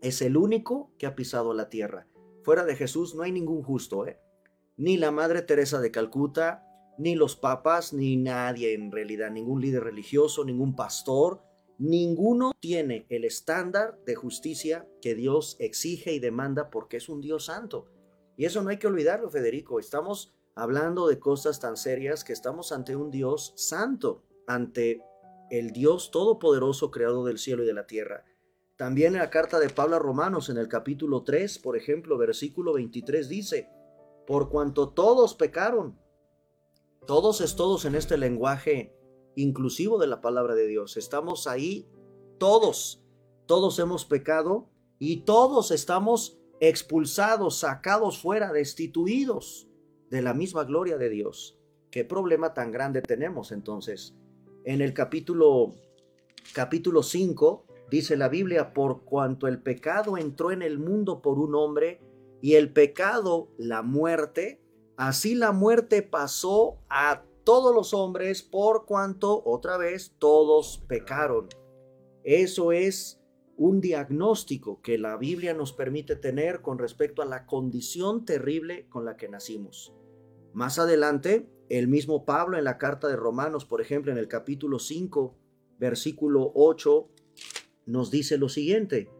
Es 0.00 0.22
el 0.22 0.36
único 0.36 0.90
que 0.98 1.06
ha 1.06 1.14
pisado 1.14 1.52
la 1.52 1.68
tierra. 1.68 2.08
Fuera 2.42 2.64
de 2.64 2.76
Jesús 2.76 3.14
no 3.14 3.22
hay 3.22 3.32
ningún 3.32 3.62
justo, 3.62 4.06
¿eh? 4.06 4.18
Ni 4.76 4.96
la 4.96 5.10
Madre 5.10 5.42
Teresa 5.42 5.80
de 5.80 5.90
Calcuta, 5.90 6.66
ni 6.98 7.14
los 7.14 7.36
papas, 7.36 7.92
ni 7.92 8.16
nadie 8.16 8.74
en 8.74 8.90
realidad, 8.90 9.30
ningún 9.30 9.60
líder 9.60 9.84
religioso, 9.84 10.44
ningún 10.44 10.74
pastor, 10.74 11.42
ninguno 11.78 12.52
tiene 12.58 13.06
el 13.10 13.24
estándar 13.24 13.98
de 14.06 14.14
justicia 14.14 14.88
que 15.00 15.14
Dios 15.14 15.56
exige 15.58 16.14
y 16.14 16.20
demanda 16.20 16.70
porque 16.70 16.96
es 16.96 17.08
un 17.08 17.20
Dios 17.20 17.46
santo. 17.46 17.86
Y 18.36 18.46
eso 18.46 18.62
no 18.62 18.70
hay 18.70 18.78
que 18.78 18.86
olvidarlo, 18.86 19.30
Federico. 19.30 19.78
Estamos 19.78 20.32
hablando 20.54 21.06
de 21.06 21.18
cosas 21.18 21.60
tan 21.60 21.76
serias 21.76 22.24
que 22.24 22.32
estamos 22.32 22.72
ante 22.72 22.96
un 22.96 23.10
Dios 23.10 23.52
santo, 23.56 24.24
ante 24.46 25.02
el 25.50 25.72
Dios 25.72 26.10
todopoderoso 26.10 26.90
creado 26.90 27.24
del 27.24 27.38
cielo 27.38 27.62
y 27.62 27.66
de 27.66 27.74
la 27.74 27.86
tierra. 27.86 28.24
También 28.76 29.14
en 29.14 29.20
la 29.20 29.30
carta 29.30 29.58
de 29.60 29.68
Pablo 29.68 29.96
a 29.96 29.98
Romanos, 29.98 30.48
en 30.48 30.56
el 30.56 30.68
capítulo 30.68 31.22
3, 31.22 31.58
por 31.58 31.76
ejemplo, 31.76 32.18
versículo 32.18 32.72
23 32.72 33.28
dice, 33.28 33.68
por 34.26 34.48
cuanto 34.48 34.90
todos 34.90 35.34
pecaron 35.34 35.98
Todos 37.06 37.40
es 37.40 37.56
todos 37.56 37.84
en 37.84 37.94
este 37.94 38.16
lenguaje 38.16 38.96
inclusivo 39.34 39.98
de 39.98 40.06
la 40.06 40.20
palabra 40.20 40.54
de 40.54 40.66
Dios. 40.66 40.96
Estamos 40.96 41.46
ahí 41.46 41.88
todos. 42.38 43.04
Todos 43.46 43.78
hemos 43.78 44.04
pecado 44.04 44.70
y 44.98 45.24
todos 45.24 45.70
estamos 45.72 46.38
expulsados, 46.60 47.58
sacados 47.58 48.18
fuera, 48.18 48.52
destituidos 48.52 49.68
de 50.10 50.22
la 50.22 50.32
misma 50.32 50.64
gloria 50.64 50.96
de 50.96 51.08
Dios. 51.08 51.58
¿Qué 51.90 52.04
problema 52.04 52.54
tan 52.54 52.70
grande 52.70 53.02
tenemos 53.02 53.50
entonces? 53.50 54.14
En 54.64 54.80
el 54.80 54.94
capítulo 54.94 55.72
capítulo 56.54 57.02
5 57.02 57.64
dice 57.90 58.16
la 58.16 58.28
Biblia, 58.28 58.72
por 58.72 59.02
cuanto 59.02 59.48
el 59.48 59.60
pecado 59.60 60.16
entró 60.16 60.52
en 60.52 60.62
el 60.62 60.78
mundo 60.78 61.20
por 61.20 61.38
un 61.38 61.54
hombre 61.54 62.00
y 62.40 62.54
el 62.54 62.72
pecado 62.72 63.48
la 63.58 63.82
muerte, 63.82 64.60
así 64.96 65.34
la 65.34 65.52
muerte 65.52 66.02
pasó 66.02 66.78
a 66.88 67.24
todos 67.44 67.74
los 67.74 67.92
hombres 67.92 68.42
por 68.42 68.86
cuanto 68.86 69.42
otra 69.44 69.78
vez 69.78 70.14
todos 70.18 70.84
pecaron. 70.86 71.48
Eso 72.22 72.70
es 72.70 73.20
un 73.56 73.80
diagnóstico 73.80 74.80
que 74.80 74.96
la 74.96 75.16
Biblia 75.16 75.54
nos 75.54 75.72
permite 75.72 76.14
tener 76.14 76.62
con 76.62 76.78
respecto 76.78 77.20
a 77.20 77.26
la 77.26 77.46
condición 77.46 78.24
terrible 78.24 78.88
con 78.88 79.04
la 79.04 79.16
que 79.16 79.28
nacimos. 79.28 79.92
Más 80.52 80.78
adelante, 80.78 81.48
el 81.78 81.88
mismo 81.88 82.26
Pablo 82.26 82.58
en 82.58 82.64
la 82.64 82.76
carta 82.76 83.08
de 83.08 83.16
Romanos, 83.16 83.64
por 83.64 83.80
ejemplo, 83.80 84.12
en 84.12 84.18
el 84.18 84.28
capítulo 84.28 84.78
5, 84.78 85.34
versículo 85.78 86.52
8, 86.54 87.08
nos 87.86 88.10
dice 88.10 88.36
lo 88.36 88.50
siguiente, 88.50 89.10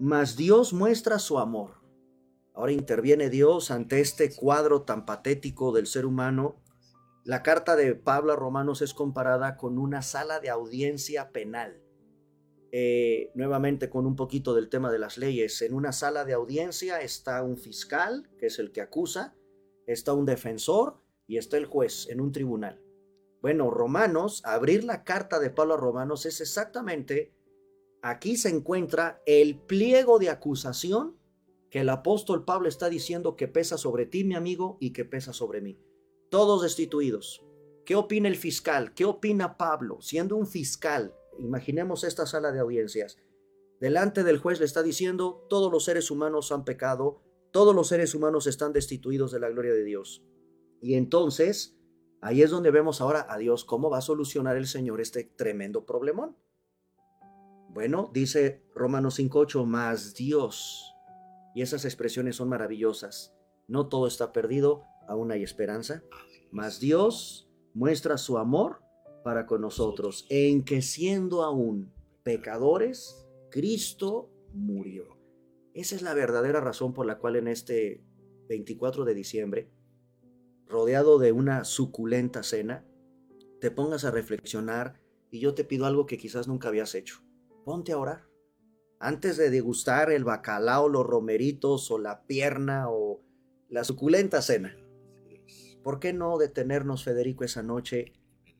mas 0.00 0.38
Dios 0.38 0.72
muestra 0.72 1.18
su 1.18 1.38
amor. 1.38 1.82
Ahora 2.54 2.72
interviene 2.72 3.28
Dios 3.28 3.70
ante 3.70 4.00
este 4.00 4.34
cuadro 4.34 4.84
tan 4.84 5.04
patético 5.04 5.72
del 5.72 5.86
ser 5.86 6.06
humano. 6.06 6.56
La 7.22 7.42
carta 7.42 7.76
de 7.76 7.94
Pablo 7.94 8.32
a 8.32 8.36
Romanos 8.36 8.80
es 8.80 8.94
comparada 8.94 9.58
con 9.58 9.76
una 9.76 10.00
sala 10.00 10.40
de 10.40 10.48
audiencia 10.48 11.32
penal. 11.32 11.82
Eh, 12.72 13.30
nuevamente 13.34 13.90
con 13.90 14.06
un 14.06 14.16
poquito 14.16 14.54
del 14.54 14.70
tema 14.70 14.90
de 14.90 14.98
las 14.98 15.18
leyes. 15.18 15.60
En 15.60 15.74
una 15.74 15.92
sala 15.92 16.24
de 16.24 16.32
audiencia 16.32 17.02
está 17.02 17.42
un 17.42 17.58
fiscal, 17.58 18.30
que 18.38 18.46
es 18.46 18.58
el 18.58 18.72
que 18.72 18.80
acusa, 18.80 19.36
está 19.86 20.14
un 20.14 20.24
defensor 20.24 21.04
y 21.26 21.38
está 21.38 21.56
el 21.56 21.66
juez 21.66 22.08
en 22.08 22.20
un 22.20 22.32
tribunal. 22.32 22.82
Bueno, 23.42 23.70
Romanos, 23.70 24.42
abrir 24.44 24.84
la 24.84 25.04
carta 25.04 25.38
de 25.38 25.50
Pablo 25.50 25.74
a 25.74 25.76
Romanos 25.76 26.26
es 26.26 26.40
exactamente, 26.40 27.32
aquí 28.02 28.36
se 28.36 28.48
encuentra 28.48 29.22
el 29.26 29.60
pliego 29.60 30.18
de 30.18 30.30
acusación 30.30 31.16
que 31.70 31.80
el 31.80 31.88
apóstol 31.88 32.44
Pablo 32.44 32.68
está 32.68 32.88
diciendo 32.88 33.36
que 33.36 33.48
pesa 33.48 33.76
sobre 33.76 34.06
ti, 34.06 34.24
mi 34.24 34.34
amigo, 34.34 34.78
y 34.80 34.92
que 34.92 35.04
pesa 35.04 35.32
sobre 35.32 35.60
mí. 35.60 35.78
Todos 36.30 36.62
destituidos. 36.62 37.44
¿Qué 37.84 37.94
opina 37.94 38.28
el 38.28 38.36
fiscal? 38.36 38.94
¿Qué 38.94 39.04
opina 39.04 39.56
Pablo? 39.56 40.00
Siendo 40.00 40.36
un 40.36 40.46
fiscal, 40.46 41.14
imaginemos 41.38 42.04
esta 42.04 42.26
sala 42.26 42.50
de 42.52 42.60
audiencias. 42.60 43.18
Delante 43.80 44.24
del 44.24 44.38
juez 44.38 44.58
le 44.58 44.64
está 44.64 44.82
diciendo, 44.82 45.46
todos 45.48 45.70
los 45.70 45.84
seres 45.84 46.10
humanos 46.10 46.50
han 46.50 46.64
pecado, 46.64 47.20
todos 47.52 47.74
los 47.74 47.88
seres 47.88 48.14
humanos 48.14 48.46
están 48.46 48.72
destituidos 48.72 49.32
de 49.32 49.40
la 49.40 49.50
gloria 49.50 49.72
de 49.72 49.84
Dios. 49.84 50.24
Y 50.80 50.94
entonces, 50.94 51.76
ahí 52.20 52.42
es 52.42 52.50
donde 52.50 52.70
vemos 52.70 53.00
ahora 53.00 53.26
a 53.28 53.38
Dios 53.38 53.64
cómo 53.64 53.90
va 53.90 53.98
a 53.98 54.02
solucionar 54.02 54.56
el 54.56 54.66
Señor 54.66 55.00
este 55.00 55.24
tremendo 55.24 55.84
problemón. 55.86 56.36
Bueno, 57.70 58.10
dice 58.12 58.62
Romanos 58.74 59.18
5.8, 59.18 59.64
más 59.66 60.14
Dios. 60.14 60.94
Y 61.54 61.62
esas 61.62 61.84
expresiones 61.84 62.36
son 62.36 62.48
maravillosas. 62.48 63.34
No 63.68 63.88
todo 63.88 64.06
está 64.06 64.32
perdido, 64.32 64.84
aún 65.08 65.30
hay 65.32 65.42
esperanza. 65.42 66.02
Más 66.50 66.80
Dios 66.80 67.50
muestra 67.74 68.16
su 68.16 68.38
amor 68.38 68.82
para 69.24 69.46
con 69.46 69.60
nosotros, 69.60 70.26
en 70.30 70.64
que 70.64 70.82
siendo 70.82 71.42
aún 71.42 71.92
pecadores, 72.22 73.26
Cristo 73.50 74.30
murió. 74.52 75.18
Esa 75.74 75.96
es 75.96 76.02
la 76.02 76.14
verdadera 76.14 76.60
razón 76.60 76.94
por 76.94 77.06
la 77.06 77.18
cual 77.18 77.36
en 77.36 77.48
este 77.48 78.02
24 78.48 79.04
de 79.04 79.14
diciembre 79.14 79.70
rodeado 80.68 81.18
de 81.18 81.32
una 81.32 81.64
suculenta 81.64 82.42
cena, 82.42 82.84
te 83.60 83.70
pongas 83.70 84.04
a 84.04 84.10
reflexionar 84.10 85.00
y 85.30 85.40
yo 85.40 85.54
te 85.54 85.64
pido 85.64 85.86
algo 85.86 86.06
que 86.06 86.18
quizás 86.18 86.48
nunca 86.48 86.68
habías 86.68 86.94
hecho. 86.94 87.22
Ponte 87.64 87.92
a 87.92 87.98
orar. 87.98 88.28
Antes 88.98 89.36
de 89.36 89.50
degustar 89.50 90.10
el 90.10 90.24
bacalao, 90.24 90.88
los 90.88 91.06
romeritos 91.06 91.90
o 91.90 91.98
la 91.98 92.26
pierna 92.26 92.88
o 92.88 93.20
la 93.68 93.84
suculenta 93.84 94.40
cena. 94.42 94.76
¿Por 95.82 96.00
qué 96.00 96.12
no 96.12 96.38
detenernos, 96.38 97.04
Federico, 97.04 97.44
esa 97.44 97.62
noche 97.62 98.12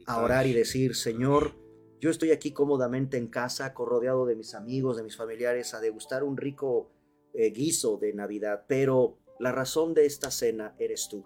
a 0.07 0.23
orar 0.23 0.47
y 0.47 0.53
decir, 0.53 0.95
Señor, 0.95 1.57
yo 2.01 2.11
estoy 2.11 2.31
aquí 2.31 2.53
cómodamente 2.53 3.17
en 3.17 3.27
casa, 3.27 3.75
rodeado 3.77 4.27
de 4.27 4.37
mis 4.37 4.55
amigos, 4.55 4.97
de 4.97 5.03
mis 5.03 5.17
familiares, 5.17 5.75
a 5.75 5.81
degustar 5.81 6.23
un 6.23 6.37
rico 6.37 6.93
eh, 7.33 7.51
guiso 7.51 7.97
de 7.97 8.13
Navidad, 8.13 8.65
pero 8.69 9.19
la 9.41 9.53
razón 9.53 9.95
de 9.95 10.07
esta 10.07 10.31
cena 10.31 10.75
eres 10.79 11.09
tú. 11.11 11.25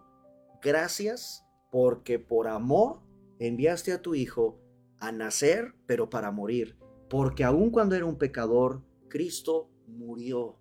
Gracias 0.62 1.46
porque 1.70 2.18
por 2.18 2.48
amor 2.48 3.00
enviaste 3.38 3.92
a 3.92 4.02
tu 4.02 4.14
Hijo 4.14 4.60
a 4.98 5.12
nacer, 5.12 5.74
pero 5.86 6.10
para 6.10 6.30
morir. 6.30 6.76
Porque 7.08 7.44
aun 7.44 7.70
cuando 7.70 7.96
era 7.96 8.04
un 8.04 8.18
pecador, 8.18 8.82
Cristo 9.08 9.70
murió. 9.86 10.58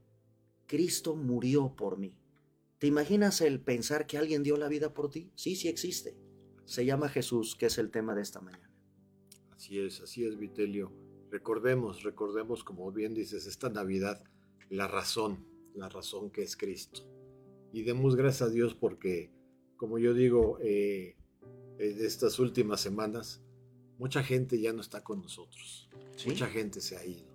Cristo 0.65 1.15
murió 1.15 1.75
por 1.75 1.97
mí. 1.97 2.15
¿Te 2.77 2.87
imaginas 2.87 3.41
el 3.41 3.59
pensar 3.59 4.07
que 4.07 4.17
alguien 4.17 4.41
dio 4.43 4.55
la 4.55 4.69
vida 4.69 4.93
por 4.93 5.09
ti? 5.09 5.31
Sí, 5.35 5.55
sí 5.55 5.67
existe. 5.67 6.17
Se 6.65 6.85
llama 6.85 7.09
Jesús, 7.09 7.55
que 7.55 7.65
es 7.65 7.77
el 7.77 7.91
tema 7.91 8.15
de 8.15 8.21
esta 8.21 8.39
mañana. 8.39 8.71
Así 9.51 9.79
es, 9.79 9.99
así 9.99 10.25
es, 10.25 10.37
Vitelio. 10.37 10.93
Recordemos, 11.29 12.03
recordemos, 12.03 12.63
como 12.63 12.91
bien 12.91 13.13
dices, 13.13 13.45
esta 13.47 13.69
Navidad, 13.69 14.23
la 14.69 14.87
razón, 14.87 15.45
la 15.75 15.89
razón 15.89 16.31
que 16.31 16.43
es 16.43 16.55
Cristo. 16.55 17.01
Y 17.73 17.83
demos 17.83 18.15
gracias 18.15 18.49
a 18.49 18.51
Dios 18.51 18.73
porque 18.73 19.31
como 19.79 19.97
yo 19.97 20.13
digo, 20.13 20.57
eh, 20.61 21.15
en 21.77 22.05
estas 22.05 22.37
últimas 22.37 22.81
semanas, 22.81 23.41
mucha 23.97 24.21
gente 24.21 24.59
ya 24.59 24.73
no 24.73 24.81
está 24.81 25.01
con 25.05 25.21
nosotros. 25.21 25.89
Mucha 26.25 26.47
gente 26.47 26.81
se 26.81 26.97
ha 26.97 27.05
ido. 27.05 27.29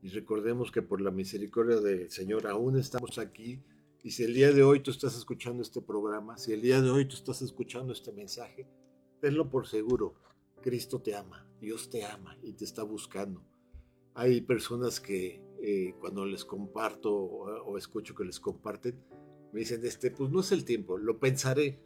Y 0.00 0.10
recordemos 0.10 0.70
que 0.70 0.82
por 0.82 1.00
la 1.00 1.10
misericordia 1.10 1.80
del 1.80 2.12
Señor 2.12 2.46
aún 2.46 2.78
estamos 2.78 3.18
aquí. 3.18 3.60
Y 4.04 4.12
si 4.12 4.22
el 4.22 4.34
día 4.34 4.52
de 4.52 4.62
hoy 4.62 4.80
tú 4.84 4.92
estás 4.92 5.16
escuchando 5.16 5.64
este 5.64 5.82
programa, 5.82 6.38
si 6.38 6.52
el 6.52 6.62
día 6.62 6.80
de 6.80 6.90
hoy 6.90 7.06
tú 7.06 7.16
estás 7.16 7.42
escuchando 7.42 7.92
este 7.92 8.12
mensaje, 8.12 8.68
tenlo 9.20 9.50
por 9.50 9.66
seguro. 9.66 10.14
Cristo 10.62 11.00
te 11.00 11.16
ama, 11.16 11.44
Dios 11.60 11.90
te 11.90 12.04
ama 12.04 12.38
y 12.40 12.52
te 12.52 12.64
está 12.64 12.84
buscando. 12.84 13.44
Hay 14.14 14.42
personas 14.42 15.00
que 15.00 15.42
eh, 15.60 15.96
cuando 15.98 16.24
les 16.24 16.44
comparto 16.44 17.12
o 17.12 17.76
escucho 17.76 18.14
que 18.14 18.24
les 18.24 18.38
comparten, 18.38 18.96
me 19.54 19.60
dicen, 19.60 19.86
este, 19.86 20.10
pues 20.10 20.30
no 20.30 20.40
es 20.40 20.50
el 20.50 20.64
tiempo, 20.64 20.98
lo 20.98 21.20
pensaré, 21.20 21.78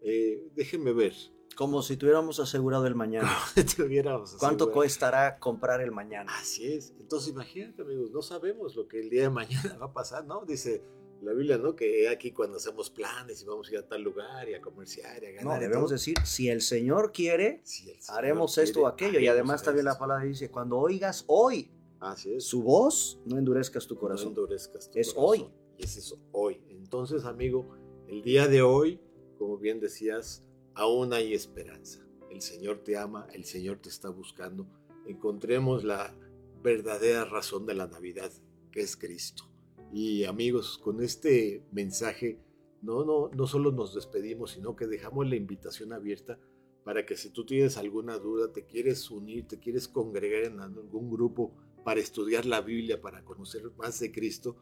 eh, 0.00 0.48
déjenme 0.54 0.94
ver. 0.94 1.12
Como 1.54 1.82
si 1.82 1.98
tuviéramos 1.98 2.40
asegurado 2.40 2.86
el 2.86 2.94
mañana. 2.94 3.30
¿Cuánto 4.38 4.72
costará 4.72 5.38
comprar 5.38 5.82
el 5.82 5.90
mañana? 5.90 6.32
Así 6.40 6.72
es. 6.72 6.94
Entonces 6.98 7.28
imagínate, 7.30 7.82
amigos, 7.82 8.10
no 8.10 8.22
sabemos 8.22 8.74
lo 8.74 8.88
que 8.88 9.00
el 9.00 9.10
día 9.10 9.22
de 9.22 9.30
mañana 9.30 9.76
va 9.80 9.86
a 9.86 9.92
pasar, 9.92 10.24
¿no? 10.24 10.46
Dice 10.46 10.82
la 11.20 11.34
Biblia, 11.34 11.58
¿no? 11.58 11.76
Que 11.76 12.08
aquí 12.08 12.32
cuando 12.32 12.56
hacemos 12.56 12.88
planes 12.88 13.42
y 13.42 13.44
vamos 13.44 13.68
a 13.68 13.72
ir 13.72 13.78
a 13.80 13.86
tal 13.86 14.00
lugar 14.00 14.48
y 14.48 14.54
a 14.54 14.62
comerciar 14.62 15.22
y 15.22 15.26
a 15.26 15.30
ganar. 15.32 15.44
No, 15.44 15.60
debemos 15.60 15.90
decir, 15.90 16.16
si 16.24 16.48
el 16.48 16.62
Señor 16.62 17.12
quiere, 17.12 17.62
haremos 18.08 18.56
esto 18.56 18.82
o 18.82 18.86
aquello. 18.86 19.20
Y 19.20 19.28
además 19.28 19.62
también 19.62 19.84
la 19.84 19.98
palabra 19.98 20.24
dice, 20.24 20.50
cuando 20.50 20.78
oigas 20.78 21.24
hoy 21.26 21.70
Así 21.98 22.32
es. 22.32 22.44
su 22.44 22.62
voz, 22.62 23.20
no 23.26 23.36
endurezcas 23.36 23.86
tu 23.86 23.98
corazón. 23.98 24.32
No 24.32 24.40
endurezcas 24.40 24.90
tu 24.90 24.98
es 24.98 25.12
hoy. 25.14 25.46
Y 25.76 25.84
es 25.84 25.96
eso, 25.98 26.18
hoy. 26.32 26.69
Entonces, 26.90 27.24
amigo, 27.24 27.68
el 28.08 28.20
día 28.20 28.48
de 28.48 28.62
hoy, 28.62 28.98
como 29.38 29.58
bien 29.58 29.78
decías, 29.78 30.44
aún 30.74 31.12
hay 31.12 31.34
esperanza. 31.34 32.04
El 32.32 32.40
Señor 32.40 32.78
te 32.78 32.96
ama, 32.96 33.28
el 33.32 33.44
Señor 33.44 33.78
te 33.78 33.88
está 33.88 34.08
buscando. 34.08 34.66
Encontremos 35.06 35.84
la 35.84 36.12
verdadera 36.64 37.24
razón 37.24 37.64
de 37.64 37.74
la 37.74 37.86
Navidad, 37.86 38.32
que 38.72 38.80
es 38.80 38.96
Cristo. 38.96 39.44
Y 39.92 40.24
amigos, 40.24 40.78
con 40.78 41.00
este 41.00 41.62
mensaje 41.70 42.40
no, 42.82 43.04
no, 43.04 43.28
no 43.28 43.46
solo 43.46 43.70
nos 43.70 43.94
despedimos, 43.94 44.50
sino 44.50 44.74
que 44.74 44.88
dejamos 44.88 45.28
la 45.28 45.36
invitación 45.36 45.92
abierta 45.92 46.40
para 46.82 47.06
que 47.06 47.16
si 47.16 47.30
tú 47.30 47.46
tienes 47.46 47.76
alguna 47.76 48.18
duda, 48.18 48.52
te 48.52 48.66
quieres 48.66 49.12
unir, 49.12 49.46
te 49.46 49.60
quieres 49.60 49.86
congregar 49.86 50.42
en 50.42 50.58
algún 50.58 51.08
grupo 51.08 51.54
para 51.84 52.00
estudiar 52.00 52.46
la 52.46 52.62
Biblia, 52.62 53.00
para 53.00 53.24
conocer 53.24 53.70
más 53.76 54.00
de 54.00 54.10
Cristo, 54.10 54.56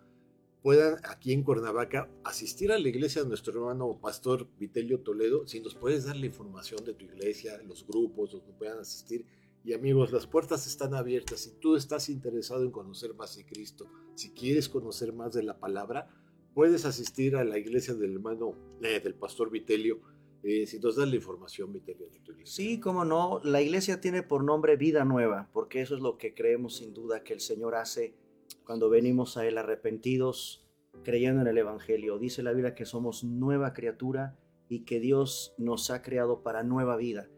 puedan 0.62 0.96
aquí 1.04 1.32
en 1.32 1.42
Cuernavaca 1.42 2.10
asistir 2.24 2.72
a 2.72 2.78
la 2.78 2.88
iglesia 2.88 3.22
de 3.22 3.28
nuestro 3.28 3.52
hermano 3.52 3.98
pastor 4.00 4.48
Vitelio 4.58 5.00
Toledo, 5.00 5.46
si 5.46 5.60
nos 5.60 5.74
puedes 5.74 6.04
dar 6.04 6.16
la 6.16 6.26
información 6.26 6.84
de 6.84 6.94
tu 6.94 7.04
iglesia, 7.04 7.60
los 7.66 7.86
grupos 7.86 8.32
donde 8.32 8.52
puedan 8.52 8.78
asistir. 8.78 9.24
Y 9.64 9.72
amigos, 9.72 10.12
las 10.12 10.26
puertas 10.26 10.66
están 10.66 10.94
abiertas. 10.94 11.40
Si 11.40 11.50
tú 11.60 11.76
estás 11.76 12.08
interesado 12.08 12.64
en 12.64 12.70
conocer 12.70 13.14
más 13.14 13.36
de 13.36 13.44
Cristo, 13.44 13.86
si 14.14 14.30
quieres 14.30 14.68
conocer 14.68 15.12
más 15.12 15.32
de 15.32 15.42
la 15.42 15.58
palabra, 15.58 16.08
puedes 16.54 16.84
asistir 16.84 17.36
a 17.36 17.44
la 17.44 17.58
iglesia 17.58 17.94
del 17.94 18.12
hermano, 18.14 18.54
eh, 18.82 19.00
del 19.00 19.14
pastor 19.14 19.50
Vitelio 19.50 20.00
Eh, 20.42 20.66
si 20.66 20.78
nos 20.78 20.94
das 20.94 21.08
la 21.08 21.16
información, 21.16 21.72
Vitelio, 21.72 22.08
de 22.08 22.20
tu 22.20 22.30
iglesia. 22.30 22.54
Sí, 22.54 22.78
cómo 22.78 23.04
no. 23.04 23.40
La 23.42 23.60
iglesia 23.60 24.00
tiene 24.00 24.22
por 24.22 24.44
nombre 24.44 24.76
Vida 24.76 25.04
Nueva, 25.04 25.48
porque 25.52 25.80
eso 25.80 25.96
es 25.96 26.00
lo 26.00 26.16
que 26.16 26.32
creemos 26.32 26.76
sin 26.76 26.94
duda 26.94 27.24
que 27.24 27.32
el 27.32 27.40
Señor 27.40 27.74
hace 27.74 28.14
cuando 28.64 28.90
venimos 28.90 29.36
a 29.36 29.46
Él 29.46 29.58
arrepentidos, 29.58 30.66
creyendo 31.04 31.42
en 31.42 31.46
el 31.46 31.58
Evangelio. 31.58 32.18
Dice 32.18 32.42
la 32.42 32.52
Biblia 32.52 32.74
que 32.74 32.84
somos 32.84 33.24
nueva 33.24 33.72
criatura 33.72 34.38
y 34.68 34.84
que 34.84 35.00
Dios 35.00 35.54
nos 35.58 35.90
ha 35.90 36.02
creado 36.02 36.42
para 36.42 36.62
nueva 36.62 36.96
vida. 36.96 37.28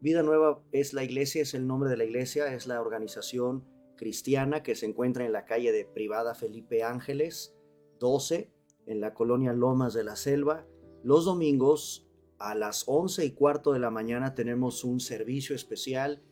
Vida 0.00 0.22
Nueva 0.22 0.62
es 0.72 0.94
la 0.94 1.04
iglesia, 1.04 1.42
es 1.42 1.52
el 1.52 1.66
nombre 1.66 1.90
de 1.90 1.96
la 1.98 2.04
iglesia, 2.04 2.54
es 2.54 2.66
la 2.66 2.80
organización 2.80 3.64
cristiana 3.96 4.62
que 4.62 4.74
se 4.74 4.86
encuentra 4.86 5.26
en 5.26 5.32
la 5.32 5.44
calle 5.44 5.72
de 5.72 5.84
Privada 5.84 6.34
Felipe 6.34 6.82
Ángeles 6.82 7.54
12, 7.98 8.50
en 8.86 9.00
la 9.00 9.12
colonia 9.12 9.52
Lomas 9.52 9.92
de 9.92 10.04
la 10.04 10.16
Selva. 10.16 10.66
Los 11.04 11.26
domingos 11.26 12.08
a 12.38 12.54
las 12.54 12.84
11 12.86 13.26
y 13.26 13.32
cuarto 13.32 13.72
de 13.72 13.78
la 13.78 13.90
mañana 13.90 14.34
tenemos 14.34 14.84
un 14.84 15.00
servicio 15.00 15.54
especial 15.54 16.22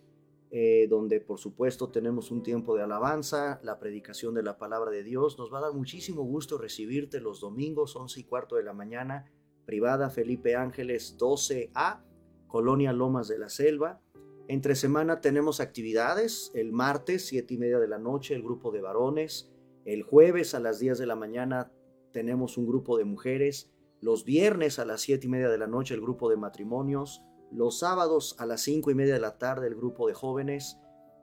eh, 0.51 0.87
donde 0.89 1.21
por 1.21 1.39
supuesto 1.39 1.91
tenemos 1.91 2.31
un 2.31 2.43
tiempo 2.43 2.75
de 2.75 2.83
alabanza, 2.83 3.61
la 3.63 3.79
predicación 3.79 4.35
de 4.35 4.43
la 4.43 4.57
palabra 4.57 4.91
de 4.91 5.03
Dios. 5.03 5.39
Nos 5.39 5.53
va 5.53 5.59
a 5.59 5.63
dar 5.63 5.75
muchísimo 5.75 6.23
gusto 6.23 6.57
recibirte 6.57 7.21
los 7.21 7.41
domingos 7.41 7.95
11 7.97 8.21
y 8.21 8.25
cuarto 8.25 8.57
de 8.57 8.63
la 8.63 8.73
mañana, 8.73 9.31
privada 9.67 10.09
Felipe 10.09 10.57
Ángeles 10.57 11.19
12A, 11.19 12.03
Colonia 12.47 12.95
Lomas 12.95 13.29
de 13.29 13.39
la 13.39 13.51
Selva. 13.51 14.01
Entre 14.49 14.75
semana 14.75 15.21
tenemos 15.21 15.61
actividades, 15.61 16.51
el 16.55 16.73
martes 16.73 17.27
7 17.27 17.53
y 17.53 17.59
media 17.59 17.79
de 17.79 17.89
la 17.89 17.99
noche 17.99 18.35
el 18.35 18.43
grupo 18.43 18.73
de 18.73 18.81
varones, 18.81 19.53
el 19.85 20.03
jueves 20.03 20.55
a 20.55 20.61
las 20.61 20.79
10 20.79 20.97
de 20.97 21.07
la 21.07 21.17
mañana 21.17 21.71
tenemos 22.13 22.57
un 22.57 22.67
grupo 22.67 22.97
de 22.97 23.05
mujeres, 23.05 23.71
los 24.01 24.25
viernes 24.25 24.79
a 24.79 24.87
las 24.87 25.03
7 25.03 25.27
y 25.27 25.29
media 25.29 25.51
de 25.51 25.59
la 25.59 25.67
noche 25.67 25.93
el 25.93 26.01
grupo 26.01 26.31
de 26.31 26.39
matrimonios, 26.39 27.23
los 27.51 27.79
sábados 27.79 28.37
a 28.39 28.47
las 28.47 28.63
5 28.63 28.91
y 28.91 28.95
media 28.95 29.15
de 29.15 29.21
la 29.21 29.39
tarde 29.39 29.67
el 29.67 29.75
grupo 29.75 30.07
de 30.07 30.15
jóvenes, 30.15 30.79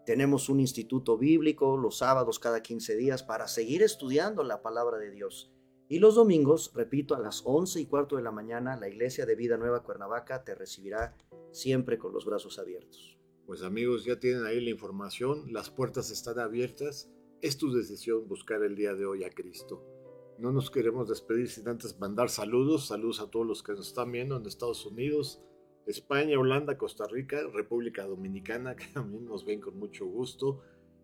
tenemos 0.06 0.50
un 0.50 0.60
instituto 0.60 1.18
bíblico 1.18 1.78
los 1.78 1.98
sábados 1.98 2.40
cada 2.40 2.62
15 2.62 2.96
días 2.96 3.24
para 3.24 3.48
seguir 3.48 3.82
estudiando 3.82 4.44
la 4.44 4.62
palabra 4.62 4.98
de 4.98 5.12
Dios. 5.12 5.52
Y 5.88 6.00
los 6.00 6.16
domingos, 6.16 6.72
repito, 6.74 7.16
a 7.16 7.20
las 7.20 7.44
11 7.46 7.82
y 7.82 7.86
cuarto 7.86 8.16
de 8.16 8.24
la 8.24 8.32
mañana, 8.32 8.76
la 8.76 8.88
iglesia 8.88 9.26
de 9.26 9.36
Vida 9.36 9.58
Nueva 9.58 9.84
Cuernavaca 9.84 10.44
te 10.44 10.56
recibirá 10.56 11.16
siempre 11.52 11.98
con 11.98 12.12
los 12.12 12.26
brazos 12.26 12.58
abiertos. 12.58 13.18
Pues 13.46 13.62
amigos, 13.62 14.04
ya 14.04 14.20
tienen 14.20 14.46
ahí 14.46 14.60
la 14.60 14.72
información, 14.72 15.54
las 15.54 15.70
puertas 15.70 16.10
están 16.10 16.40
abiertas, 16.40 17.12
es 17.42 17.58
tu 17.58 17.72
decisión 17.72 18.28
buscar 18.28 18.64
el 18.64 18.76
día 18.76 18.96
de 18.96 19.06
hoy 19.06 19.24
a 19.24 19.30
Cristo. 19.30 19.84
No 20.40 20.52
nos 20.52 20.72
queremos 20.72 21.08
despedir 21.08 21.48
sin 21.50 21.68
antes 21.68 22.00
mandar 22.00 22.30
saludos, 22.30 22.88
saludos 22.88 23.20
a 23.20 23.30
todos 23.30 23.46
los 23.46 23.62
que 23.62 23.74
nos 23.74 23.88
están 23.88 24.12
viendo 24.12 24.36
en 24.36 24.46
Estados 24.48 24.86
Unidos, 24.86 25.44
España, 25.88 26.40
Holanda, 26.40 26.78
Costa 26.78 27.06
Rica, 27.08 27.40
República 27.54 28.06
Dominicana, 28.06 28.76
que 28.78 28.88
también 28.88 29.26
nos 29.26 29.46
ven 29.46 29.62
con 29.62 29.78
mucho 29.78 30.06
gusto, 30.06 30.62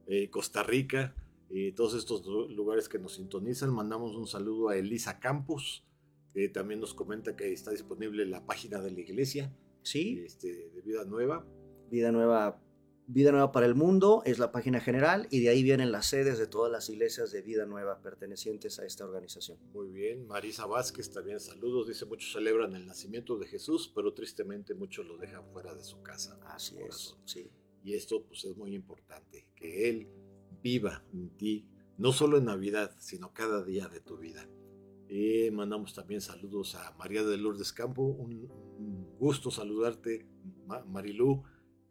eh, 0.07 0.29
Costa 0.29 0.63
Rica, 0.63 1.15
eh, 1.49 1.73
todos 1.75 1.95
estos 1.95 2.25
lugares 2.25 2.87
que 2.89 2.99
nos 2.99 3.15
sintonizan. 3.15 3.73
Mandamos 3.73 4.15
un 4.15 4.27
saludo 4.27 4.69
a 4.69 4.77
Elisa 4.77 5.19
Campos, 5.19 5.85
que 6.33 6.47
también 6.49 6.79
nos 6.79 6.93
comenta 6.93 7.35
que 7.35 7.51
está 7.51 7.71
disponible 7.71 8.25
la 8.25 8.45
página 8.45 8.79
de 8.79 8.91
la 8.91 8.99
iglesia. 9.01 9.53
Sí. 9.83 10.21
Este, 10.25 10.69
de 10.69 10.81
Vida 10.81 11.03
Nueva. 11.05 11.45
Vida 11.89 12.11
Nueva 12.11 12.61
Vida 13.13 13.33
Nueva 13.33 13.51
para 13.51 13.65
el 13.65 13.75
Mundo 13.75 14.21
es 14.25 14.39
la 14.39 14.53
página 14.53 14.79
general 14.79 15.27
y 15.29 15.41
de 15.41 15.49
ahí 15.49 15.63
vienen 15.63 15.91
las 15.91 16.05
sedes 16.05 16.37
de 16.37 16.47
todas 16.47 16.71
las 16.71 16.87
iglesias 16.89 17.29
de 17.31 17.41
Vida 17.41 17.65
Nueva 17.65 18.01
pertenecientes 18.01 18.79
a 18.79 18.85
esta 18.85 19.03
organización. 19.03 19.57
Muy 19.73 19.89
bien, 19.89 20.25
Marisa 20.27 20.65
Vázquez 20.65 21.11
también 21.11 21.41
saludos, 21.41 21.89
dice 21.89 22.05
muchos 22.05 22.31
celebran 22.31 22.73
el 22.73 22.85
nacimiento 22.85 23.37
de 23.37 23.47
Jesús, 23.47 23.91
pero 23.93 24.13
tristemente 24.13 24.75
muchos 24.75 25.05
lo 25.05 25.17
dejan 25.17 25.45
fuera 25.51 25.75
de 25.75 25.83
su 25.83 26.01
casa. 26.01 26.39
Así 26.45 26.77
es, 26.87 27.17
sí. 27.25 27.51
Y 27.83 27.95
esto 27.95 28.23
pues 28.23 28.45
es 28.45 28.55
muy 28.55 28.73
importante, 28.73 29.49
que 29.57 29.89
Él 29.89 30.07
viva 30.63 31.03
en 31.11 31.35
ti, 31.35 31.67
no 31.97 32.13
solo 32.13 32.37
en 32.37 32.45
Navidad, 32.45 32.95
sino 32.97 33.33
cada 33.33 33.61
día 33.61 33.89
de 33.89 33.99
tu 33.99 34.19
vida. 34.19 34.47
Y 35.09 35.51
mandamos 35.51 35.93
también 35.93 36.21
saludos 36.21 36.75
a 36.75 36.95
María 36.97 37.23
de 37.23 37.35
Lourdes 37.35 37.73
Campo, 37.73 38.03
un, 38.03 38.49
un 38.77 39.17
gusto 39.19 39.51
saludarte, 39.51 40.25
Marilú 40.87 41.43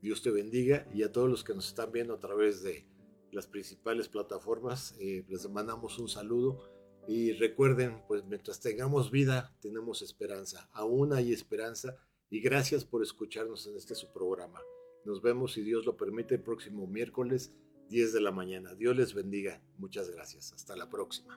Dios 0.03 0.22
te 0.22 0.30
bendiga 0.30 0.86
y 0.94 1.03
a 1.03 1.12
todos 1.12 1.28
los 1.28 1.44
que 1.44 1.55
nos 1.55 1.68
están 1.68 1.92
viendo 1.92 2.14
a 2.14 2.20
través 2.20 2.62
de 2.62 2.86
las 3.32 3.46
principales 3.46 4.09
plataformas, 4.09 4.96
eh, 5.01 5.24
les 5.28 5.48
mandamos 5.48 5.98
un 5.98 6.09
saludo 6.09 6.62
y 7.07 7.32
recuerden, 7.32 8.03
pues 8.09 8.24
mientras 8.24 8.61
tengamos 8.61 9.11
vida, 9.11 9.57
tenemos 9.61 10.03
esperanza, 10.03 10.68
aún 10.72 11.12
hay 11.12 11.32
esperanza 11.32 11.96
y 12.28 12.40
gracias 12.40 12.84
por 12.84 13.03
escucharnos 13.03 13.66
en 13.66 13.76
este 13.76 13.94
su 13.94 14.12
programa. 14.12 14.61
Nos 15.05 15.22
vemos, 15.22 15.53
si 15.53 15.62
Dios 15.62 15.86
lo 15.86 15.96
permite, 15.96 16.34
el 16.36 16.42
próximo 16.42 16.86
miércoles 16.86 17.53
10 17.88 18.12
de 18.12 18.20
la 18.20 18.30
mañana. 18.30 18.74
Dios 18.74 18.96
les 18.96 19.14
bendiga. 19.14 19.61
Muchas 19.78 20.11
gracias. 20.11 20.53
Hasta 20.53 20.76
la 20.76 20.88
próxima. 20.88 21.36